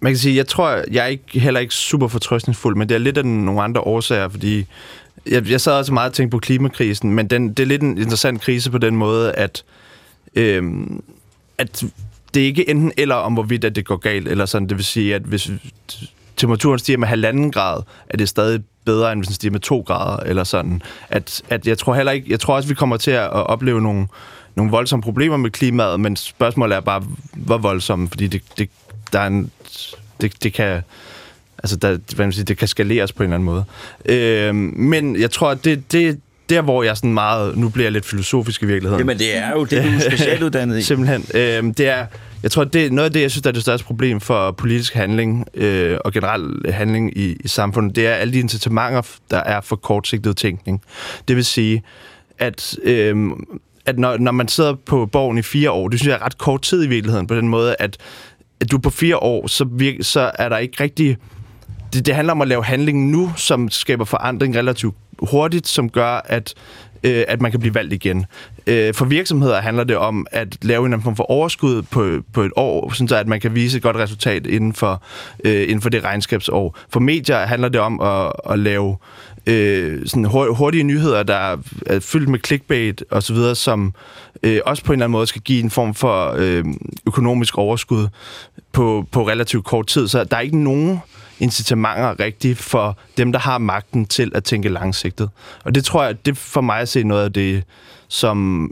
man 0.00 0.12
kan 0.12 0.18
sige, 0.18 0.36
jeg 0.36 0.46
tror, 0.46 0.82
jeg 0.90 1.02
er 1.04 1.06
ikke, 1.06 1.40
heller 1.40 1.60
ikke 1.60 1.74
super 1.74 2.08
fortrøstningsfuld, 2.08 2.76
men 2.76 2.88
det 2.88 2.94
er 2.94 2.98
lidt 2.98 3.18
af 3.18 3.24
nogle 3.24 3.62
andre 3.62 3.80
årsager, 3.80 4.28
fordi 4.28 4.66
jeg, 5.26 5.50
jeg 5.50 5.60
sad 5.60 5.72
også 5.72 5.92
meget 5.92 6.10
og 6.10 6.14
tænkte 6.14 6.30
på 6.30 6.38
klimakrisen, 6.38 7.10
men 7.10 7.26
den, 7.26 7.48
det 7.48 7.62
er 7.62 7.66
lidt 7.66 7.82
en 7.82 7.98
interessant 7.98 8.40
krise 8.40 8.70
på 8.70 8.78
den 8.78 8.96
måde, 8.96 9.32
at, 9.32 9.64
øhm, 10.34 11.02
at 11.58 11.84
det 12.34 12.42
er 12.42 12.46
ikke 12.46 12.70
enten 12.70 12.92
eller 12.96 13.14
om, 13.14 13.32
hvorvidt 13.32 13.64
at 13.64 13.76
det 13.76 13.84
går 13.84 13.96
galt, 13.96 14.28
eller 14.28 14.46
sådan, 14.46 14.68
det 14.68 14.76
vil 14.76 14.84
sige, 14.84 15.14
at 15.14 15.22
hvis 15.22 15.50
temperaturen 16.36 16.78
stiger 16.78 16.98
med 16.98 17.08
halvanden 17.08 17.52
grad, 17.52 17.82
er 18.08 18.16
det 18.16 18.28
stadig 18.28 18.60
bedre, 18.84 19.12
end 19.12 19.20
hvis 19.20 19.26
den 19.26 19.34
stiger 19.34 19.52
med 19.52 19.60
to 19.60 19.80
grader, 19.80 20.16
eller 20.16 20.44
sådan. 20.44 20.82
At, 21.08 21.42
at 21.48 21.66
jeg 21.66 21.78
tror 21.78 21.94
heller 21.94 22.12
ikke, 22.12 22.26
jeg 22.30 22.40
tror 22.40 22.54
også, 22.54 22.68
vi 22.68 22.74
kommer 22.74 22.96
til 22.96 23.10
at 23.10 23.30
opleve 23.30 23.80
nogle, 23.80 24.06
nogle 24.54 24.70
voldsomme 24.70 25.02
problemer 25.02 25.36
med 25.36 25.50
klimaet, 25.50 26.00
men 26.00 26.16
spørgsmålet 26.16 26.76
er 26.76 26.80
bare, 26.80 27.02
hvor 27.32 27.58
voldsomme, 27.58 28.08
fordi 28.08 28.26
det, 28.26 28.42
det, 28.58 28.70
der 29.12 29.20
er 29.20 29.26
en, 29.26 29.50
det, 30.20 30.42
det 30.42 30.52
kan 30.52 30.82
altså 31.64 31.76
der, 31.76 31.98
hvad 32.16 32.26
man 32.26 32.32
siger, 32.32 32.44
det 32.44 32.58
kan 32.58 32.68
skaleres 32.68 33.12
på 33.12 33.22
en 33.22 33.32
eller 33.32 33.34
anden 33.34 33.44
måde. 33.44 33.64
Øh, 34.04 34.54
men 34.54 35.20
jeg 35.20 35.30
tror, 35.30 35.50
at 35.50 35.64
det, 35.64 35.92
det, 35.92 36.20
der, 36.50 36.62
hvor 36.62 36.82
jeg 36.82 36.96
sådan 36.96 37.14
meget... 37.14 37.56
Nu 37.56 37.68
bliver 37.68 37.84
jeg 37.84 37.92
lidt 37.92 38.04
filosofisk 38.04 38.62
i 38.62 38.66
virkeligheden. 38.66 39.00
Jamen, 39.00 39.18
det 39.18 39.36
er 39.36 39.50
jo 39.50 39.64
det, 39.64 39.84
du 39.84 39.88
er 39.88 40.00
specialuddannet 40.10 40.78
i. 40.78 40.82
Simpelthen. 40.82 41.24
Øh, 41.34 41.74
det 41.78 41.88
er, 41.88 42.06
jeg 42.42 42.50
tror, 42.50 42.64
det 42.64 42.86
er 42.86 42.90
noget 42.90 43.06
af 43.06 43.12
det, 43.12 43.20
jeg 43.20 43.30
synes, 43.30 43.42
der 43.42 43.50
er 43.50 43.52
det 43.52 43.62
største 43.62 43.86
problem 43.86 44.20
for 44.20 44.50
politisk 44.50 44.94
handling 44.94 45.46
øh, 45.54 45.98
og 46.04 46.12
generel 46.12 46.72
handling 46.72 47.18
i, 47.18 47.36
i 47.44 47.48
samfundet, 47.48 47.96
det 47.96 48.06
er 48.06 48.14
alle 48.14 48.32
de 48.32 48.38
incitamenter, 48.38 49.02
der 49.30 49.38
er 49.38 49.60
for 49.60 49.76
kortsigtet 49.76 50.36
tænkning. 50.36 50.82
Det 51.28 51.36
vil 51.36 51.44
sige, 51.44 51.82
at, 52.38 52.76
øh, 52.82 53.30
at 53.86 53.98
når, 53.98 54.16
når 54.16 54.32
man 54.32 54.48
sidder 54.48 54.74
på 54.86 55.06
borgen 55.06 55.38
i 55.38 55.42
fire 55.42 55.70
år, 55.70 55.88
det 55.88 56.00
synes 56.00 56.08
jeg 56.08 56.18
er 56.20 56.24
ret 56.24 56.38
kort 56.38 56.62
tid 56.62 56.84
i 56.84 56.88
virkeligheden, 56.88 57.26
på 57.26 57.34
den 57.34 57.48
måde, 57.48 57.76
at, 57.78 57.96
at 58.60 58.70
du 58.70 58.78
på 58.78 58.90
fire 58.90 59.16
år, 59.16 59.46
så, 59.46 59.66
virke, 59.70 60.04
så 60.04 60.30
er 60.34 60.48
der 60.48 60.58
ikke 60.58 60.82
rigtig... 60.82 61.16
Det, 61.94 62.06
det 62.06 62.14
handler 62.14 62.32
om 62.32 62.40
at 62.42 62.48
lave 62.48 62.64
handling 62.64 63.10
nu, 63.10 63.32
som 63.36 63.70
skaber 63.70 64.04
forandring 64.04 64.56
relativt 64.56 64.94
hurtigt, 65.22 65.68
som 65.68 65.90
gør, 65.90 66.20
at 66.24 66.54
øh, 67.04 67.24
at 67.28 67.40
man 67.40 67.50
kan 67.50 67.60
blive 67.60 67.74
valgt 67.74 67.92
igen. 67.92 68.26
Øh, 68.66 68.94
for 68.94 69.04
virksomheder 69.04 69.60
handler 69.60 69.84
det 69.84 69.96
om 69.96 70.26
at 70.30 70.64
lave 70.64 70.86
en 70.86 71.02
form 71.02 71.16
for 71.16 71.30
overskud 71.30 71.82
på, 71.82 72.18
på 72.32 72.42
et 72.42 72.52
år, 72.56 72.92
sådan 72.92 73.18
at 73.18 73.28
man 73.28 73.40
kan 73.40 73.54
vise 73.54 73.76
et 73.76 73.82
godt 73.82 73.96
resultat 73.96 74.46
inden 74.46 74.72
for, 74.72 75.02
øh, 75.44 75.62
inden 75.62 75.80
for 75.80 75.88
det 75.88 76.04
regnskabsår. 76.04 76.78
For 76.88 77.00
medier 77.00 77.36
handler 77.36 77.68
det 77.68 77.80
om 77.80 78.00
at, 78.00 78.32
at 78.50 78.58
lave 78.58 78.96
øh, 79.46 80.06
sådan 80.06 80.24
hurtige 80.24 80.84
nyheder, 80.84 81.22
der 81.22 81.56
er 81.86 82.00
fyldt 82.00 82.28
med 82.28 82.38
clickbait 82.46 83.04
og 83.10 83.22
så 83.22 83.34
videre, 83.34 83.54
som 83.54 83.94
øh, 84.42 84.60
også 84.66 84.84
på 84.84 84.92
en 84.92 84.96
eller 84.96 85.04
anden 85.04 85.12
måde 85.12 85.26
skal 85.26 85.42
give 85.42 85.62
en 85.62 85.70
form 85.70 85.94
for 85.94 86.34
øh, 86.36 86.64
økonomisk 87.06 87.58
overskud 87.58 88.08
på, 88.72 89.06
på 89.12 89.28
relativt 89.28 89.64
kort 89.64 89.86
tid. 89.86 90.08
Så 90.08 90.24
der 90.24 90.36
er 90.36 90.40
ikke 90.40 90.62
nogen 90.62 91.00
incitamenter 91.40 92.20
rigtigt 92.20 92.58
for 92.58 92.98
dem, 93.16 93.32
der 93.32 93.38
har 93.38 93.58
magten 93.58 94.06
til 94.06 94.32
at 94.34 94.44
tænke 94.44 94.68
langsigtet. 94.68 95.30
Og 95.64 95.74
det 95.74 95.84
tror 95.84 96.04
jeg, 96.04 96.26
det 96.26 96.38
for 96.38 96.60
mig 96.60 96.80
at 96.80 96.88
se 96.88 97.02
noget 97.02 97.24
af 97.24 97.32
det, 97.32 97.64
som, 98.08 98.70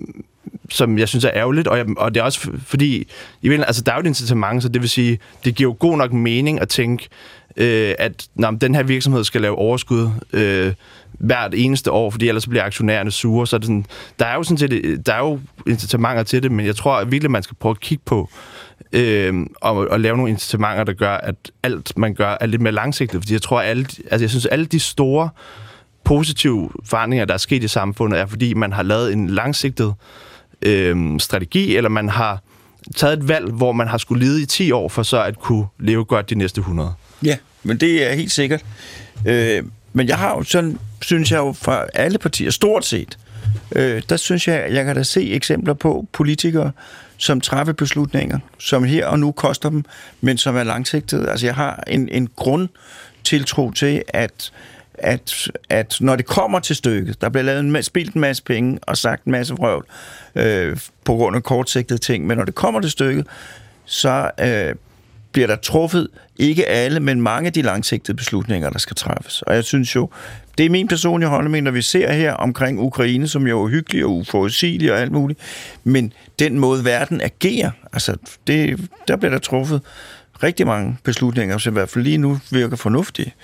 som 0.71 0.99
jeg 0.99 1.09
synes 1.09 1.25
er 1.25 1.31
ærgerligt, 1.35 1.69
og, 1.69 1.79
jeg, 1.79 1.87
og 1.97 2.15
det 2.15 2.21
er 2.21 2.25
også 2.25 2.51
fordi, 2.67 3.09
i 3.43 3.49
vil, 3.49 3.65
altså, 3.65 3.83
der 3.83 3.93
er 3.93 3.97
jo 3.97 4.01
et 4.01 4.07
incitament, 4.07 4.63
så 4.63 4.69
det 4.69 4.83
vil 4.83 4.91
sige, 4.91 5.19
det 5.45 5.55
giver 5.55 5.71
jo 5.71 5.77
god 5.79 5.97
nok 5.97 6.13
mening 6.13 6.61
at 6.61 6.69
tænke, 6.69 7.09
øh, 7.57 7.95
at 7.99 8.29
når 8.35 8.51
den 8.51 8.75
her 8.75 8.83
virksomhed 8.83 9.25
skal 9.25 9.41
lave 9.41 9.59
overskud 9.59 10.11
øh, 10.33 10.73
hvert 11.13 11.55
eneste 11.55 11.91
år, 11.91 12.11
fordi 12.11 12.29
ellers 12.29 12.47
bliver 12.47 12.65
aktionærerne 12.65 13.11
sure, 13.11 13.47
så 13.47 13.57
er 13.57 13.59
det 13.59 13.67
sådan, 13.67 13.87
der 14.19 14.27
er 14.27 14.35
jo 14.35 14.43
sådan 14.43 14.59
set, 14.59 15.07
der 15.07 15.15
er 15.15 15.19
jo 15.19 15.41
incitamenter 15.67 16.23
til 16.23 16.43
det, 16.43 16.53
men 16.53 16.67
jeg 16.67 16.77
tror 16.77 16.97
at 16.97 17.13
virkelig, 17.13 17.31
man 17.31 17.43
skal 17.43 17.57
prøve 17.61 17.71
at 17.71 17.81
kigge 17.81 18.03
på, 18.07 18.31
øh, 18.93 19.47
og, 19.61 19.77
og 19.77 20.01
lave 20.01 20.17
nogle 20.17 20.31
incitamenter, 20.31 20.85
der 20.85 20.93
gør, 20.93 21.15
at 21.15 21.35
alt 21.63 21.99
man 21.99 22.15
gør 22.15 22.37
er 22.41 22.47
lidt 22.47 22.63
mere 22.63 22.73
langsigtet. 22.73 23.21
Fordi 23.21 23.33
jeg 23.33 23.43
tror, 23.43 23.61
at 23.61 23.69
alle, 23.69 23.87
altså 24.11 24.25
jeg 24.25 24.31
synes, 24.31 24.47
alle 24.47 24.65
de 24.65 24.81
store 24.81 25.29
positive 26.05 26.71
forandringer, 26.85 27.25
der 27.25 27.35
er 27.35 27.39
sket 27.39 27.63
i 27.63 27.69
samfundet, 27.69 28.21
er 28.21 28.27
fordi 28.27 28.55
man 28.55 28.73
har 28.73 28.83
lavet 28.83 29.13
en 29.13 29.31
langsigtet 29.31 29.95
øh, 30.63 31.21
strategi, 31.21 31.77
eller 31.77 31.91
man 31.91 32.09
har 32.09 32.43
taget 32.97 33.19
et 33.19 33.29
valg, 33.29 33.53
hvor 33.53 33.73
man 33.73 33.89
har 33.89 33.99
skulle 33.99 34.25
lide 34.25 34.43
i 34.43 34.47
10 34.47 34.73
år, 34.73 34.89
for 34.89 35.03
så 35.03 35.23
at 35.23 35.39
kunne 35.39 35.67
leve 35.81 36.05
godt 36.05 36.31
de 36.31 36.35
næste 36.35 36.59
100. 36.59 36.93
Ja, 37.25 37.37
men 37.63 37.77
det 37.77 38.11
er 38.11 38.15
helt 38.15 38.33
sikkert. 38.33 38.65
Øh, 39.27 39.63
men 39.93 40.09
jeg 40.09 40.19
har 40.19 40.37
jo 40.37 40.43
sådan, 40.43 40.79
synes 41.03 41.31
jeg 41.31 41.39
jo 41.39 41.53
fra 41.53 41.87
alle 41.95 42.19
partier, 42.19 42.51
stort 42.51 42.85
set, 42.85 43.19
øh, 43.77 44.03
der 44.09 44.17
synes 44.17 44.49
jeg, 44.49 44.67
jeg 44.71 44.85
kan 44.85 44.97
da 44.97 45.03
se 45.03 45.33
eksempler 45.33 45.75
på 45.75 46.07
politikere, 46.13 46.73
som 47.23 47.41
træffer 47.41 47.73
beslutninger, 47.73 48.39
som 48.59 48.85
her 48.85 49.07
og 49.07 49.19
nu 49.19 49.33
koster 49.33 49.69
dem, 49.71 49.85
men 50.21 50.39
som 50.39 50.57
er 50.57 50.63
langsigtede. 50.63 51.31
Altså 51.31 51.47
jeg 51.47 51.55
har 51.55 51.85
en, 51.87 52.09
en 52.09 52.29
grund 52.37 52.69
tiltro 53.25 53.71
til, 53.71 54.03
at, 54.09 54.53
at, 54.95 55.51
at 55.69 55.97
når 56.01 56.17
det 56.17 56.27
kommer 56.27 56.61
til 56.61 56.77
stykket, 56.77 57.21
der 57.21 57.29
bliver 57.29 57.43
lavet 57.43 57.61
en, 57.61 57.83
spildt 57.83 58.15
en 58.15 58.21
masse 58.21 58.43
penge 58.43 58.79
og 58.83 58.99
sagt 58.99 59.25
en 59.25 59.33
masse 59.33 59.55
vrøvl 59.55 59.87
øh, 60.35 60.77
på 61.05 61.15
grund 61.15 61.37
af 61.37 61.43
kortsigtede 61.43 61.99
ting, 61.99 62.27
men 62.27 62.39
når 62.39 62.45
det 62.45 62.55
kommer 62.55 62.81
til 62.81 62.91
stykket, 62.91 63.27
så 63.85 64.31
øh, 64.41 64.75
bliver 65.33 65.47
der 65.47 65.57
truffet 65.57 66.09
ikke 66.37 66.69
alle, 66.69 67.01
men 67.01 67.21
mange 67.21 67.47
af 67.47 67.53
de 67.53 67.63
langsigtede 67.63 68.17
beslutninger, 68.17 68.71
der 68.71 68.79
skal 68.79 68.97
træffes. 68.97 69.43
Og 69.43 69.55
jeg 69.55 69.65
synes 69.65 69.95
jo, 69.95 70.09
det 70.59 70.67
er 70.67 70.71
min 70.71 70.89
personlige 70.89 71.29
holdning, 71.29 71.65
når 71.65 71.71
vi 71.71 71.83
ser 71.83 72.13
her 72.13 72.33
omkring 72.33 72.81
Ukraine, 72.81 73.29
som 73.29 73.47
jo 73.47 73.63
er 73.63 73.69
hyggelig 73.69 74.05
og 74.05 74.11
uforudsigelig 74.11 74.93
og 74.93 75.01
alt 75.01 75.13
muligt, 75.13 75.41
men 75.85 76.13
den 76.39 76.59
måde, 76.59 76.85
verden 76.85 77.21
agerer, 77.21 77.71
altså, 77.93 78.17
det, 78.47 78.81
der 79.09 79.17
bliver 79.17 79.31
der 79.31 79.39
truffet 79.39 79.81
rigtig 80.43 80.67
mange 80.67 80.97
beslutninger, 81.05 81.59
som 81.59 81.73
i 81.73 81.75
hvert 81.75 81.89
fald 81.89 82.05
lige 82.05 82.19
nu 82.19 82.39
virker 82.51 82.77
fornuftige, 82.77 83.35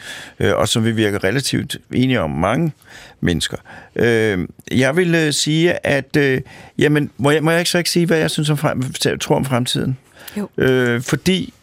øh, 0.41 0.57
og 0.57 0.69
som 0.69 0.85
vi 0.85 0.93
virker 0.93 1.25
relativt 1.25 1.77
enige 1.95 2.21
om 2.21 2.31
mange 2.31 2.73
mennesker. 3.21 3.57
Øh, 3.97 4.49
jeg 4.71 4.97
vil 4.97 5.15
øh, 5.15 5.33
sige, 5.33 5.87
at 5.87 6.17
øh, 6.17 6.41
jamen, 6.79 7.11
må 7.17 7.31
jeg, 7.31 7.45
må 7.45 7.51
jeg 7.51 7.61
ikke 7.61 7.71
så 7.71 7.79
ikke 7.79 7.91
sige, 7.91 8.07
hvad 8.07 8.19
jeg 8.19 8.31
synes 8.31 8.51
om 8.51 8.57
frem, 8.57 8.83
tror 9.21 9.37
om 9.37 9.45
fremtiden? 9.45 9.99
Jo. 10.37 10.49
Øh, 10.59 11.03
fordi 11.03 11.55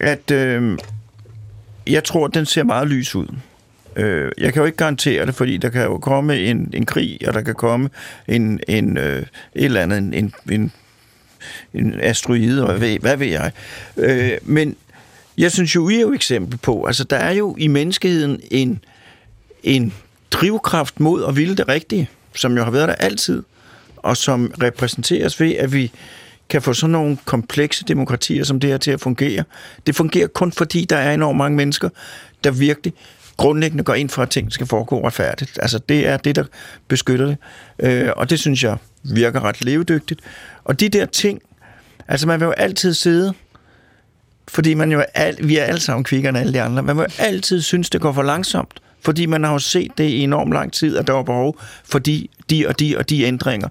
at 0.00 0.30
øh, 0.30 0.78
jeg 1.86 2.04
tror, 2.04 2.26
at 2.26 2.34
den 2.34 2.46
ser 2.46 2.62
meget 2.62 2.88
lys 2.88 3.14
ud. 3.14 3.26
Øh, 3.96 4.32
jeg 4.38 4.52
kan 4.52 4.60
jo 4.60 4.66
ikke 4.66 4.76
garantere 4.76 5.26
det, 5.26 5.34
fordi 5.34 5.56
der 5.56 5.68
kan 5.68 5.82
jo 5.82 5.98
komme 5.98 6.38
en, 6.38 6.70
en 6.74 6.86
krig, 6.86 7.18
og 7.28 7.34
der 7.34 7.40
kan 7.40 7.54
komme 7.54 7.90
en, 8.28 8.60
en, 8.68 8.98
øh, 8.98 9.22
et 9.22 9.26
eller 9.54 9.82
andet, 9.82 9.98
en, 9.98 10.14
en, 10.14 10.34
en, 10.50 10.72
en 11.74 12.00
asteroide, 12.00 12.62
og 12.62 12.68
hvad 12.68 12.88
ved, 12.88 12.98
hvad 12.98 13.16
ved 13.16 13.26
jeg. 13.26 13.52
Øh, 13.96 14.32
men 14.42 14.76
jeg 15.38 15.52
synes 15.52 15.74
jo, 15.74 15.88
I 15.88 15.96
er 15.96 16.00
jo 16.00 16.12
eksempel 16.12 16.58
på, 16.58 16.84
altså 16.84 17.04
der 17.04 17.16
er 17.16 17.32
jo 17.32 17.56
i 17.58 17.66
menneskeheden 17.66 18.40
en, 18.50 18.80
en 19.62 19.94
drivkraft 20.30 21.00
mod 21.00 21.24
at 21.24 21.36
ville 21.36 21.56
det 21.56 21.68
rigtige, 21.68 22.08
som 22.34 22.56
jo 22.56 22.64
har 22.64 22.70
været 22.70 22.88
der 22.88 22.94
altid, 22.94 23.42
og 23.96 24.16
som 24.16 24.52
repræsenteres 24.62 25.40
ved, 25.40 25.54
at 25.54 25.72
vi 25.72 25.92
kan 26.48 26.62
få 26.62 26.72
sådan 26.72 26.92
nogle 26.92 27.16
komplekse 27.24 27.84
demokratier 27.84 28.44
som 28.44 28.60
det 28.60 28.70
her 28.70 28.78
til 28.78 28.90
at 28.90 29.00
fungere. 29.00 29.44
Det 29.86 29.96
fungerer 29.96 30.26
kun 30.26 30.52
fordi, 30.52 30.84
der 30.84 30.96
er 30.96 31.14
enormt 31.14 31.38
mange 31.38 31.56
mennesker, 31.56 31.88
der 32.44 32.50
virkelig 32.50 32.92
grundlæggende 33.38 33.84
går 33.84 33.94
ind 33.94 34.08
for, 34.08 34.22
at 34.22 34.30
ting 34.30 34.52
skal 34.52 34.66
foregå 34.66 35.06
retfærdigt. 35.06 35.58
Altså, 35.62 35.78
det 35.78 36.06
er 36.06 36.16
det, 36.16 36.36
der 36.36 36.44
beskytter 36.88 37.26
det. 37.26 37.36
Øh, 37.78 38.10
og 38.16 38.30
det 38.30 38.40
synes 38.40 38.64
jeg 38.64 38.76
virker 39.02 39.44
ret 39.44 39.64
levedygtigt. 39.64 40.20
Og 40.64 40.80
de 40.80 40.88
der 40.88 41.06
ting, 41.06 41.40
altså 42.08 42.26
man 42.26 42.40
vil 42.40 42.46
jo 42.46 42.52
altid 42.52 42.94
sidde, 42.94 43.34
fordi 44.48 44.74
man 44.74 44.92
jo 44.92 45.04
er, 45.14 45.32
vi 45.42 45.56
er 45.56 45.64
alle 45.64 45.80
sammen 45.80 46.04
kvikkere 46.04 46.28
end 46.28 46.38
alle 46.38 46.52
de 46.52 46.62
andre, 46.62 46.82
man 46.82 46.96
vil 46.96 47.02
jo 47.02 47.24
altid 47.24 47.62
synes, 47.62 47.90
det 47.90 48.00
går 48.00 48.12
for 48.12 48.22
langsomt, 48.22 48.80
fordi 49.04 49.26
man 49.26 49.44
har 49.44 49.52
jo 49.52 49.58
set 49.58 49.98
det 49.98 50.04
i 50.04 50.22
enormt 50.22 50.52
lang 50.52 50.72
tid, 50.72 50.96
at 50.96 51.06
der 51.06 51.12
var 51.12 51.22
behov 51.22 51.60
for 51.84 51.98
de, 51.98 52.28
de 52.50 52.68
og 52.68 52.80
de 52.80 52.98
og 52.98 53.10
de 53.10 53.22
ændringer. 53.22 53.68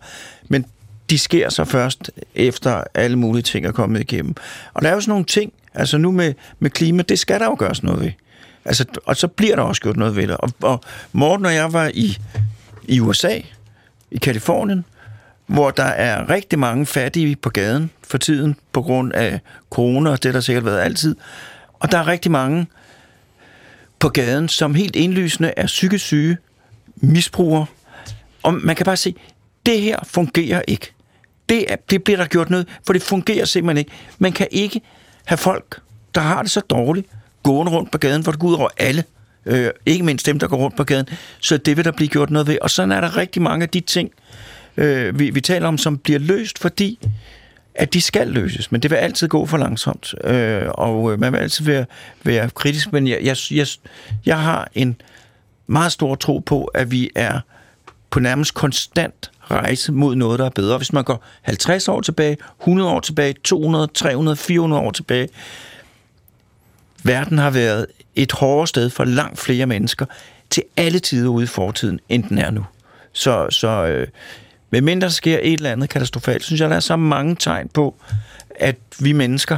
Men 0.50 0.66
de 1.10 1.18
sker 1.20 1.50
så 1.50 1.66
først 1.66 2.12
efter 2.36 2.84
alle 2.94 3.18
mulige 3.18 3.44
ting 3.44 3.66
er 3.66 3.72
kommet 3.72 4.00
igennem. 4.00 4.36
Og 4.74 4.82
der 4.82 4.90
er 4.90 4.94
jo 4.94 5.02
sådan 5.02 5.12
nogle 5.12 5.26
ting, 5.26 5.54
altså 5.74 5.98
nu 5.98 6.12
med, 6.12 6.34
med 6.60 6.70
klima, 6.70 7.04
det 7.04 7.20
skal 7.20 7.40
der 7.40 7.46
jo 7.46 7.56
gøres 7.60 7.84
noget 7.84 8.02
ved. 8.02 8.12
Altså, 8.68 8.86
og 9.06 9.16
så 9.16 9.28
bliver 9.28 9.56
der 9.56 9.64
også 9.64 9.82
gjort 9.82 9.98
noget 9.98 10.16
ved 10.16 10.28
det. 10.28 10.38
Og, 10.38 10.50
og 10.62 10.82
Morten 11.12 11.46
og 11.46 11.54
jeg 11.54 11.74
var 11.74 11.92
i 11.94 12.18
i 12.88 13.00
USA, 13.00 13.40
i 14.12 14.18
Kalifornien, 14.18 14.86
hvor 15.46 15.72
der 15.72 15.84
er 15.84 16.30
rigtig 16.30 16.60
mange 16.60 16.86
fattige 16.86 17.36
på 17.36 17.50
gaden 17.50 17.92
for 18.08 18.18
tiden, 18.18 18.56
på 18.74 18.82
grund 18.82 19.14
af 19.14 19.40
corona, 19.70 20.10
og 20.10 20.24
det 20.24 20.26
har 20.26 20.34
der 20.34 20.42
sikkert 20.42 20.66
været 20.66 20.80
altid. 20.80 21.16
Og 21.74 21.92
der 21.92 21.98
er 21.98 22.08
rigtig 22.08 22.32
mange 22.32 22.68
på 24.00 24.10
gaden, 24.10 24.50
som 24.50 24.76
helt 24.76 24.96
indlysende 24.96 25.54
er 25.58 25.66
psykisk 25.66 26.06
syge, 26.06 26.38
misbrugere. 26.96 27.66
Og 28.44 28.54
man 28.54 28.76
kan 28.76 28.86
bare 28.86 28.98
se, 28.98 29.16
det 29.66 29.82
her 29.82 30.00
fungerer 30.04 30.62
ikke. 30.68 30.92
Det, 31.50 31.72
er, 31.72 31.76
det 31.90 32.04
bliver 32.04 32.18
der 32.18 32.26
gjort 32.26 32.50
noget, 32.50 32.68
for 32.86 32.94
det 32.94 33.02
fungerer 33.02 33.46
simpelthen 33.46 33.78
ikke. 33.78 33.92
Man 34.20 34.32
kan 34.32 34.48
ikke 34.52 34.82
have 35.26 35.38
folk, 35.38 35.82
der 36.16 36.22
har 36.22 36.42
det 36.42 36.52
så 36.52 36.60
dårligt, 36.60 37.08
gående 37.48 37.72
rundt 37.72 37.92
på 37.92 37.98
gaden, 37.98 38.22
hvor 38.22 38.32
det 38.32 38.42
går 38.42 38.48
ud 38.48 38.54
over 38.54 38.70
alle. 38.78 39.04
Øh, 39.46 39.70
ikke 39.86 40.06
mindst 40.06 40.26
dem, 40.26 40.40
der 40.40 40.48
går 40.48 40.58
rundt 40.58 40.78
på 40.78 40.84
gaden. 40.84 41.10
Så 41.40 41.58
det 41.58 41.78
vil 41.78 41.86
der 41.86 41.92
blive 41.92 42.08
gjort 42.08 42.30
noget 42.30 42.48
ved. 42.48 42.58
Og 42.62 42.70
sådan 42.70 42.92
er 42.92 43.02
der 43.02 43.18
rigtig 43.18 43.42
mange 43.42 43.64
af 43.64 43.70
de 43.70 43.80
ting, 43.80 44.12
øh, 44.78 45.20
vi, 45.20 45.30
vi 45.30 45.42
taler 45.42 45.68
om, 45.68 45.78
som 45.78 45.98
bliver 45.98 46.20
løst, 46.20 46.60
fordi 46.60 47.00
at 47.76 47.94
de 47.94 48.02
skal 48.02 48.28
løses, 48.28 48.72
men 48.72 48.82
det 48.82 48.92
vil 48.92 48.96
altid 48.96 49.28
gå 49.28 49.46
for 49.46 49.58
langsomt, 49.58 50.14
øh, 50.24 50.64
og 50.68 51.14
øh, 51.14 51.20
man 51.20 51.34
vil 51.34 51.40
altid 51.40 51.66
være, 51.66 51.86
være 52.24 52.50
kritisk, 52.50 52.94
men 52.94 53.08
jeg, 53.08 53.20
jeg, 53.24 53.38
jeg, 53.52 53.68
jeg 54.26 54.40
har 54.40 54.68
en 54.74 55.02
meget 55.68 55.92
stor 55.92 56.16
tro 56.16 56.40
på, 56.40 56.64
at 56.64 56.92
vi 56.92 57.10
er 57.16 57.40
på 58.10 58.20
nærmest 58.20 58.54
konstant 58.54 59.32
rejse 59.52 59.92
mod 59.92 60.16
noget, 60.16 60.40
der 60.40 60.46
er 60.46 60.50
bedre. 60.50 60.78
Hvis 60.78 60.94
man 60.94 61.04
går 61.04 61.24
50 61.42 61.88
år 61.88 62.02
tilbage, 62.02 62.38
100 62.62 62.90
år 62.90 63.00
tilbage, 63.00 63.34
200, 63.44 63.88
300, 63.94 64.38
400 64.38 64.82
år 64.82 64.92
tilbage, 64.92 65.30
verden 67.04 67.38
har 67.38 67.50
været 67.50 67.86
et 68.16 68.32
hårdere 68.32 68.68
sted 68.68 68.90
for 68.90 69.04
langt 69.04 69.40
flere 69.40 69.66
mennesker 69.66 70.06
til 70.50 70.64
alle 70.78 71.00
tider 71.00 71.30
ude 71.30 71.44
i 71.44 71.48
fortiden, 71.48 72.00
end 72.10 72.24
den 72.24 72.38
er 72.38 72.52
nu. 72.52 72.66
Så, 73.14 73.48
så 73.50 73.68
øh, 73.68 74.08
med 74.70 74.82
mindre 74.82 75.12
sker 75.12 75.40
et 75.42 75.54
eller 75.54 75.72
andet 75.72 75.90
katastrofalt, 75.90 76.44
synes 76.44 76.62
jeg, 76.62 76.70
der 76.70 76.76
er 76.76 76.80
så 76.80 76.96
mange 76.96 77.36
tegn 77.36 77.70
på, 77.70 77.96
at 78.56 78.76
vi 79.00 79.12
mennesker, 79.12 79.58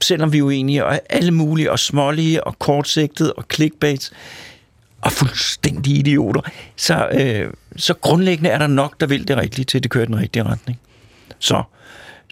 selvom 0.00 0.32
vi 0.32 0.38
er 0.38 0.42
uenige, 0.42 0.84
og 0.84 0.94
er 0.94 0.98
alle 1.10 1.30
mulige, 1.30 1.72
og 1.72 1.78
smålige, 1.78 2.44
og 2.44 2.58
kortsigtede, 2.58 3.32
og 3.32 3.44
clickbait, 3.54 4.10
og 5.00 5.12
fuldstændig 5.12 5.96
idioter, 5.96 6.40
så, 6.76 7.08
øh, 7.08 7.52
så 7.76 7.94
grundlæggende 7.94 8.50
er 8.50 8.58
der 8.58 8.66
nok, 8.66 9.00
der 9.00 9.06
vil 9.06 9.28
det 9.28 9.36
rigtige 9.36 9.64
til, 9.64 9.78
at 9.78 9.82
det 9.82 9.90
kører 9.90 10.04
i 10.04 10.06
den 10.06 10.18
rigtige 10.18 10.42
retning. 10.42 10.78
Så, 11.38 11.62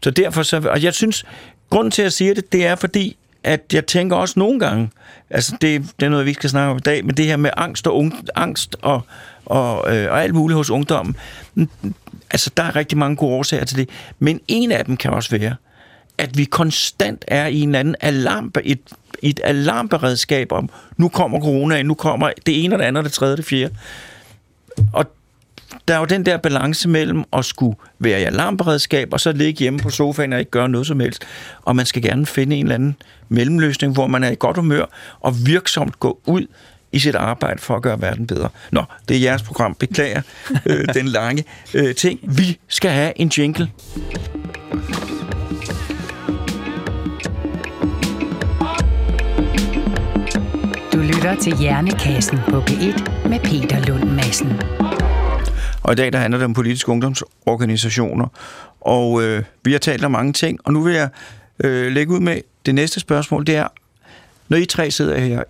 så 0.03 0.11
derfor, 0.11 0.42
så, 0.42 0.61
og 0.61 0.82
jeg 0.82 0.94
synes, 0.94 1.24
grunden 1.70 1.90
til 1.90 2.03
at 2.03 2.12
sige 2.12 2.34
det, 2.34 2.53
det 2.53 2.66
er 2.66 2.74
fordi, 2.74 3.16
at 3.47 3.74
jeg 3.74 3.86
tænker 3.86 4.16
også 4.16 4.38
nogle 4.38 4.61
gange, 4.61 4.90
altså 5.30 5.57
det, 5.61 5.82
det 6.01 6.07
er 6.07 6.11
noget, 6.11 6.26
vi 6.26 6.32
skal 6.32 6.51
snakke 6.51 6.70
om 6.70 6.76
i 6.76 6.80
dag, 6.80 7.05
men 7.05 7.16
det 7.16 7.24
her 7.24 7.36
med 7.36 7.51
angst 7.57 7.86
og, 7.86 7.97
unge, 7.97 8.12
angst 8.34 8.76
og, 8.82 9.01
og, 9.44 9.97
øh, 9.97 10.11
og 10.11 10.22
alt 10.22 10.34
muligt 10.34 10.57
hos 10.57 10.70
ungdommen. 10.70 11.16
Mm, 11.55 11.68
altså, 12.30 12.51
der 12.57 12.62
er 12.62 12.76
rigtig 12.76 12.99
mange 12.99 13.16
gode 13.16 13.34
årsager 13.34 13.64
til 13.64 13.76
det, 13.76 13.88
men 14.18 14.40
en 14.49 14.72
af 14.72 14.84
dem 14.84 14.97
kan 14.97 15.11
også 15.11 15.38
være, 15.38 15.57
at 16.18 16.38
vi 16.38 16.44
konstant 16.44 17.24
er 17.28 17.47
i 17.47 17.61
en 17.61 17.74
anden 17.74 17.97
alarm, 18.01 18.53
et, 18.64 18.80
et 19.22 19.40
alarmberedskab 19.44 20.53
om, 20.53 20.70
nu 20.97 21.09
kommer 21.09 21.40
corona, 21.40 21.82
nu 21.82 21.94
kommer 21.94 22.30
det 22.47 22.64
ene 22.64 22.74
og 22.74 22.78
det 22.78 22.84
andet, 22.84 23.05
det 23.05 23.12
tredje 23.12 23.34
og 23.34 23.38
det 23.38 23.47
fjerde. 23.47 23.74
Og 24.92 25.07
der 25.89 25.95
er 25.95 25.99
jo 25.99 26.05
den 26.05 26.27
der 26.27 26.37
balance 26.37 26.89
mellem 26.89 27.25
at 27.33 27.45
skulle 27.45 27.77
være 27.99 28.21
i 28.21 28.25
alarmberedskab, 28.25 29.09
og 29.12 29.21
så 29.21 29.33
ligge 29.33 29.59
hjemme 29.59 29.79
på 29.79 29.91
sofaen 29.91 30.33
og 30.33 30.39
ikke 30.39 30.51
gøre 30.51 30.69
noget 30.69 30.87
som 30.87 31.01
helst. 31.01 31.27
Og 31.62 31.77
man 31.77 31.87
skal 31.87 32.03
gerne 32.03 32.27
finde 32.27 32.57
en 32.57 32.64
eller 32.64 32.75
anden 32.75 32.97
mellemløsning, 33.29 33.93
hvor 33.93 34.07
man 34.07 34.25
er 34.25 34.31
i 34.31 34.37
godt 34.39 34.57
humør 34.57 34.85
og 35.21 35.47
virksomt 35.47 36.01
gå 36.01 36.21
ud 36.27 36.47
i 36.93 36.99
sit 36.99 37.14
arbejde 37.14 37.59
for 37.59 37.77
at 37.77 37.83
gøre 37.83 38.01
verden 38.01 38.27
bedre. 38.27 38.49
Nå, 38.73 38.85
det 39.09 39.17
er 39.17 39.21
jeres 39.21 39.43
program. 39.43 39.75
Beklager 39.75 40.23
øh, 40.67 40.95
den 40.95 41.09
lange 41.09 41.45
øh, 41.75 41.95
ting. 41.95 42.21
Vi 42.23 42.59
skal 42.69 42.91
have 42.91 43.12
en 43.21 43.29
jingle. 43.29 43.71
Du 50.93 50.99
lytter 50.99 51.37
til 51.43 51.57
Hjernekassen 51.57 52.39
på 52.49 52.61
P1 52.61 53.29
med 53.29 53.41
Peter 53.41 53.87
Lund 53.87 54.05
Madsen. 54.11 54.61
Og 55.87 55.93
i 55.93 55.97
dag 55.97 56.12
der 56.12 56.18
handler 56.18 56.39
det 56.39 56.45
om 56.45 56.55
politiske 56.55 56.89
ungdomsorganisationer. 56.89 58.26
Og 58.80 59.22
øh, 59.22 59.43
vi 59.64 59.72
har 59.72 59.78
talt 59.78 60.05
om 60.05 60.11
mange 60.11 60.32
ting, 60.32 60.59
og 60.64 60.72
nu 60.72 60.82
vil 60.82 60.95
jeg 60.95 61.09
øh, 61.64 61.93
lægge 61.93 62.12
ud 62.12 62.20
med 62.20 62.41
det 62.66 62.74
næste 62.74 63.01
spørgsmål. 63.01 63.47
Det 63.47 63.57
er, 63.57 63.68
når 64.49 64.57
I 64.57 64.66
tre 64.66 64.91
sidder 64.91 65.18
her, 65.18 65.43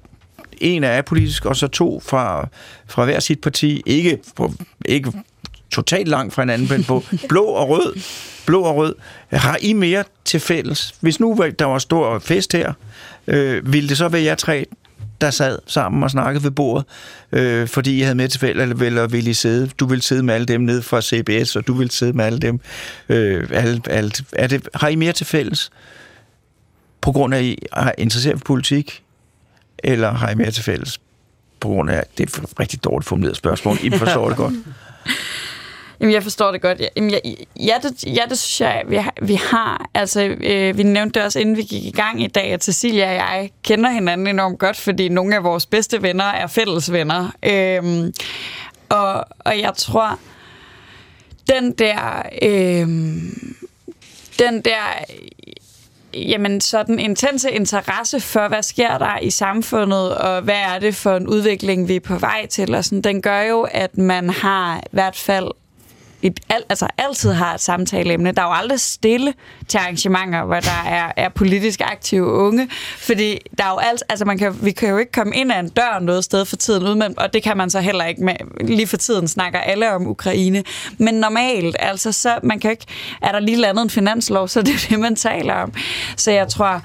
en 0.59 0.85
er 0.85 0.99
apolitisk, 0.99 1.45
og 1.45 1.57
så 1.57 1.69
to 1.69 2.01
fra, 2.01 2.49
fra 2.87 3.05
hver 3.05 3.21
sit 3.21 3.41
parti, 3.41 3.83
ikke, 3.87 4.19
på, 4.37 4.53
ikke 4.85 5.13
totalt 5.71 6.09
langt 6.09 6.35
fra 6.35 6.43
hinanden, 6.43 6.69
men 6.71 6.85
på 6.85 7.05
blå 7.29 7.45
og 7.45 7.69
rød, 7.69 7.97
blå 8.47 8.63
og 8.63 8.77
rød, 8.77 8.95
har 9.31 9.59
I 9.61 9.73
mere 9.73 10.05
til 10.25 10.41
fælles? 10.41 10.95
Hvis 11.01 11.21
nu 11.21 11.39
der 11.59 11.65
var 11.65 11.79
stor 11.79 12.19
fest 12.19 12.53
her, 12.53 12.73
øh, 13.27 13.73
ville 13.73 13.89
det 13.89 13.99
så 13.99 14.09
være 14.09 14.23
jer 14.23 14.35
tre, 14.35 14.67
der 15.21 15.31
sad 15.31 15.59
sammen 15.67 16.03
og 16.03 16.11
snakkede 16.11 16.45
ved 16.45 16.51
bordet, 16.51 16.87
øh, 17.33 17.69
fordi 17.69 17.99
I 17.99 18.01
havde 18.01 18.15
med 18.15 18.29
til 18.29 18.41
fælles, 18.41 18.63
eller, 18.63 18.87
eller 18.87 19.07
ville 19.07 19.31
I 19.31 19.35
sidde? 19.35 19.71
Du 19.79 19.87
vil 19.87 20.03
sidde 20.03 20.23
med 20.23 20.35
alle 20.35 20.47
dem 20.47 20.61
nede 20.61 20.83
fra 20.83 21.03
CBS, 21.03 21.57
og 21.57 21.67
du 21.67 21.75
vil 21.75 21.91
sidde 21.91 22.13
med 22.13 22.25
alle 22.25 22.39
dem. 22.39 22.61
Øh, 23.09 23.49
alle, 23.53 23.83
alle, 23.91 24.11
er 24.33 24.47
det, 24.47 24.69
har 24.75 24.89
I 24.89 24.97
mere 24.97 25.13
til 25.13 25.27
fælles? 25.27 25.71
På 27.01 27.13
grund 27.13 27.35
af, 27.35 27.39
at 27.39 27.45
I 27.45 27.59
er 27.73 27.93
interesseret 27.99 28.39
for 28.39 28.45
politik? 28.45 29.03
Eller 29.79 30.13
har 30.13 30.31
I 30.31 30.35
mere 30.35 30.51
til 30.51 30.65
fælles? 30.65 31.01
På 31.61 31.69
grund 31.69 31.91
af, 31.91 32.05
det 32.19 32.37
er 32.37 32.43
et 32.43 32.61
rigtig 32.61 32.85
dårligt 32.85 33.09
formuleret 33.09 33.37
spørgsmål. 33.37 33.77
I 33.83 33.91
forstår 33.91 34.29
det 34.29 34.37
godt. 34.37 34.55
Jamen, 36.01 36.15
jeg 36.15 36.23
forstår 36.23 36.53
det 36.53 36.63
godt. 36.63 36.83
Jamen, 36.97 37.11
jeg, 37.11 37.21
ja, 37.57 37.75
det, 37.83 38.05
ja, 38.05 38.23
det 38.29 38.39
synes 38.39 38.61
jeg, 38.61 38.85
vi 38.89 38.97
har. 38.97 39.15
Vi, 39.23 39.35
har. 39.35 39.89
Altså, 39.95 40.23
øh, 40.41 40.79
vi 40.79 40.83
nævnte 40.83 41.15
det 41.15 41.27
også, 41.27 41.39
inden 41.39 41.57
vi 41.57 41.63
gik 41.63 41.85
i 41.85 41.91
gang 41.91 42.23
i 42.23 42.27
dag, 42.27 42.53
at 42.53 42.65
Cecilia 42.65 43.09
og 43.09 43.15
jeg 43.15 43.51
kender 43.63 43.91
hinanden 43.91 44.27
enormt 44.27 44.59
godt, 44.59 44.77
fordi 44.77 45.09
nogle 45.09 45.37
af 45.37 45.45
vores 45.45 45.67
bedste 45.67 46.03
venner 46.03 46.25
er 46.25 46.47
fælles 46.47 46.93
venner. 46.93 47.31
Øhm, 47.43 48.13
og, 48.89 49.25
og 49.39 49.61
jeg 49.61 49.73
tror, 49.77 50.19
den 51.49 51.73
der... 51.73 52.23
Øh, 52.43 52.89
den 54.39 54.61
der 54.61 55.05
jamen, 56.15 56.61
sådan 56.61 56.99
intense 56.99 57.51
interesse 57.51 58.21
for, 58.21 58.49
hvad 58.49 58.63
sker 58.63 58.99
der 58.99 59.19
i 59.19 59.31
samfundet, 59.31 60.17
og 60.17 60.43
hvad 60.43 60.55
er 60.55 60.79
det 60.79 60.95
for 60.95 61.17
en 61.17 61.27
udvikling, 61.27 61.89
vi 61.89 61.97
er 61.97 62.01
på 62.01 62.19
vej 62.19 62.47
til, 62.47 62.75
og 62.75 62.85
sådan, 62.85 63.03
den 63.03 63.23
gør 63.23 63.41
jo, 63.41 63.63
at 63.63 63.99
man 63.99 64.31
har 64.31 64.79
i 64.79 64.89
hvert 64.91 65.17
fald 65.17 65.51
et, 66.27 66.41
al, 66.49 66.63
altså 66.69 66.87
altid 66.99 67.33
har 67.33 67.55
et 67.55 67.61
samtaleemne. 67.61 68.33
Der 68.33 68.43
er 68.43 68.47
jo 68.47 68.53
aldrig 68.53 68.81
stille 68.81 69.35
til 69.69 69.79
arrangementer, 69.79 70.45
hvor 70.45 70.61
der 70.61 70.85
er, 70.87 71.13
er 71.17 71.29
politisk 71.29 71.81
aktive 71.85 72.27
unge, 72.27 72.69
fordi 72.99 73.39
der 73.59 73.65
er 73.65 73.71
jo 73.71 73.79
alt, 73.79 74.03
altså 74.09 74.25
man 74.25 74.39
kan, 74.39 74.65
vi 74.65 74.71
kan 74.71 74.89
jo 74.89 74.97
ikke 74.97 75.13
komme 75.13 75.37
ind 75.37 75.53
ad 75.53 75.61
en 75.61 75.69
dør 75.69 75.99
noget 76.01 76.25
sted 76.25 76.45
for 76.45 76.57
tiden, 76.57 76.83
uden, 76.83 77.19
og 77.19 77.33
det 77.33 77.43
kan 77.43 77.57
man 77.57 77.71
så 77.71 77.81
heller 77.81 78.05
ikke 78.05 78.25
med, 78.25 78.35
lige 78.61 78.87
for 78.87 78.97
tiden 78.97 79.29
snakker 79.29 79.59
alle 79.59 79.93
om 79.93 80.07
Ukraine. 80.07 80.65
Men 80.99 81.15
normalt, 81.15 81.77
altså 81.79 82.13
så, 82.13 82.39
man 82.43 82.61
kan 82.61 82.71
ikke, 82.71 82.87
er 83.23 83.33
der 83.33 83.41
lige 83.41 83.57
landet 83.57 83.83
en 83.83 83.91
finanslov, 83.91 84.49
så 84.49 84.63
det 84.63 84.75
er 84.75 84.87
det, 84.91 85.01
man 85.01 85.17
taler 85.17 85.55
om. 85.55 85.73
Så 86.17 86.31
jeg 86.31 86.49
tror, 86.49 86.83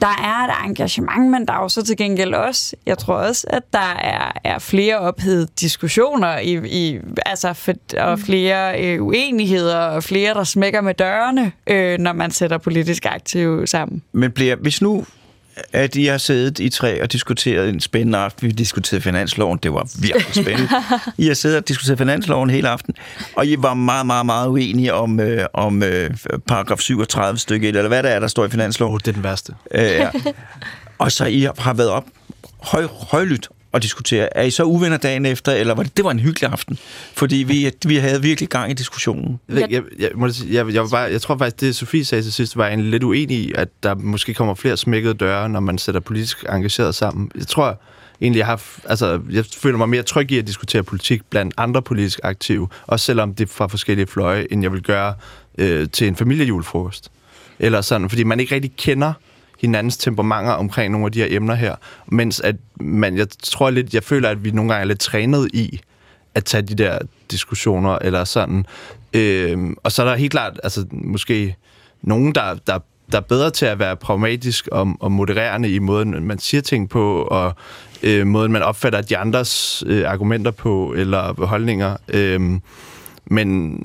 der 0.00 0.06
er 0.06 0.48
et 0.48 0.68
engagement, 0.68 1.30
men 1.30 1.46
der 1.46 1.52
er 1.52 1.62
jo 1.62 1.68
så 1.68 1.84
til 1.84 1.96
gengæld 1.96 2.34
også, 2.34 2.76
jeg 2.86 2.98
tror 2.98 3.14
også, 3.14 3.46
at 3.50 3.62
der 3.72 3.94
er, 4.02 4.32
er 4.44 4.58
flere 4.58 4.98
ophedede 4.98 5.48
diskussioner 5.60 6.38
i, 6.38 6.68
i 6.68 6.98
altså 7.26 7.52
for, 7.52 7.72
og 7.98 8.18
mm. 8.18 8.24
flere 8.24 8.84
øh, 8.84 9.02
uenigheder 9.02 9.78
og 9.78 10.04
flere, 10.04 10.34
der 10.34 10.44
smækker 10.44 10.80
med 10.80 10.94
dørene, 10.94 11.52
øh, 11.66 11.98
når 11.98 12.12
man 12.12 12.30
sætter 12.30 12.58
politisk 12.58 13.06
aktiv 13.06 13.66
sammen. 13.66 14.02
Men 14.12 14.32
bliver, 14.32 14.56
hvis 14.56 14.82
nu 14.82 15.04
at 15.72 15.96
I 15.96 16.04
har 16.04 16.18
siddet 16.18 16.58
i 16.58 16.68
tre 16.68 17.02
og 17.02 17.12
diskuteret 17.12 17.68
en 17.68 17.80
spændende 17.80 18.18
aften. 18.18 18.46
Vi 18.46 18.52
diskuterede 18.52 19.02
finansloven. 19.02 19.58
Det 19.62 19.72
var 19.72 19.88
virkelig 20.00 20.34
spændende. 20.34 20.68
I 21.18 21.26
har 21.26 21.34
siddet 21.34 21.58
og 21.58 21.68
diskuteret 21.68 21.98
finansloven 21.98 22.50
hele 22.50 22.68
aften, 22.68 22.94
og 23.36 23.46
I 23.46 23.56
var 23.58 23.74
meget, 23.74 24.06
meget, 24.06 24.26
meget 24.26 24.48
uenige 24.48 24.94
om, 24.94 25.20
øh, 25.20 25.46
om 25.54 25.82
øh, 25.82 26.10
paragraf 26.46 26.78
37 26.78 27.38
stykke 27.38 27.68
1, 27.68 27.76
eller 27.76 27.88
hvad 27.88 28.02
der 28.02 28.08
er, 28.08 28.20
der 28.20 28.28
står 28.28 28.44
i 28.44 28.48
finansloven. 28.48 28.94
Oh, 28.94 28.98
det 28.98 29.08
er 29.08 29.12
den 29.12 29.24
værste. 29.24 29.54
Øh, 29.70 29.82
ja. 29.82 30.10
Og 30.98 31.12
så 31.12 31.24
I 31.24 31.46
har 31.58 31.72
været 31.72 31.90
op 31.90 32.04
høj, 32.62 32.86
højlydt 33.10 33.48
og 33.72 33.82
diskutere. 33.82 34.36
Er 34.36 34.42
I 34.42 34.50
så 34.50 34.64
uvenner 34.64 34.96
dagen 34.96 35.26
efter, 35.26 35.52
eller 35.52 35.74
var 35.74 35.82
det, 35.82 35.96
det 35.96 36.04
var 36.04 36.10
en 36.10 36.18
hyggelig 36.18 36.50
aften? 36.50 36.78
Fordi 37.14 37.36
vi, 37.36 37.70
vi 37.86 37.96
havde 37.96 38.22
virkelig 38.22 38.48
gang 38.48 38.70
i 38.70 38.74
diskussionen. 38.74 39.40
Jeg, 39.48 39.66
jeg, 39.70 39.82
jeg, 39.98 40.10
må 40.14 40.28
sige, 40.28 40.54
jeg, 40.54 40.74
jeg, 40.74 40.82
var 40.82 40.88
bare, 40.88 41.02
jeg 41.12 41.22
tror 41.22 41.38
faktisk, 41.38 41.60
det 41.60 41.76
Sofie 41.76 42.04
sagde 42.04 42.22
til 42.22 42.32
sidst, 42.32 42.56
var 42.56 42.68
en 42.68 42.90
lidt 42.90 43.02
uenig 43.02 43.36
i, 43.36 43.52
at 43.54 43.68
der 43.82 43.94
måske 43.94 44.34
kommer 44.34 44.54
flere 44.54 44.76
smækkede 44.76 45.14
døre, 45.14 45.48
når 45.48 45.60
man 45.60 45.78
sætter 45.78 46.00
politisk 46.00 46.44
engageret 46.48 46.94
sammen. 46.94 47.30
Jeg 47.38 47.46
tror 47.46 47.80
egentlig, 48.20 48.38
jeg 48.38 48.46
har, 48.46 48.62
altså, 48.84 49.20
jeg 49.30 49.44
føler 49.44 49.78
mig 49.78 49.88
mere 49.88 50.02
tryg 50.02 50.32
i 50.32 50.38
at 50.38 50.46
diskutere 50.46 50.82
politik 50.82 51.22
blandt 51.30 51.54
andre 51.56 51.82
politisk 51.82 52.20
aktive, 52.22 52.68
også 52.86 53.04
selvom 53.04 53.34
det 53.34 53.48
er 53.48 53.52
fra 53.52 53.66
forskellige 53.66 54.06
fløje, 54.06 54.46
end 54.50 54.62
jeg 54.62 54.72
vil 54.72 54.82
gøre 54.82 55.14
øh, 55.58 55.88
til 55.88 56.08
en 56.08 56.16
familiejulefrokost. 56.16 57.10
Eller 57.58 57.80
sådan, 57.80 58.08
fordi 58.08 58.24
man 58.24 58.40
ikke 58.40 58.54
rigtig 58.54 58.72
kender 58.76 59.12
hinandens 59.60 59.96
temperamenter 59.96 60.52
omkring 60.52 60.92
nogle 60.92 61.06
af 61.06 61.12
de 61.12 61.18
her 61.18 61.26
emner 61.30 61.54
her. 61.54 61.74
Mens 62.06 62.40
at 62.40 62.56
man, 62.80 63.16
jeg 63.16 63.26
tror 63.42 63.70
lidt, 63.70 63.94
jeg 63.94 64.04
føler, 64.04 64.28
at 64.28 64.44
vi 64.44 64.50
nogle 64.50 64.70
gange 64.72 64.80
er 64.80 64.86
lidt 64.86 65.00
trænet 65.00 65.50
i, 65.52 65.80
at 66.34 66.44
tage 66.44 66.62
de 66.62 66.74
der 66.74 66.98
diskussioner, 67.30 67.98
eller 68.00 68.24
sådan. 68.24 68.66
Øhm, 69.12 69.76
og 69.82 69.92
så 69.92 70.02
er 70.02 70.06
der 70.06 70.16
helt 70.16 70.30
klart, 70.30 70.60
altså 70.62 70.86
måske 70.90 71.56
nogen, 72.02 72.34
der, 72.34 72.54
der, 72.66 72.78
der 73.12 73.18
er 73.18 73.22
bedre 73.22 73.50
til 73.50 73.66
at 73.66 73.78
være 73.78 73.96
pragmatisk 73.96 74.68
og, 74.72 74.96
og 75.00 75.12
modererende 75.12 75.74
i 75.74 75.78
måden, 75.78 76.26
man 76.26 76.38
siger 76.38 76.60
ting 76.60 76.88
på, 76.88 77.22
og 77.22 77.54
øh, 78.02 78.26
måden, 78.26 78.52
man 78.52 78.62
opfatter 78.62 79.00
de 79.00 79.16
andres 79.16 79.84
øh, 79.86 80.10
argumenter 80.10 80.50
på, 80.50 80.94
eller 80.96 81.46
holdninger. 81.46 81.96
Øhm, 82.08 82.62
men 83.26 83.78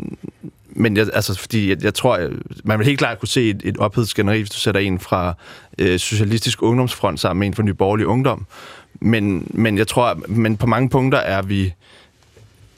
men 0.75 0.97
jeg, 0.97 1.07
altså, 1.13 1.39
fordi 1.39 1.69
jeg, 1.69 1.83
jeg 1.83 1.93
tror, 1.93 2.17
jeg, 2.17 2.29
man 2.63 2.79
vil 2.79 2.87
helt 2.87 2.99
klart 2.99 3.19
kunne 3.19 3.27
se 3.27 3.49
et, 3.49 3.61
et 3.63 3.77
ophedet 3.77 4.09
skænderi, 4.09 4.39
hvis 4.39 4.49
du 4.49 4.59
sætter 4.59 4.81
en 4.81 4.99
fra 4.99 5.33
øh, 5.77 5.99
Socialistisk 5.99 6.61
Ungdomsfront 6.61 7.19
sammen 7.19 7.39
med 7.39 7.47
en 7.47 7.53
fra 7.53 7.63
Ny 7.63 7.69
Borgerlig 7.69 8.07
Ungdom. 8.07 8.45
Men, 9.01 9.47
men 9.53 9.77
jeg 9.77 9.87
tror, 9.87 10.19
men 10.27 10.57
på 10.57 10.65
mange 10.67 10.89
punkter 10.89 11.17
er 11.17 11.41
vi 11.41 11.73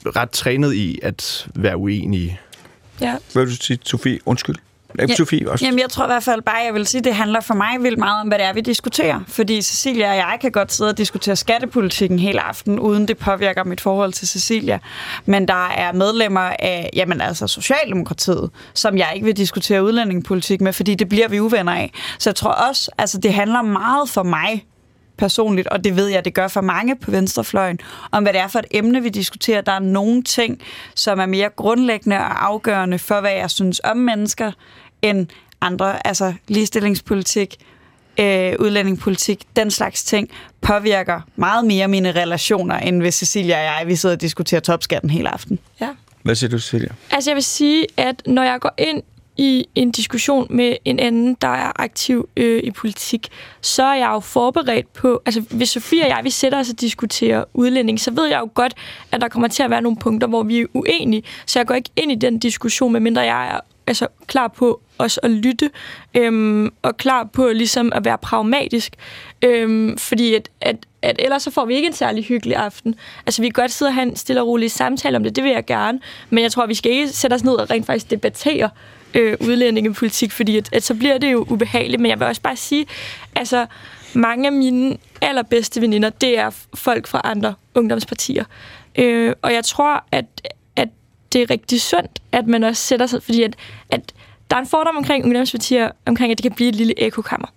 ret 0.06 0.30
trænet 0.30 0.74
i 0.74 0.98
at 1.02 1.48
være 1.54 1.76
uenige. 1.76 2.40
Ja. 3.00 3.16
Hvad 3.32 3.44
vil 3.44 3.52
du 3.52 3.62
sige, 3.62 3.78
Sofie? 3.84 4.18
Undskyld. 4.26 4.56
Ja, 4.98 5.06
Ja, 5.08 5.14
Sofie 5.14 5.50
også. 5.50 5.64
Jamen, 5.64 5.78
jeg 5.78 5.90
tror 5.90 6.04
i 6.04 6.06
hvert 6.06 6.22
fald 6.22 6.42
bare, 6.42 6.56
jeg 6.56 6.74
vil 6.74 6.86
sige, 6.86 7.00
det 7.00 7.14
handler 7.14 7.40
for 7.40 7.54
mig 7.54 7.76
vildt 7.80 7.98
meget 7.98 8.20
om, 8.20 8.28
hvad 8.28 8.38
det 8.38 8.46
er, 8.46 8.52
vi 8.52 8.60
diskuterer. 8.60 9.20
Fordi 9.28 9.62
Cecilia 9.62 10.10
og 10.10 10.16
jeg 10.16 10.38
kan 10.40 10.52
godt 10.52 10.72
sidde 10.72 10.90
og 10.90 10.98
diskutere 10.98 11.36
skattepolitikken 11.36 12.18
hele 12.18 12.40
aften, 12.40 12.78
uden 12.78 13.08
det 13.08 13.18
påvirker 13.18 13.64
mit 13.64 13.80
forhold 13.80 14.12
til 14.12 14.28
Cecilia. 14.28 14.78
Men 15.26 15.48
der 15.48 15.68
er 15.68 15.92
medlemmer 15.92 16.52
af, 16.58 16.90
jamen 16.96 17.20
altså 17.20 17.46
Socialdemokratiet, 17.46 18.50
som 18.74 18.96
jeg 18.98 19.08
ikke 19.14 19.24
vil 19.24 19.36
diskutere 19.36 19.84
udlændingepolitik 19.84 20.60
med, 20.60 20.72
fordi 20.72 20.94
det 20.94 21.08
bliver 21.08 21.28
vi 21.28 21.40
uvenner 21.40 21.72
af. 21.72 21.92
Så 22.18 22.30
jeg 22.30 22.36
tror 22.36 22.50
også, 22.50 22.90
altså 22.98 23.18
det 23.18 23.34
handler 23.34 23.62
meget 23.62 24.08
for 24.08 24.22
mig 24.22 24.64
personligt, 25.18 25.68
og 25.68 25.84
det 25.84 25.96
ved 25.96 26.06
jeg, 26.08 26.24
det 26.24 26.34
gør 26.34 26.48
for 26.48 26.60
mange 26.60 26.96
på 26.96 27.10
venstrefløjen, 27.10 27.78
om 28.10 28.22
hvad 28.22 28.32
det 28.32 28.40
er 28.40 28.48
for 28.48 28.58
et 28.58 28.66
emne, 28.70 29.02
vi 29.02 29.08
diskuterer. 29.08 29.60
Der 29.60 29.72
er 29.72 29.78
nogle 29.78 30.22
ting, 30.22 30.60
som 30.94 31.20
er 31.20 31.26
mere 31.26 31.48
grundlæggende 31.56 32.16
og 32.16 32.46
afgørende 32.46 32.98
for, 32.98 33.20
hvad 33.20 33.32
jeg 33.32 33.50
synes 33.50 33.80
om 33.84 33.96
mennesker, 33.96 34.52
end 35.02 35.26
andre, 35.60 36.06
altså 36.06 36.34
ligestillingspolitik, 36.48 37.56
øh, 38.20 38.52
udlændingepolitik, 38.58 39.44
den 39.56 39.70
slags 39.70 40.04
ting, 40.04 40.30
påvirker 40.60 41.20
meget 41.36 41.64
mere 41.64 41.88
mine 41.88 42.12
relationer, 42.12 42.76
end 42.76 43.00
hvis 43.00 43.14
Cecilia 43.14 43.56
og 43.56 43.64
jeg, 43.64 43.86
vi 43.86 43.96
sidder 43.96 44.14
og 44.14 44.20
diskuterer 44.20 44.60
topskatten 44.60 45.10
hele 45.10 45.28
aften. 45.28 45.58
ja. 45.80 45.88
Hvad 46.22 46.34
siger 46.34 46.50
du, 46.50 46.58
Cecilia? 46.58 46.88
Altså 47.10 47.30
jeg 47.30 47.34
vil 47.34 47.44
sige, 47.44 47.86
at 47.96 48.22
når 48.26 48.42
jeg 48.42 48.60
går 48.60 48.74
ind 48.78 49.02
i 49.38 49.68
en 49.74 49.90
diskussion 49.90 50.46
med 50.50 50.76
en 50.84 50.98
anden, 50.98 51.34
der 51.34 51.48
er 51.48 51.72
aktiv 51.76 52.28
øh, 52.36 52.60
i 52.64 52.70
politik, 52.70 53.28
så 53.60 53.82
er 53.82 53.94
jeg 53.94 54.08
jo 54.08 54.20
forberedt 54.20 54.92
på, 54.92 55.22
altså 55.26 55.40
hvis 55.40 55.68
Sofie 55.68 56.02
og 56.02 56.08
jeg, 56.08 56.20
vi 56.24 56.30
sætter 56.30 56.58
os 56.58 56.70
og 56.70 56.80
diskuterer 56.80 57.44
udlænding, 57.54 58.00
så 58.00 58.10
ved 58.10 58.26
jeg 58.26 58.40
jo 58.40 58.50
godt, 58.54 58.74
at 59.12 59.20
der 59.20 59.28
kommer 59.28 59.48
til 59.48 59.62
at 59.62 59.70
være 59.70 59.82
nogle 59.82 59.98
punkter, 59.98 60.28
hvor 60.28 60.42
vi 60.42 60.60
er 60.60 60.66
uenige, 60.74 61.22
så 61.46 61.58
jeg 61.58 61.66
går 61.66 61.74
ikke 61.74 61.90
ind 61.96 62.12
i 62.12 62.14
den 62.14 62.38
diskussion, 62.38 62.92
medmindre 62.92 63.22
jeg 63.22 63.48
er 63.48 63.60
altså, 63.86 64.06
klar 64.26 64.48
på 64.48 64.80
også 64.98 65.20
at 65.22 65.30
lytte, 65.30 65.70
øhm, 66.14 66.72
og 66.82 66.96
klar 66.96 67.24
på 67.24 67.48
ligesom 67.48 67.92
at 67.94 68.04
være 68.04 68.18
pragmatisk, 68.18 68.92
øhm, 69.42 69.98
fordi 69.98 70.34
at, 70.34 70.48
at, 70.60 70.76
at 71.02 71.16
ellers 71.18 71.42
så 71.42 71.50
får 71.50 71.64
vi 71.64 71.74
ikke 71.74 71.86
en 71.86 71.92
særlig 71.92 72.24
hyggelig 72.24 72.56
aften. 72.56 72.94
Altså 73.26 73.42
vi 73.42 73.48
kan 73.48 73.62
godt 73.62 73.70
sidde 73.70 73.88
og 73.88 73.94
have 73.94 74.08
en 74.08 74.16
stille 74.16 74.42
og 74.42 74.48
rolig 74.48 74.70
samtale 74.70 75.16
om 75.16 75.22
det, 75.22 75.36
det 75.36 75.44
vil 75.44 75.52
jeg 75.52 75.64
gerne, 75.64 76.00
men 76.30 76.44
jeg 76.44 76.52
tror, 76.52 76.66
vi 76.66 76.74
skal 76.74 76.92
ikke 76.92 77.08
sætte 77.08 77.34
os 77.34 77.44
ned 77.44 77.52
og 77.52 77.70
rent 77.70 77.86
faktisk 77.86 78.10
debattere 78.10 78.70
øh, 79.14 79.36
udlændingepolitik, 79.40 80.32
fordi 80.32 80.56
at, 80.56 80.68
at 80.72 80.82
så 80.82 80.94
bliver 80.94 81.18
det 81.18 81.32
jo 81.32 81.46
ubehageligt, 81.48 82.02
men 82.02 82.10
jeg 82.10 82.20
vil 82.20 82.26
også 82.26 82.42
bare 82.42 82.56
sige, 82.56 82.86
altså 83.34 83.66
mange 84.14 84.46
af 84.46 84.52
mine 84.52 84.96
allerbedste 85.20 85.80
veninder, 85.80 86.10
det 86.10 86.38
er 86.38 86.50
folk 86.74 87.06
fra 87.06 87.20
andre 87.24 87.54
ungdomspartier. 87.74 88.44
Øh, 88.98 89.34
og 89.42 89.52
jeg 89.52 89.64
tror, 89.64 90.04
at, 90.12 90.24
at 90.76 90.88
det 91.32 91.42
er 91.42 91.50
rigtig 91.50 91.80
sundt, 91.80 92.10
at 92.32 92.46
man 92.46 92.64
også 92.64 92.82
sætter 92.82 93.06
sig, 93.06 93.22
fordi 93.22 93.42
at, 93.42 93.56
at 93.90 94.12
der 94.50 94.56
er 94.56 94.60
en 94.60 94.66
fordom 94.66 94.96
omkring 94.96 95.24
ungdomspartier, 95.24 95.90
omkring 96.06 96.32
at 96.32 96.38
det 96.38 96.42
kan 96.42 96.52
blive 96.52 96.68
et 96.68 96.74
lille 96.74 97.02
ekokammer. 97.02 97.48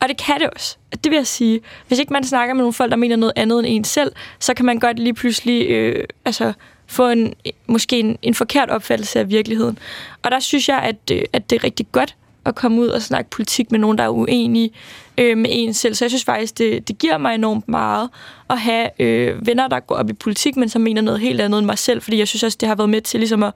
Og 0.00 0.08
det 0.08 0.16
kan 0.16 0.40
det 0.40 0.50
også. 0.50 0.76
Det 1.04 1.10
vil 1.10 1.16
jeg 1.16 1.26
sige. 1.26 1.60
Hvis 1.88 1.98
ikke 1.98 2.12
man 2.12 2.24
snakker 2.24 2.54
med 2.54 2.62
nogle 2.62 2.72
folk, 2.72 2.90
der 2.90 2.96
mener 2.96 3.16
noget 3.16 3.32
andet 3.36 3.58
end 3.58 3.66
en 3.66 3.84
selv, 3.84 4.12
så 4.38 4.54
kan 4.54 4.64
man 4.64 4.78
godt 4.78 4.98
lige 4.98 5.14
pludselig 5.14 5.70
øh, 5.70 6.04
altså, 6.24 6.52
få 6.90 7.08
en, 7.08 7.34
måske 7.66 8.00
en, 8.00 8.18
en 8.22 8.34
forkert 8.34 8.70
opfattelse 8.70 9.18
af 9.18 9.28
virkeligheden. 9.28 9.78
Og 10.22 10.30
der 10.30 10.40
synes 10.40 10.68
jeg, 10.68 10.78
at, 10.78 10.96
øh, 11.12 11.22
at 11.32 11.50
det 11.50 11.56
er 11.56 11.64
rigtig 11.64 11.86
godt 11.92 12.16
at 12.44 12.54
komme 12.54 12.80
ud 12.80 12.88
og 12.88 13.02
snakke 13.02 13.30
politik 13.30 13.70
med 13.70 13.78
nogen, 13.78 13.98
der 13.98 14.04
er 14.04 14.08
uenige 14.08 14.70
øh, 15.18 15.38
med 15.38 15.50
en 15.52 15.74
selv. 15.74 15.94
Så 15.94 16.04
jeg 16.04 16.10
synes 16.10 16.24
faktisk, 16.24 16.58
det, 16.58 16.88
det 16.88 16.98
giver 16.98 17.18
mig 17.18 17.34
enormt 17.34 17.68
meget 17.68 18.10
at 18.50 18.58
have 18.58 19.02
øh, 19.02 19.46
venner, 19.46 19.68
der 19.68 19.80
går 19.80 19.94
op 19.94 20.10
i 20.10 20.12
politik, 20.12 20.56
men 20.56 20.68
som 20.68 20.82
mener 20.82 21.02
noget 21.02 21.20
helt 21.20 21.40
andet 21.40 21.58
end 21.58 21.66
mig 21.66 21.78
selv, 21.78 22.02
fordi 22.02 22.18
jeg 22.18 22.28
synes 22.28 22.42
også, 22.42 22.58
det 22.60 22.68
har 22.68 22.74
været 22.74 22.90
med 22.90 23.00
til 23.00 23.20
ligesom 23.20 23.42
at, 23.42 23.52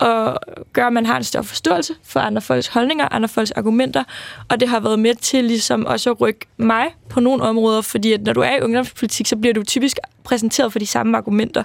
at 0.00 0.38
gøre, 0.72 0.86
at 0.86 0.92
man 0.92 1.06
har 1.06 1.16
en 1.16 1.24
større 1.24 1.44
forståelse 1.44 1.94
for 2.04 2.20
andre 2.20 2.42
folks 2.42 2.66
holdninger, 2.66 3.08
andre 3.10 3.28
folks 3.28 3.50
argumenter, 3.50 4.04
og 4.48 4.60
det 4.60 4.68
har 4.68 4.80
været 4.80 4.98
med 4.98 5.14
til 5.14 5.44
ligesom 5.44 5.86
også 5.86 6.10
at 6.10 6.20
rykke 6.20 6.46
mig 6.56 6.86
på 7.08 7.20
nogle 7.20 7.42
områder, 7.42 7.80
fordi 7.80 8.12
at 8.12 8.22
når 8.22 8.32
du 8.32 8.40
er 8.40 8.56
i 8.56 8.60
ungdomspolitik, 8.60 9.26
så 9.26 9.36
bliver 9.36 9.54
du 9.54 9.62
typisk 9.62 9.98
præsenteret 10.24 10.72
for 10.72 10.78
de 10.78 10.86
samme 10.86 11.16
argumenter. 11.16 11.62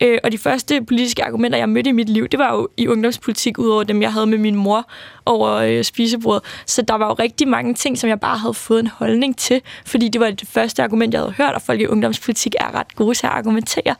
Øh, 0.00 0.18
og 0.24 0.32
de 0.32 0.38
første 0.38 0.84
politiske 0.84 1.24
argumenter, 1.24 1.58
jeg 1.58 1.68
mødte 1.68 1.90
i 1.90 1.92
mit 1.92 2.08
liv, 2.08 2.28
det 2.28 2.38
var 2.38 2.54
jo 2.54 2.68
i 2.76 2.88
ungdomspolitik, 2.88 3.58
udover 3.58 3.82
dem, 3.82 4.02
jeg 4.02 4.12
havde 4.12 4.26
med 4.26 4.38
min 4.38 4.56
mor 4.56 4.90
over 5.26 5.50
øh, 5.52 5.84
spisebordet. 5.84 6.42
Så 6.66 6.82
der 6.82 6.94
var 6.94 7.06
jo 7.06 7.12
rigtig 7.12 7.48
mange 7.48 7.74
ting, 7.74 7.98
som 7.98 8.10
jeg 8.10 8.20
bare 8.20 8.38
havde 8.38 8.54
fået 8.54 8.80
en 8.80 8.86
holdning 8.86 9.36
til, 9.36 9.62
fordi 9.86 10.08
det 10.08 10.20
var 10.20 10.30
det 10.30 10.48
første 10.48 10.82
argument, 10.82 11.14
jeg 11.14 11.20
havde 11.20 11.34
hørt, 11.36 11.54
og 11.54 11.62
folk 11.62 11.80
i 11.80 11.86
ungdomspolitik 11.86 12.54
er 12.60 12.74
ret 12.74 12.96
gode 12.96 13.14
til 13.14 13.26
at 13.26 13.32
argumentere. 13.32 13.94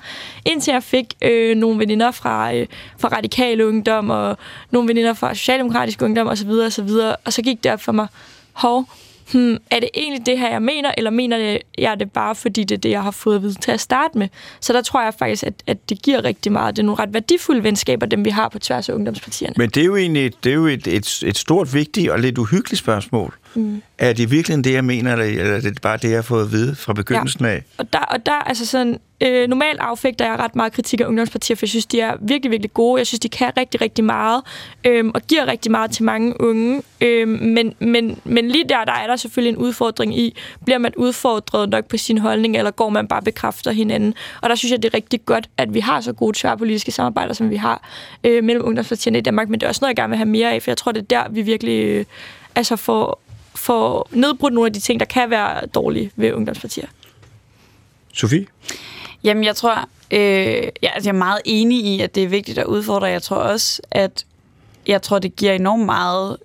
Indtil 0.44 0.72
jeg 0.72 0.82
fik 0.82 1.14
øh, 1.22 1.56
nogle 1.56 1.78
veninder 1.78 2.10
fra, 2.10 2.54
øh, 2.54 2.66
fra 2.98 3.08
radikale 3.08 3.66
ungdom, 3.66 4.10
og 4.10 4.38
nogle 4.70 4.88
veninder 4.88 5.12
fra 5.12 5.34
socialdemokratisk 5.34 6.02
ungdom 6.02 6.26
osv. 6.26 6.50
osv. 6.50 6.90
Og 7.24 7.32
så 7.32 7.42
gik 7.42 7.64
det 7.64 7.72
op 7.72 7.80
for 7.80 7.92
mig, 7.92 8.06
hov, 8.52 8.88
hmm, 9.32 9.58
er 9.70 9.80
det 9.80 9.88
egentlig 9.94 10.26
det 10.26 10.38
her, 10.38 10.50
jeg 10.50 10.62
mener, 10.62 10.92
eller 10.98 11.10
mener 11.10 11.58
jeg 11.78 12.00
det 12.00 12.12
bare, 12.12 12.34
fordi 12.34 12.64
det 12.64 12.74
er 12.74 12.80
det, 12.80 12.90
jeg 12.90 13.02
har 13.02 13.10
fået 13.10 13.36
at 13.36 13.42
vide 13.42 13.60
til 13.60 13.70
at 13.70 13.80
starte 13.80 14.18
med? 14.18 14.28
Så 14.60 14.72
der 14.72 14.82
tror 14.82 15.02
jeg 15.02 15.14
faktisk, 15.18 15.42
at, 15.42 15.54
at 15.66 15.88
det 15.88 16.02
giver 16.02 16.24
rigtig 16.24 16.52
meget. 16.52 16.76
Det 16.76 16.82
er 16.82 16.86
nogle 16.86 17.02
ret 17.02 17.14
værdifulde 17.14 17.62
venskaber, 17.62 18.06
dem 18.06 18.24
vi 18.24 18.30
har 18.30 18.48
på 18.48 18.58
tværs 18.58 18.88
af 18.88 18.94
ungdomspartierne. 18.94 19.54
Men 19.56 19.70
det 19.70 19.80
er 19.80 19.84
jo 19.84 19.96
egentlig 19.96 20.32
det 20.44 20.50
er 20.50 20.54
jo 20.54 20.66
et, 20.66 20.86
et, 20.86 21.22
et 21.26 21.38
stort, 21.38 21.74
vigtigt 21.74 22.10
og 22.10 22.18
lidt 22.18 22.38
uhyggeligt 22.38 22.78
spørgsmål. 22.78 23.34
Mm. 23.54 23.82
Er 23.98 24.12
det 24.12 24.30
virkelig 24.30 24.64
det, 24.64 24.72
jeg 24.72 24.84
mener, 24.84 25.12
eller 25.12 25.56
er 25.56 25.60
det 25.60 25.80
bare 25.82 25.96
det, 25.96 26.08
jeg 26.08 26.16
har 26.16 26.22
fået 26.22 26.44
at 26.44 26.52
vide 26.52 26.76
fra 26.76 26.92
begyndelsen 26.92 27.44
af? 27.44 27.62
Og 27.78 27.92
der, 27.92 27.98
og 27.98 28.26
der 28.26 28.32
altså 28.32 28.66
sådan, 28.66 28.98
øh, 29.20 29.48
normalt 29.48 29.80
affægter 29.80 30.24
jeg 30.24 30.38
ret 30.38 30.56
meget 30.56 30.72
kritik 30.72 31.00
af 31.00 31.04
ungdomspartier, 31.04 31.56
for 31.56 31.66
jeg 31.66 31.68
synes, 31.68 31.86
de 31.86 32.00
er 32.00 32.16
virkelig, 32.20 32.50
virkelig 32.50 32.74
gode. 32.74 32.98
Jeg 32.98 33.06
synes, 33.06 33.20
de 33.20 33.28
kan 33.28 33.52
rigtig, 33.56 33.80
rigtig 33.80 34.04
meget, 34.04 34.42
øh, 34.84 35.04
og 35.14 35.22
giver 35.22 35.46
rigtig 35.46 35.70
meget 35.70 35.90
til 35.90 36.04
mange 36.04 36.40
unge. 36.40 36.82
Øh, 37.00 37.28
men, 37.28 37.74
men, 37.78 38.18
men 38.24 38.48
lige 38.48 38.64
der, 38.68 38.84
der 38.84 38.92
er 38.92 39.06
der 39.06 39.16
selvfølgelig 39.16 39.56
en 39.58 39.64
udfordring 39.64 40.18
i, 40.18 40.36
bliver 40.64 40.78
man 40.78 40.92
udfordret 40.96 41.68
nok 41.68 41.84
på 41.84 41.96
sin 41.96 42.18
holdning, 42.18 42.56
eller 42.56 42.70
går 42.70 42.88
man 42.88 43.08
bare 43.08 43.22
bekræfter 43.22 43.72
hinanden? 43.72 44.14
Og 44.40 44.48
der 44.48 44.54
synes 44.54 44.72
jeg, 44.72 44.82
det 44.82 44.88
er 44.88 44.94
rigtig 44.94 45.24
godt, 45.24 45.48
at 45.56 45.74
vi 45.74 45.80
har 45.80 46.00
så 46.00 46.12
gode 46.12 46.38
tværpolitiske 46.38 46.92
samarbejder, 46.92 47.34
som 47.34 47.50
vi 47.50 47.56
har 47.56 47.88
øh, 48.24 48.44
mellem 48.44 48.64
ungdomspartierne 48.66 49.18
i 49.18 49.20
Danmark, 49.20 49.48
men 49.48 49.60
det 49.60 49.66
er 49.66 49.68
også 49.68 49.78
noget, 49.82 49.90
jeg 49.90 49.96
gerne 49.96 50.10
vil 50.10 50.16
have 50.16 50.28
mere 50.28 50.52
af, 50.52 50.62
for 50.62 50.70
jeg 50.70 50.76
tror, 50.76 50.92
det 50.92 51.00
er 51.00 51.06
der, 51.22 51.28
vi 51.30 51.42
virkelig 51.42 51.84
øh, 51.84 52.04
altså 52.54 52.76
får, 52.76 53.20
får 53.54 54.08
nedbrudt 54.10 54.54
nogle 54.54 54.66
af 54.66 54.72
de 54.72 54.80
ting, 54.80 55.00
der 55.00 55.06
kan 55.06 55.30
være 55.30 55.66
dårlige 55.66 56.10
ved 56.16 56.32
ungdomspartier. 56.32 56.86
Sofie? 58.12 58.46
Jamen, 59.24 59.44
jeg 59.44 59.56
tror, 59.56 59.88
øh, 60.10 60.18
ja, 60.82 60.88
altså, 60.94 61.08
jeg 61.10 61.14
er 61.14 61.18
meget 61.18 61.40
enig 61.44 61.84
i, 61.84 62.00
at 62.00 62.14
det 62.14 62.22
er 62.22 62.28
vigtigt 62.28 62.58
at 62.58 62.66
udfordre. 62.66 63.06
Jeg 63.06 63.22
tror 63.22 63.36
også, 63.36 63.82
at 63.90 64.26
jeg 64.86 65.02
tror, 65.02 65.18
det 65.18 65.36
giver 65.36 65.52
enormt 65.52 65.84
meget 65.84 66.36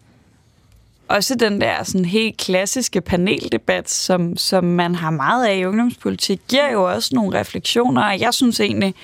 også 1.09 1.35
den 1.35 1.61
der 1.61 1.83
sådan 1.83 2.05
helt 2.05 2.37
klassiske 2.37 3.01
paneldebat, 3.01 3.89
som, 3.89 4.37
som 4.37 4.63
man 4.63 4.95
har 4.95 5.09
meget 5.09 5.47
af 5.47 5.57
i 5.57 5.65
ungdomspolitik, 5.65 6.41
giver 6.47 6.71
jo 6.71 6.91
også 6.91 7.15
nogle 7.15 7.39
refleksioner, 7.39 8.03
og 8.03 8.19
jeg 8.19 8.33
synes 8.33 8.59
egentlig, 8.59 8.95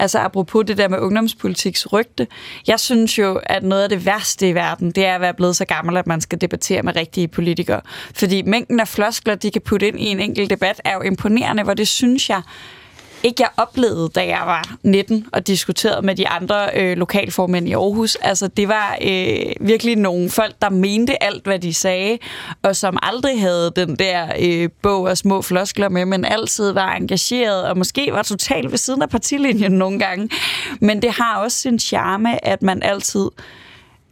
altså 0.00 0.18
apropos 0.18 0.64
det 0.66 0.78
der 0.78 0.88
med 0.88 0.98
ungdomspolitiks 0.98 1.92
rygte, 1.92 2.26
jeg 2.66 2.80
synes 2.80 3.18
jo, 3.18 3.40
at 3.42 3.62
noget 3.62 3.82
af 3.82 3.88
det 3.88 4.06
værste 4.06 4.48
i 4.48 4.54
verden, 4.54 4.90
det 4.90 5.06
er 5.06 5.14
at 5.14 5.20
være 5.20 5.34
blevet 5.34 5.56
så 5.56 5.64
gammel, 5.64 5.96
at 5.96 6.06
man 6.06 6.20
skal 6.20 6.40
debattere 6.40 6.82
med 6.82 6.96
rigtige 6.96 7.28
politikere. 7.28 7.80
Fordi 8.14 8.42
mængden 8.42 8.80
af 8.80 8.88
floskler, 8.88 9.34
de 9.34 9.50
kan 9.50 9.62
putte 9.62 9.88
ind 9.88 10.00
i 10.00 10.06
en 10.06 10.20
enkelt 10.20 10.50
debat, 10.50 10.80
er 10.84 10.94
jo 10.94 11.00
imponerende, 11.00 11.62
hvor 11.62 11.74
det 11.74 11.88
synes 11.88 12.30
jeg, 12.30 12.42
ikke 13.22 13.42
jeg 13.42 13.48
oplevede, 13.56 14.08
da 14.08 14.26
jeg 14.26 14.42
var 14.46 14.76
19 14.82 15.26
og 15.32 15.46
diskuterede 15.46 16.06
med 16.06 16.14
de 16.14 16.28
andre 16.28 16.70
øh, 16.74 16.96
lokalformænd 16.96 17.68
i 17.68 17.72
Aarhus. 17.72 18.16
Altså, 18.16 18.48
det 18.48 18.68
var 18.68 18.98
øh, 19.02 19.36
virkelig 19.60 19.96
nogle 19.96 20.30
folk, 20.30 20.54
der 20.62 20.70
mente 20.70 21.22
alt, 21.22 21.44
hvad 21.44 21.58
de 21.58 21.74
sagde, 21.74 22.18
og 22.62 22.76
som 22.76 22.98
aldrig 23.02 23.40
havde 23.40 23.72
den 23.76 23.96
der 23.96 24.32
øh, 24.40 24.68
bog 24.82 25.10
af 25.10 25.16
små 25.18 25.42
floskler 25.42 25.88
med, 25.88 26.04
men 26.04 26.24
altid 26.24 26.72
var 26.72 26.92
engageret, 26.92 27.64
og 27.64 27.78
måske 27.78 28.12
var 28.12 28.22
totalt 28.22 28.70
ved 28.70 28.78
siden 28.78 29.02
af 29.02 29.10
partilinjen 29.10 29.72
nogle 29.72 29.98
gange. 29.98 30.30
Men 30.80 31.02
det 31.02 31.10
har 31.10 31.36
også 31.36 31.58
sin 31.58 31.78
charme, 31.78 32.44
at 32.46 32.62
man 32.62 32.82
altid... 32.82 33.28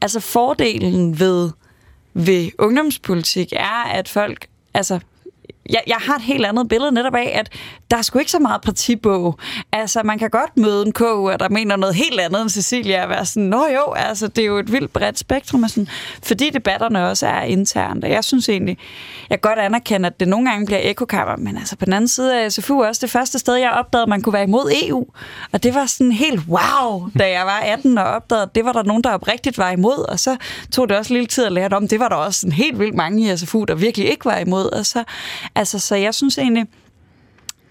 Altså, 0.01 0.21
fordelen 0.21 1.21
ved, 1.21 1.51
ved 2.15 2.51
ungdomspolitik 2.59 3.53
er, 3.53 3.85
at 3.93 4.09
folk... 4.09 4.47
Altså, 4.75 5.01
jeg, 5.69 5.83
jeg 5.87 5.97
har 6.01 6.17
et 6.17 6.23
helt 6.23 6.47
andet 6.47 6.69
billede 6.69 6.93
netop 6.93 7.15
af, 7.15 7.33
at 7.35 7.49
der 7.91 7.97
er 7.97 8.03
sgu 8.03 8.19
ikke 8.19 8.31
så 8.31 8.39
meget 8.39 8.61
partibog. 8.61 9.39
Altså, 9.73 10.03
man 10.05 10.19
kan 10.19 10.31
godt 10.31 10.57
møde 10.57 10.87
en 10.87 10.93
KU, 10.93 11.33
der 11.41 11.49
mener 11.49 11.77
noget 11.77 11.95
helt 11.95 12.21
andet 12.21 12.43
end 12.43 12.51
Cecilia, 12.51 13.03
og 13.03 13.09
være 13.09 13.27
sådan, 13.27 13.49
nå 13.49 13.67
jo, 13.67 13.93
altså, 13.93 14.29
det 14.29 14.43
er 14.43 14.47
jo 14.47 14.59
et 14.59 14.73
vildt 14.73 14.93
bredt 14.93 15.19
spektrum, 15.19 15.63
og 15.63 15.71
sådan, 15.71 15.89
fordi 16.23 16.51
debatterne 16.51 17.09
også 17.09 17.27
er 17.27 17.43
internt. 17.43 18.05
Og 18.05 18.11
jeg 18.11 18.25
synes 18.25 18.49
egentlig, 18.49 18.79
jeg 19.31 19.41
godt 19.41 19.59
anerkender, 19.59 20.11
at 20.11 20.21
det 20.21 20.29
nogle 20.29 20.51
gange 20.51 20.67
bliver 20.67 20.81
ekokammer, 20.83 21.37
men 21.37 21.57
altså 21.57 21.77
på 21.77 21.85
den 21.85 21.93
anden 21.93 22.09
side 22.09 22.37
er 22.37 22.49
SFU 22.49 22.85
også 22.85 22.99
det 23.03 23.11
første 23.11 23.39
sted, 23.39 23.55
jeg 23.55 23.71
opdagede, 23.71 24.03
at 24.03 24.09
man 24.09 24.23
kunne 24.23 24.33
være 24.33 24.45
imod 24.45 24.73
EU. 24.83 25.07
Og 25.53 25.63
det 25.63 25.75
var 25.75 25.87
sådan 25.87 26.13
helt 26.13 26.41
wow, 26.49 27.09
da 27.19 27.31
jeg 27.31 27.47
var 27.47 27.61
18 27.65 27.99
og 27.99 28.05
opdagede, 28.05 28.43
at 28.43 28.55
det 28.55 28.65
var 28.65 28.73
der 28.73 28.83
nogen, 28.83 29.05
der 29.05 29.11
oprigtigt 29.11 29.59
var 29.59 29.71
imod, 29.71 30.09
og 30.09 30.21
så 30.21 30.37
tog 30.73 30.89
det 30.89 30.97
også 30.97 31.15
lidt 31.15 31.31
tid 31.31 31.45
at 31.45 31.53
lære 31.53 31.69
det 31.69 31.73
om. 31.77 31.89
Det 31.89 32.01
var 32.01 32.09
der 32.09 32.17
også 32.17 32.41
sådan 32.41 32.53
helt 32.53 32.79
vildt 32.79 32.95
mange 32.95 33.33
i 33.33 33.37
SFU, 33.37 33.65
der 33.65 33.75
virkelig 33.75 34.11
ikke 34.11 34.25
var 34.25 34.39
imod. 34.39 34.73
Og 34.73 34.87
så, 34.87 35.05
altså, 35.59 35.79
så 35.79 35.95
jeg 35.97 36.15
synes 36.15 36.39
egentlig, 36.39 36.67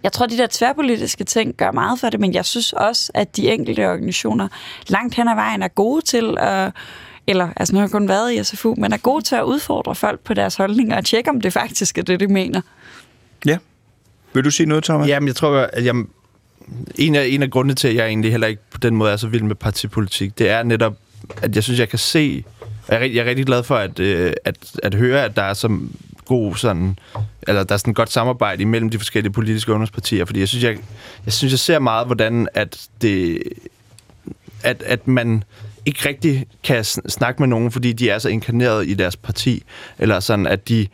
jeg 0.03 0.11
tror, 0.11 0.25
de 0.25 0.37
der 0.37 0.47
tværpolitiske 0.51 1.23
ting 1.23 1.55
gør 1.57 1.71
meget 1.71 1.99
for 1.99 2.09
det, 2.09 2.19
men 2.19 2.33
jeg 2.33 2.45
synes 2.45 2.73
også, 2.73 3.11
at 3.13 3.35
de 3.35 3.49
enkelte 3.49 3.89
organisationer 3.89 4.47
langt 4.87 5.15
hen 5.15 5.27
ad 5.27 5.35
vejen 5.35 5.63
er 5.63 5.67
gode 5.67 6.05
til 6.05 6.37
at 6.39 6.71
eller 7.29 7.49
altså 7.55 7.73
nu 7.73 7.79
har 7.79 7.85
jeg 7.85 7.91
kun 7.91 8.09
været 8.09 8.33
i 8.33 8.43
SFU, 8.43 8.75
men 8.77 8.93
er 8.93 8.97
gode 8.97 9.23
til 9.23 9.35
at 9.35 9.43
udfordre 9.43 9.95
folk 9.95 10.19
på 10.19 10.33
deres 10.33 10.55
holdninger 10.55 10.97
og 10.97 11.05
tjekke, 11.05 11.29
om 11.29 11.41
det 11.41 11.53
faktisk 11.53 11.97
er 11.97 12.01
det, 12.01 12.19
de 12.19 12.27
mener. 12.27 12.61
Ja. 13.45 13.57
Vil 14.33 14.43
du 14.43 14.51
sige 14.51 14.67
noget, 14.67 14.83
Thomas? 14.83 15.07
Jamen, 15.07 15.27
jeg 15.27 15.35
tror, 15.35 15.69
at 15.73 15.85
jeg, 15.85 15.95
en, 16.95 17.15
af, 17.15 17.25
en 17.25 17.43
af 17.43 17.49
grundene 17.49 17.73
til, 17.73 17.87
at 17.87 17.95
jeg 17.95 18.07
egentlig 18.07 18.31
heller 18.31 18.47
ikke 18.47 18.61
på 18.71 18.77
den 18.77 18.95
måde 18.95 19.11
er 19.11 19.17
så 19.17 19.27
vild 19.27 19.43
med 19.43 19.55
partipolitik, 19.55 20.39
det 20.39 20.49
er 20.49 20.63
netop, 20.63 20.93
at 21.41 21.55
jeg 21.55 21.63
synes, 21.63 21.79
jeg 21.79 21.89
kan 21.89 21.99
se, 21.99 22.43
jeg 22.89 23.01
er, 23.01 23.05
jeg 23.05 23.21
er 23.21 23.25
rigtig 23.25 23.45
glad 23.45 23.63
for 23.63 23.75
at, 23.75 23.99
øh, 23.99 24.33
at, 24.45 24.57
at 24.83 24.93
høre, 24.93 25.23
at 25.23 25.35
der 25.35 25.41
er 25.43 25.53
så 25.53 25.79
god 26.27 26.55
sådan, 26.55 26.99
eller 27.47 27.63
der 27.63 27.73
er 27.73 27.77
sådan 27.77 27.91
et 27.91 27.95
godt 27.97 28.11
samarbejde 28.11 28.61
imellem 28.61 28.89
de 28.89 28.97
forskellige 28.97 29.33
politiske 29.33 29.71
ungdomspartier, 29.71 30.25
fordi 30.25 30.39
jeg 30.39 30.47
synes, 30.47 30.63
jeg, 30.63 30.77
jeg 31.25 31.33
synes, 31.33 31.51
jeg 31.53 31.59
ser 31.59 31.79
meget, 31.79 32.07
hvordan 32.07 32.47
at 32.53 32.87
det, 33.01 33.43
at, 34.63 34.83
at 34.83 35.07
man 35.07 35.43
ikke 35.85 36.09
rigtig 36.09 36.45
kan 36.63 36.83
snakke 36.83 37.41
med 37.41 37.47
nogen, 37.47 37.71
fordi 37.71 37.93
de 37.93 38.09
er 38.09 38.19
så 38.19 38.29
inkarneret 38.29 38.87
i 38.87 38.93
deres 38.93 39.15
parti, 39.15 39.63
eller 39.99 40.19
sådan, 40.19 40.47
at 40.47 40.69
de, 40.69 40.87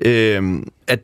øh, 0.00 0.62
at 0.86 1.00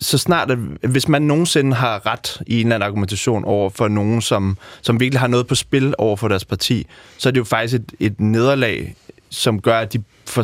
så 0.00 0.18
snart, 0.18 0.50
at 0.50 0.58
hvis 0.90 1.08
man 1.08 1.22
nogensinde 1.22 1.76
har 1.76 2.06
ret 2.06 2.42
i 2.46 2.60
en 2.60 2.66
eller 2.66 2.74
anden 2.74 2.86
argumentation 2.86 3.44
over 3.44 3.70
for 3.70 3.88
nogen, 3.88 4.22
som, 4.22 4.56
som 4.82 5.00
virkelig 5.00 5.20
har 5.20 5.26
noget 5.26 5.46
på 5.46 5.54
spil 5.54 5.94
over 5.98 6.16
for 6.16 6.28
deres 6.28 6.44
parti, 6.44 6.86
så 7.18 7.28
er 7.28 7.30
det 7.30 7.38
jo 7.38 7.44
faktisk 7.44 7.80
et, 7.80 7.92
et 8.00 8.20
nederlag, 8.20 8.94
som 9.32 9.60
gør, 9.60 9.78
at 9.78 9.92
de 9.92 10.02
får 10.26 10.42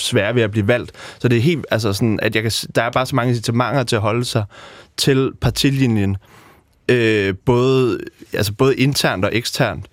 svære 0.00 0.34
ved 0.34 0.42
at 0.42 0.50
blive 0.50 0.68
valgt. 0.68 0.92
Så 1.18 1.28
det 1.28 1.38
er 1.38 1.42
helt, 1.42 1.66
altså 1.70 1.92
sådan, 1.92 2.20
at 2.22 2.34
jeg 2.34 2.42
kan, 2.42 2.52
der 2.74 2.82
er 2.82 2.90
bare 2.90 3.06
så 3.06 3.16
mange 3.16 3.30
incitamenter 3.30 3.82
til 3.82 3.96
at 3.96 4.02
holde 4.02 4.24
sig 4.24 4.44
til 4.96 5.30
partilinjen, 5.40 6.16
øh, 6.88 7.34
både, 7.44 8.00
altså 8.32 8.52
både 8.52 8.76
internt 8.76 9.24
og 9.24 9.30
eksternt. 9.34 9.86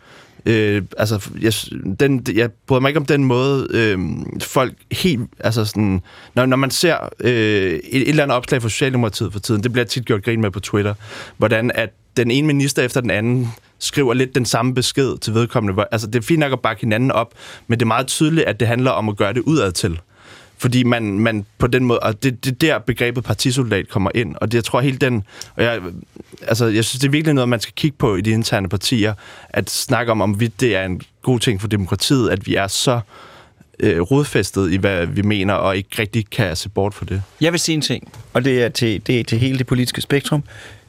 Øh, 0.45 0.81
altså, 0.97 1.29
jeg, 1.41 1.53
den, 1.99 2.25
jeg 2.33 2.51
bryder 2.67 2.81
mig 2.81 2.89
ikke 2.89 2.99
om 2.99 3.05
den 3.05 3.23
måde, 3.23 3.67
øh, 3.73 3.99
folk 4.41 4.73
helt... 4.91 5.29
Altså 5.39 5.65
sådan, 5.65 6.01
når, 6.35 6.45
når 6.45 6.57
man 6.57 6.71
ser 6.71 7.09
øh, 7.19 7.31
et, 7.31 7.81
et 7.83 8.09
eller 8.09 8.23
andet 8.23 8.37
opslag 8.37 8.61
fra 8.61 8.69
Socialdemokratiet 8.69 9.33
for 9.33 9.39
tiden, 9.39 9.63
det 9.63 9.71
bliver 9.71 9.85
tit 9.85 10.05
gjort 10.05 10.23
grin 10.23 10.41
med 10.41 10.51
på 10.51 10.59
Twitter, 10.59 10.93
hvordan 11.37 11.71
at 11.75 11.89
den 12.17 12.31
ene 12.31 12.47
minister 12.47 12.83
efter 12.83 13.01
den 13.01 13.09
anden 13.09 13.47
skriver 13.79 14.13
lidt 14.13 14.35
den 14.35 14.45
samme 14.45 14.73
besked 14.73 15.17
til 15.17 15.33
vedkommende. 15.33 15.85
Altså, 15.91 16.07
det 16.07 16.15
er 16.15 16.23
fint 16.23 16.39
nok 16.39 16.51
at 16.51 16.59
bakke 16.59 16.81
hinanden 16.81 17.11
op, 17.11 17.33
men 17.67 17.79
det 17.79 17.85
er 17.85 17.87
meget 17.87 18.07
tydeligt, 18.07 18.47
at 18.47 18.59
det 18.59 18.67
handler 18.67 18.91
om 18.91 19.09
at 19.09 19.17
gøre 19.17 19.33
det 19.33 19.41
udad 19.41 19.71
til. 19.71 19.99
Fordi 20.59 20.83
man, 20.83 21.19
man 21.19 21.45
på 21.57 21.67
den 21.67 21.85
måde, 21.85 21.99
og 21.99 22.23
det, 22.23 22.45
det 22.45 22.61
der 22.61 22.79
begrebet 22.79 23.23
partisoldat 23.23 23.89
kommer 23.89 24.11
ind, 24.15 24.35
og 24.41 24.51
det, 24.51 24.55
jeg 24.55 24.63
tror 24.63 24.81
helt 24.81 25.01
den, 25.01 25.23
og 25.55 25.63
jeg, 25.63 25.81
altså, 26.41 26.65
jeg 26.65 26.85
synes, 26.85 26.99
det 26.99 27.07
er 27.07 27.11
virkelig 27.11 27.33
noget, 27.33 27.49
man 27.49 27.59
skal 27.59 27.73
kigge 27.73 27.97
på 27.97 28.15
i 28.15 28.21
de 28.21 28.29
interne 28.29 28.69
partier, 28.69 29.13
at 29.49 29.69
snakke 29.69 30.11
om, 30.11 30.21
om 30.21 30.39
vi, 30.39 30.47
det 30.47 30.75
er 30.75 30.85
en 30.85 31.01
god 31.21 31.39
ting 31.39 31.61
for 31.61 31.67
demokratiet, 31.67 32.29
at 32.29 32.47
vi 32.47 32.55
er 32.55 32.67
så 32.67 32.99
øh, 33.79 34.01
rodfæstet 34.01 34.71
i, 34.71 34.75
hvad 34.75 35.05
vi 35.05 35.21
mener, 35.21 35.53
og 35.53 35.77
ikke 35.77 35.89
rigtig 35.99 36.29
kan 36.29 36.55
se 36.55 36.69
bort 36.69 36.93
for 36.93 37.05
det. 37.05 37.21
Jeg 37.41 37.51
vil 37.51 37.59
sige 37.59 37.75
en 37.75 37.81
ting, 37.81 38.13
og 38.33 38.45
det 38.45 38.63
er 38.63 38.69
til, 38.69 39.07
det 39.07 39.19
er 39.19 39.23
til 39.23 39.39
hele 39.39 39.57
det 39.57 39.67
politiske 39.67 40.01
spektrum, 40.01 40.43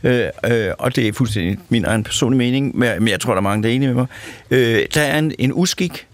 øh, 0.05 0.27
øh, 0.45 0.71
og 0.79 0.97
det 0.97 1.09
er 1.09 1.13
fuldstændig 1.13 1.59
min 1.69 1.85
egen 1.85 2.05
personlige 2.05 2.39
mening, 2.39 2.79
men 2.79 3.09
jeg 3.09 3.21
tror, 3.21 3.33
der 3.33 3.37
er 3.37 3.43
mange, 3.43 3.63
der 3.63 3.69
er 3.69 3.73
enige 3.73 3.89
med 3.89 3.95
mig. 3.95 4.07
Øh, 4.51 4.87
der 4.95 5.01
er 5.01 5.19
en, 5.19 5.33
en 5.39 5.53
uskik, 5.55 6.07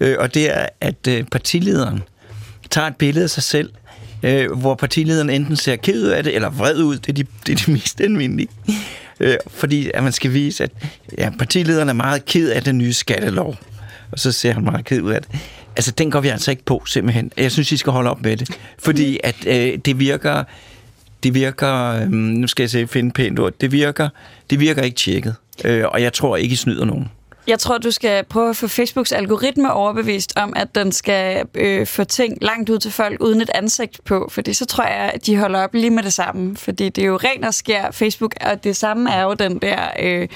øh, 0.00 0.16
og 0.18 0.34
det 0.34 0.56
er, 0.56 0.66
at 0.80 1.08
øh, 1.08 1.24
partilederen 1.32 2.02
tager 2.70 2.86
et 2.86 2.96
billede 2.96 3.24
af 3.24 3.30
sig 3.30 3.42
selv, 3.42 3.70
øh, 4.22 4.52
hvor 4.52 4.74
partilederen 4.74 5.30
enten 5.30 5.56
ser 5.56 5.76
ked 5.76 6.10
af 6.10 6.24
det, 6.24 6.34
eller 6.34 6.50
vred 6.50 6.82
ud. 6.82 6.98
Det 6.98 7.08
er 7.08 7.12
de, 7.12 7.24
det 7.46 7.52
er 7.52 7.64
de 7.66 7.72
mest 7.78 8.00
almindelige. 8.00 8.48
Øh, 9.20 9.36
fordi 9.46 9.90
at 9.94 10.02
man 10.02 10.12
skal 10.12 10.32
vise, 10.32 10.64
at 10.64 10.70
ja, 11.18 11.30
partilederen 11.38 11.88
er 11.88 11.92
meget 11.92 12.24
ked 12.24 12.50
af 12.50 12.62
den 12.62 12.78
nye 12.78 12.92
skattelov. 12.92 13.56
Og 14.12 14.18
så 14.18 14.32
ser 14.32 14.52
han 14.52 14.64
meget 14.64 14.84
ked 14.84 15.00
ud 15.00 15.12
af 15.12 15.22
det. 15.22 15.40
Altså, 15.76 15.90
den 15.90 16.10
går 16.10 16.20
vi 16.20 16.28
altså 16.28 16.50
ikke 16.50 16.64
på, 16.64 16.82
simpelthen. 16.86 17.32
Jeg 17.36 17.52
synes, 17.52 17.72
I 17.72 17.76
skal 17.76 17.92
holde 17.92 18.10
op 18.10 18.22
med 18.22 18.36
det. 18.36 18.58
Fordi 18.78 19.18
at 19.24 19.46
øh, 19.46 19.78
det 19.84 19.98
virker... 19.98 20.44
Det 21.22 21.34
virker... 21.34 22.02
Øh, 22.02 22.10
nu 22.10 22.46
skal 22.46 22.62
jeg 22.62 22.70
se, 22.70 22.86
finde 22.86 23.10
pænt 23.10 23.38
ord. 23.38 23.52
Det 23.60 23.72
virker, 23.72 24.08
det 24.50 24.60
virker 24.60 24.82
ikke 24.82 24.96
tjekket. 24.96 25.34
Øh, 25.64 25.84
og 25.88 26.02
jeg 26.02 26.12
tror 26.12 26.36
ikke, 26.36 26.52
I 26.52 26.56
snyder 26.56 26.84
nogen. 26.84 27.10
Jeg 27.46 27.58
tror, 27.58 27.78
du 27.78 27.90
skal 27.90 28.24
prøve 28.24 28.50
at 28.50 28.56
få 28.56 28.68
Facebooks 28.68 29.12
algoritme 29.12 29.72
overbevist 29.72 30.32
om, 30.36 30.52
at 30.56 30.74
den 30.74 30.92
skal 30.92 31.44
øh, 31.54 31.86
få 31.86 32.04
ting 32.04 32.38
langt 32.40 32.70
ud 32.70 32.78
til 32.78 32.90
folk 32.90 33.20
uden 33.20 33.40
et 33.40 33.50
ansigt 33.54 34.00
på, 34.04 34.28
fordi 34.32 34.52
så 34.52 34.66
tror 34.66 34.84
jeg, 34.84 35.10
at 35.14 35.26
de 35.26 35.36
holder 35.36 35.62
op 35.62 35.74
lige 35.74 35.90
med 35.90 36.02
det 36.02 36.12
samme. 36.12 36.56
Fordi 36.56 36.88
det 36.88 37.02
er 37.02 37.06
jo 37.06 37.16
rent 37.16 37.44
og 37.44 37.54
sker 37.54 37.90
Facebook, 37.90 38.34
og 38.40 38.64
det 38.64 38.76
samme 38.76 39.10
er 39.10 39.22
jo 39.22 39.34
den 39.34 39.58
der 39.58 39.78
øh, 39.98 40.28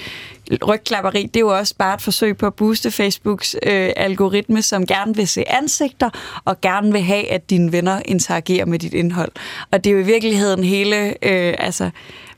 rygklapperi. 0.68 1.22
Det 1.22 1.36
er 1.36 1.40
jo 1.40 1.58
også 1.58 1.74
bare 1.78 1.94
et 1.94 2.02
forsøg 2.02 2.36
på 2.36 2.46
at 2.46 2.54
booste 2.54 2.90
Facebooks 2.90 3.56
øh, 3.62 3.90
algoritme, 3.96 4.62
som 4.62 4.86
gerne 4.86 5.16
vil 5.16 5.28
se 5.28 5.50
ansigter, 5.50 6.10
og 6.44 6.60
gerne 6.60 6.92
vil 6.92 7.02
have, 7.02 7.30
at 7.30 7.50
dine 7.50 7.72
venner 7.72 8.02
interagerer 8.04 8.66
med 8.66 8.78
dit 8.78 8.94
indhold. 8.94 9.32
Og 9.70 9.84
det 9.84 9.90
er 9.90 9.94
jo 9.94 10.00
i 10.00 10.06
virkeligheden 10.06 10.64
hele... 10.64 11.06
Øh, 11.06 11.54
altså, 11.58 11.90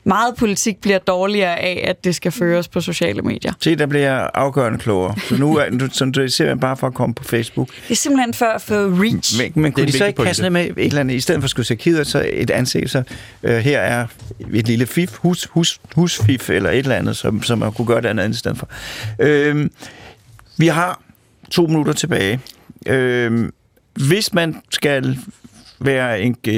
meget 0.07 0.35
politik 0.35 0.77
bliver 0.81 0.97
dårligere 0.97 1.59
af, 1.59 1.85
at 1.87 2.03
det 2.03 2.15
skal 2.15 2.31
føres 2.31 2.67
på 2.67 2.81
sociale 2.81 3.21
medier. 3.21 3.53
Se, 3.61 3.75
der 3.75 3.85
bliver 3.85 4.27
afgørende 4.33 4.79
klogere. 4.79 5.15
Så 5.19 5.37
nu 5.37 5.57
er 5.57 5.69
du, 5.69 5.87
så 5.91 6.05
det 6.05 6.17
er 6.17 6.27
simpelthen 6.27 6.59
bare 6.59 6.77
for 6.77 6.87
at 6.87 6.93
komme 6.93 7.15
på 7.15 7.23
Facebook. 7.23 7.67
Det 7.67 7.91
er 7.91 7.95
simpelthen 7.95 8.33
for 8.33 8.45
at 8.45 8.61
få 8.61 8.73
reach. 8.73 9.41
Men, 9.41 9.51
men 9.55 9.71
kunne 9.71 9.85
de 9.85 9.91
så 9.91 10.05
ikke 10.05 10.23
kaste 10.23 10.43
ned 10.43 10.49
med 10.49 10.65
et 10.65 10.73
eller 10.77 10.99
andet, 10.99 11.15
i 11.15 11.19
stedet 11.19 11.41
for 11.41 11.45
at 11.45 11.49
skulle 11.49 11.65
se 11.65 11.75
kider, 11.75 12.03
så 12.03 12.29
et 12.33 12.49
ansigt, 12.49 12.89
så 12.89 13.03
uh, 13.43 13.49
her 13.49 13.79
er 13.79 14.07
et 14.53 14.67
lille 14.67 14.85
fif, 14.85 15.15
hus, 15.15 15.47
hus, 15.51 15.79
husfif, 15.95 16.49
eller 16.49 16.69
et 16.69 16.77
eller 16.77 16.95
andet, 16.95 17.17
som, 17.17 17.43
som 17.43 17.59
man 17.59 17.71
kunne 17.71 17.87
gøre 17.87 18.01
det 18.01 18.07
andet 18.07 18.29
i 18.29 18.37
stedet 18.37 18.57
for. 18.57 18.69
Uh, 19.23 19.65
vi 20.57 20.67
har 20.67 21.01
to 21.51 21.67
minutter 21.67 21.93
tilbage. 21.93 22.39
Uh, 22.91 23.49
hvis 24.07 24.33
man 24.33 24.55
skal 24.69 25.19
være 25.79 26.21
en... 26.21 26.35
Uh, 26.47 26.53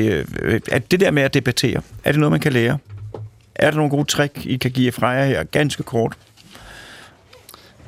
at 0.71 0.91
det 0.91 0.99
der 0.99 1.11
med 1.11 1.23
at 1.23 1.33
debattere, 1.33 1.81
er 2.03 2.11
det 2.11 2.19
noget, 2.19 2.31
man 2.31 2.39
kan 2.39 2.53
lære? 2.53 2.77
Er 3.59 3.71
der 3.71 3.77
nogle 3.77 3.91
gode 3.91 4.03
trick, 4.05 4.45
I 4.45 4.57
kan 4.57 4.71
give 4.71 4.91
fra 4.91 5.07
jer 5.07 5.25
her, 5.25 5.43
ganske 5.43 5.83
kort? 5.83 6.13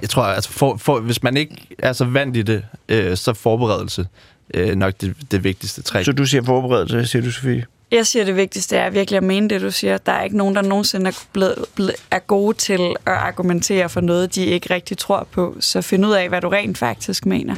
Jeg 0.01 0.09
tror, 0.09 0.23
altså, 0.23 0.49
for, 0.49 0.77
for, 0.77 0.99
hvis 0.99 1.23
man 1.23 1.37
ikke 1.37 1.67
er 1.79 1.93
så 1.93 2.05
vant 2.05 2.37
i 2.37 2.41
det, 2.41 2.63
øh, 2.89 3.17
så 3.17 3.33
forberedelse 3.33 4.07
øh, 4.53 4.75
nok 4.75 4.93
det, 5.01 5.15
det 5.31 5.43
vigtigste 5.43 5.81
trick. 5.81 6.05
Så 6.05 6.11
du 6.11 6.25
siger 6.25 6.43
forberedelse, 6.43 7.05
siger 7.05 7.23
du, 7.23 7.31
Sofie? 7.31 7.65
Jeg 7.91 8.07
siger, 8.07 8.25
det 8.25 8.35
vigtigste 8.35 8.77
er 8.77 8.89
virkelig 8.89 9.17
at 9.17 9.23
mene 9.23 9.49
det, 9.49 9.61
du 9.61 9.71
siger. 9.71 9.97
Der 9.97 10.11
er 10.11 10.23
ikke 10.23 10.37
nogen, 10.37 10.55
der 10.55 10.61
nogensinde 10.61 11.07
er, 11.07 11.23
blevet, 11.33 11.65
blevet, 11.75 11.95
er 12.11 12.19
gode 12.19 12.57
til 12.57 12.95
at 13.05 13.13
argumentere 13.13 13.89
for 13.89 14.01
noget, 14.01 14.35
de 14.35 14.45
ikke 14.45 14.73
rigtig 14.73 14.97
tror 14.97 15.27
på. 15.31 15.55
Så 15.59 15.81
find 15.81 16.05
ud 16.05 16.11
af, 16.11 16.29
hvad 16.29 16.41
du 16.41 16.49
rent 16.49 16.77
faktisk 16.77 17.25
mener. 17.25 17.55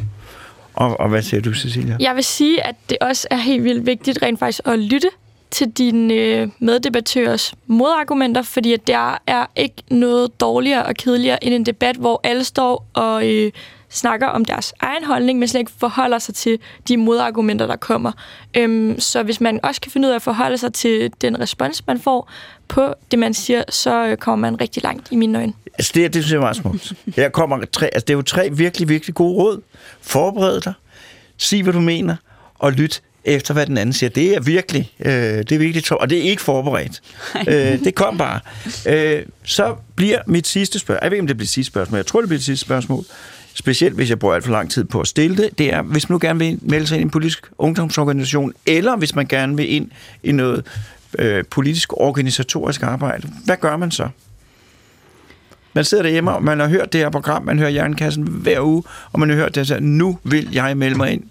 Og, 0.73 0.99
og 0.99 1.09
hvad 1.09 1.21
siger 1.21 1.41
du, 1.41 1.53
Cecilia? 1.53 1.97
Jeg 1.99 2.15
vil 2.15 2.23
sige, 2.23 2.63
at 2.63 2.75
det 2.89 2.97
også 3.01 3.27
er 3.31 3.37
helt 3.37 3.63
vildt 3.63 3.85
vigtigt 3.85 4.19
rent 4.21 4.39
faktisk 4.39 4.61
at 4.65 4.79
lytte 4.79 5.09
til 5.53 5.69
dine 5.69 6.13
øh, 6.13 6.47
meddebattørers 6.59 7.53
modargumenter, 7.67 8.41
fordi 8.41 8.73
at 8.73 8.87
der 8.87 9.21
er 9.27 9.45
ikke 9.55 9.75
noget 9.89 10.39
dårligere 10.39 10.85
og 10.85 10.95
kedeligere 10.95 11.43
end 11.43 11.53
en 11.53 11.65
debat, 11.65 11.95
hvor 11.95 12.21
alle 12.23 12.43
står 12.43 12.85
og 12.93 13.27
øh, 13.29 13.51
snakker 13.89 14.27
om 14.27 14.45
deres 14.45 14.73
egen 14.79 15.03
holdning, 15.03 15.39
men 15.39 15.47
slet 15.47 15.59
ikke 15.59 15.71
forholder 15.77 16.19
sig 16.19 16.35
til 16.35 16.59
de 16.87 16.97
modargumenter, 16.97 17.67
der 17.67 17.75
kommer. 17.75 18.11
Øhm, 18.57 18.99
så 18.99 19.23
hvis 19.23 19.41
man 19.41 19.59
også 19.63 19.81
kan 19.81 19.91
finde 19.91 20.07
ud 20.07 20.11
af 20.11 20.15
at 20.15 20.21
forholde 20.21 20.57
sig 20.57 20.73
til 20.73 21.11
den 21.21 21.39
respons, 21.39 21.87
man 21.87 21.99
får 21.99 22.31
på 22.67 22.93
det, 23.11 23.19
man 23.19 23.33
siger, 23.33 23.63
så 23.69 24.07
øh, 24.07 24.17
kommer 24.17 24.49
man 24.49 24.61
rigtig 24.61 24.83
langt 24.83 25.11
i 25.11 25.15
mine 25.15 25.37
øjne. 25.37 25.53
Altså 25.73 25.91
det, 25.95 26.13
det 26.13 26.23
synes 26.23 26.31
jeg 26.31 26.37
er 26.37 26.41
meget 26.41 26.55
smukt. 26.55 26.93
Her 27.15 27.29
kommer 27.29 27.65
tre, 27.65 27.85
altså 27.85 28.05
det 28.05 28.13
er 28.13 28.17
jo 28.17 28.21
tre 28.21 28.49
virkelig, 28.51 28.89
virkelig 28.89 29.15
gode 29.15 29.35
råd. 29.35 29.61
Forbered 30.01 30.61
dig, 30.61 30.73
sig 31.37 31.63
hvad 31.63 31.73
du 31.73 31.79
mener, 31.79 32.15
og 32.59 32.71
lyt 32.71 33.01
efter 33.25 33.53
hvad 33.53 33.65
den 33.65 33.77
anden 33.77 33.93
siger. 33.93 34.09
Det 34.09 34.35
er 34.35 34.39
virkelig, 34.39 34.91
øh, 34.99 35.13
det 35.13 35.51
er 35.51 35.57
virkelig 35.57 35.91
og 35.91 36.09
det 36.09 36.17
er 36.17 36.21
ikke 36.21 36.41
forberedt. 36.41 37.01
øh, 37.47 37.79
det 37.83 37.95
kom 37.95 38.17
bare. 38.17 38.39
Øh, 38.87 39.25
så 39.43 39.75
bliver 39.95 40.19
mit 40.27 40.47
sidste 40.47 40.79
spørgsmål, 40.79 40.99
jeg 41.03 41.11
ved 41.11 41.15
ikke, 41.15 41.23
om 41.23 41.27
det 41.27 41.37
bliver 41.37 41.47
sidste 41.47 41.71
spørgsmål, 41.71 41.97
jeg 41.97 42.05
tror, 42.05 42.21
det 42.21 42.29
bliver 42.29 42.37
det 42.37 42.45
sidste 42.45 42.65
spørgsmål, 42.65 43.03
specielt 43.53 43.95
hvis 43.95 44.09
jeg 44.09 44.19
bruger 44.19 44.35
alt 44.35 44.43
for 44.43 44.51
lang 44.51 44.71
tid 44.71 44.83
på 44.83 45.01
at 45.01 45.07
stille 45.07 45.37
det, 45.37 45.49
det 45.57 45.73
er, 45.73 45.81
hvis 45.81 46.09
man 46.09 46.13
nu 46.13 46.19
gerne 46.21 46.39
vil 46.39 46.59
melde 46.61 46.87
sig 46.87 46.95
ind 46.95 47.01
i 47.01 47.03
en 47.03 47.09
politisk 47.09 47.47
ungdomsorganisation, 47.57 48.53
eller 48.65 48.95
hvis 48.95 49.15
man 49.15 49.27
gerne 49.27 49.57
vil 49.57 49.73
ind 49.73 49.91
i 50.23 50.31
noget 50.31 50.65
øh, 51.19 51.43
politisk 51.51 51.93
organisatorisk 51.93 52.83
arbejde. 52.83 53.27
Hvad 53.45 53.57
gør 53.57 53.77
man 53.77 53.91
så? 53.91 54.09
Man 55.73 55.85
sidder 55.85 56.03
derhjemme, 56.03 56.31
og 56.31 56.43
man 56.43 56.59
har 56.59 56.67
hørt 56.67 56.93
det 56.93 57.01
her 57.01 57.09
program, 57.09 57.43
man 57.43 57.59
hører 57.59 57.69
Jernkassen 57.69 58.23
hver 58.23 58.61
uge, 58.61 58.83
og 59.11 59.19
man 59.19 59.29
har 59.29 59.35
hørt 59.35 59.55
det, 59.55 59.67
så 59.67 59.77
nu 59.79 60.19
vil 60.23 60.49
jeg 60.53 60.77
melde 60.77 60.97
mig 60.97 61.11
ind. 61.11 61.23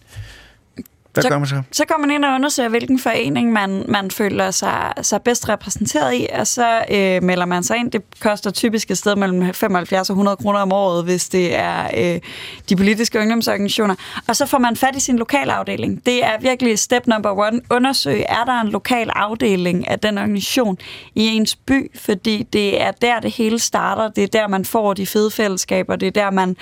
Hvad 1.15 1.23
Så- 1.23 1.29
gør 1.29 1.39
man 1.39 1.47
så? 1.49 1.63
Så 1.73 1.85
går 1.89 1.99
man 2.01 2.11
ind 2.11 2.25
og 2.25 2.35
undersøger, 2.35 2.69
hvilken 2.69 2.99
forening 2.99 3.53
man, 3.53 3.85
man 3.89 4.11
føler 4.11 4.51
sig, 4.51 4.93
sig 5.03 5.23
bedst 5.23 5.49
repræsenteret 5.49 6.15
i, 6.15 6.27
og 6.39 6.47
så 6.47 6.85
øh, 6.91 7.23
melder 7.23 7.45
man 7.47 7.63
sig 7.63 7.77
ind. 7.77 7.91
Det 7.91 8.03
koster 8.21 8.51
typisk 8.51 8.91
et 8.91 8.99
sted 8.99 9.17
mellem 9.17 9.55
75 9.55 10.11
og 10.11 10.15
100 10.15 10.37
kroner 10.37 10.59
om 10.61 10.73
året, 10.73 11.05
hvis 11.05 11.29
det 11.29 11.55
er 11.57 11.85
øh, 12.15 12.21
de 12.69 12.77
politiske 12.77 13.19
ungdomsorganisationer. 13.21 13.95
Og 14.29 14.37
så 14.37 14.47
får 14.47 14.59
man 14.59 14.77
fat 14.77 14.97
i 14.97 15.01
sin 15.01 15.19
lokalafdeling. 15.19 16.07
Det 16.07 16.25
er 16.25 16.41
virkelig 16.41 16.79
step 16.79 17.07
number 17.07 17.39
one. 17.39 17.61
Undersøg, 17.71 18.25
er 18.29 18.45
der 18.47 18.61
en 18.61 18.69
lokal 18.69 19.11
afdeling 19.15 19.89
af 19.89 19.99
den 19.99 20.19
organisation 20.19 20.79
i 21.15 21.27
ens 21.27 21.57
by, 21.57 21.91
fordi 22.01 22.43
det 22.53 22.83
er 22.83 22.91
der, 22.91 23.21
det 23.21 23.31
hele 23.31 23.59
starter. 23.59 24.09
Det 24.09 24.25
er 24.25 24.29
der, 24.29 24.49
man 24.49 24.65
får 24.65 24.95
de 24.95 25.07
fede 25.07 25.31
fællesskaber. 25.31 25.97
Det 25.97 26.07
er 26.07 26.11
der, 26.23 26.31
man, 26.31 26.57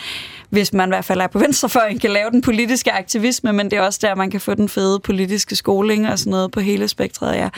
hvis 0.51 0.73
man 0.73 0.89
i 0.89 0.91
hvert 0.91 1.05
fald 1.05 1.21
er 1.21 1.27
på 1.27 1.39
venstrefløjen, 1.39 1.99
kan 1.99 2.11
lave 2.11 2.31
den 2.31 2.43
politiske 2.43 2.93
aktivisme, 2.93 3.53
men 3.53 3.71
det 3.71 3.77
er 3.79 3.83
også 3.83 3.99
der, 4.03 4.15
man 4.15 4.31
kan 4.31 4.41
få 4.41 4.55
den 4.55 4.69
fede 4.69 5.01
politiske 5.01 5.57
skoling 5.57 6.09
og 6.09 6.19
sådan 6.19 6.31
noget 6.31 6.51
på 6.51 6.61
hele 6.61 6.89
spektret. 6.89 7.37
Ja. 7.37 7.49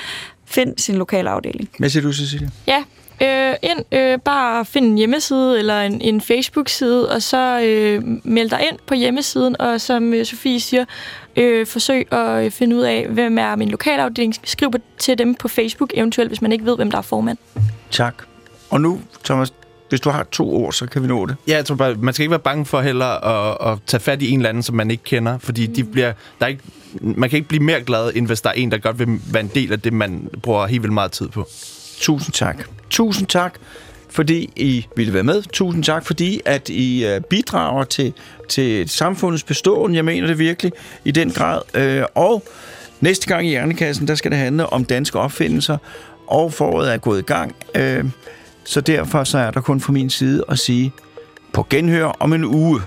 Find 0.46 0.74
sin 0.78 0.94
lokale 0.96 1.30
afdeling. 1.30 1.68
Hvad 1.78 1.88
siger 1.88 2.02
du, 2.02 2.12
Cecilie? 2.12 2.50
Ja, 2.66 2.84
øh, 3.22 3.54
ind, 3.62 3.84
øh, 3.92 4.18
bare 4.18 4.64
find 4.64 4.86
en 4.86 4.96
hjemmeside 4.98 5.58
eller 5.58 5.80
en, 5.82 6.00
en 6.00 6.20
Facebook-side, 6.20 7.10
og 7.10 7.22
så 7.22 7.60
øh, 7.60 8.02
meld 8.24 8.50
dig 8.50 8.60
ind 8.70 8.78
på 8.86 8.94
hjemmesiden, 8.94 9.60
og 9.60 9.80
som 9.80 10.14
øh, 10.14 10.26
Sofie 10.26 10.60
siger, 10.60 10.84
øh, 11.36 11.66
forsøg 11.66 12.12
at 12.12 12.44
øh, 12.44 12.50
finde 12.50 12.76
ud 12.76 12.80
af, 12.82 13.06
hvem 13.08 13.38
er 13.38 13.56
min 13.56 13.68
lokalafdeling. 13.68 14.34
Skriv 14.44 14.70
på- 14.70 14.78
til 14.98 15.18
dem 15.18 15.34
på 15.34 15.48
Facebook, 15.48 15.90
eventuelt, 15.94 16.30
hvis 16.30 16.42
man 16.42 16.52
ikke 16.52 16.64
ved, 16.64 16.76
hvem 16.76 16.90
der 16.90 16.98
er 16.98 17.02
formand. 17.02 17.38
Tak. 17.90 18.14
Og 18.70 18.80
nu, 18.80 19.00
Thomas, 19.24 19.52
hvis 19.92 20.00
du 20.00 20.10
har 20.10 20.26
to 20.32 20.54
ord, 20.54 20.72
så 20.72 20.86
kan 20.86 21.02
vi 21.02 21.06
nå 21.06 21.26
det. 21.26 21.36
Ja, 21.48 21.56
jeg 21.56 21.64
tror 21.64 21.74
bare, 21.74 21.94
man 21.94 22.14
skal 22.14 22.22
ikke 22.22 22.30
være 22.30 22.38
bange 22.40 22.66
for 22.66 22.80
heller 22.80 23.06
at, 23.06 23.72
at 23.72 23.78
tage 23.86 24.00
fat 24.00 24.22
i 24.22 24.30
en 24.30 24.38
eller 24.38 24.48
anden, 24.48 24.62
som 24.62 24.76
man 24.76 24.90
ikke 24.90 25.04
kender, 25.04 25.38
fordi 25.38 25.66
de 25.66 25.84
bliver, 25.84 26.12
der 26.38 26.46
er 26.46 26.50
ikke, 26.50 26.62
man 27.00 27.30
kan 27.30 27.36
ikke 27.36 27.48
blive 27.48 27.62
mere 27.62 27.80
glad, 27.80 28.12
end 28.14 28.26
hvis 28.26 28.40
der 28.40 28.48
er 28.48 28.54
en, 28.54 28.70
der 28.70 28.78
godt 28.78 28.98
vil 28.98 29.08
være 29.32 29.42
en 29.42 29.50
del 29.54 29.72
af 29.72 29.80
det, 29.80 29.92
man 29.92 30.28
bruger 30.42 30.66
helt 30.66 30.82
vildt 30.82 30.94
meget 30.94 31.12
tid 31.12 31.28
på. 31.28 31.46
Tusind 32.00 32.32
tak. 32.34 32.64
Tusind 32.90 33.26
tak, 33.28 33.54
fordi 34.10 34.50
I 34.56 34.86
ville 34.96 35.14
være 35.14 35.22
med. 35.22 35.42
Tusind 35.42 35.84
tak, 35.84 36.06
fordi 36.06 36.40
at 36.44 36.68
I 36.68 37.06
øh, 37.06 37.20
bidrager 37.20 37.84
til, 37.84 38.12
til 38.48 38.88
samfundets 38.88 39.42
beståen. 39.44 39.94
Jeg 39.94 40.04
mener 40.04 40.26
det 40.26 40.38
virkelig 40.38 40.72
i 41.04 41.10
den 41.10 41.30
grad. 41.30 41.60
Øh, 41.74 42.04
Og 42.14 42.44
næste 43.00 43.26
gang 43.26 43.46
i 43.46 43.50
Hjernekassen, 43.50 44.08
der 44.08 44.14
skal 44.14 44.30
det 44.30 44.38
handle 44.38 44.66
om 44.72 44.84
danske 44.84 45.18
opfindelser, 45.18 45.76
og 46.26 46.52
foråret 46.52 46.92
er 46.92 46.96
gået 46.96 47.18
i 47.18 47.22
gang. 47.22 47.54
Øh, 47.74 48.04
Så 48.64 48.80
derfor 48.80 49.24
så 49.24 49.38
er 49.38 49.50
der 49.50 49.60
kun 49.60 49.80
fra 49.80 49.92
min 49.92 50.10
side 50.10 50.44
at 50.48 50.58
sige 50.58 50.92
på 51.52 51.66
genhør 51.70 52.04
om 52.04 52.32
en 52.32 52.44
uge. 52.44 52.80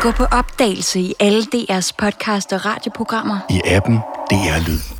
Gå 0.00 0.10
på 0.10 0.24
opdagelse 0.24 1.00
i 1.00 1.14
alle 1.20 1.42
DR's 1.42 1.90
podcast 1.98 2.52
og 2.52 2.64
radioprogrammer. 2.66 3.38
I 3.50 3.60
appen 3.64 3.96
DR 4.30 4.68
Lyd. 4.68 4.99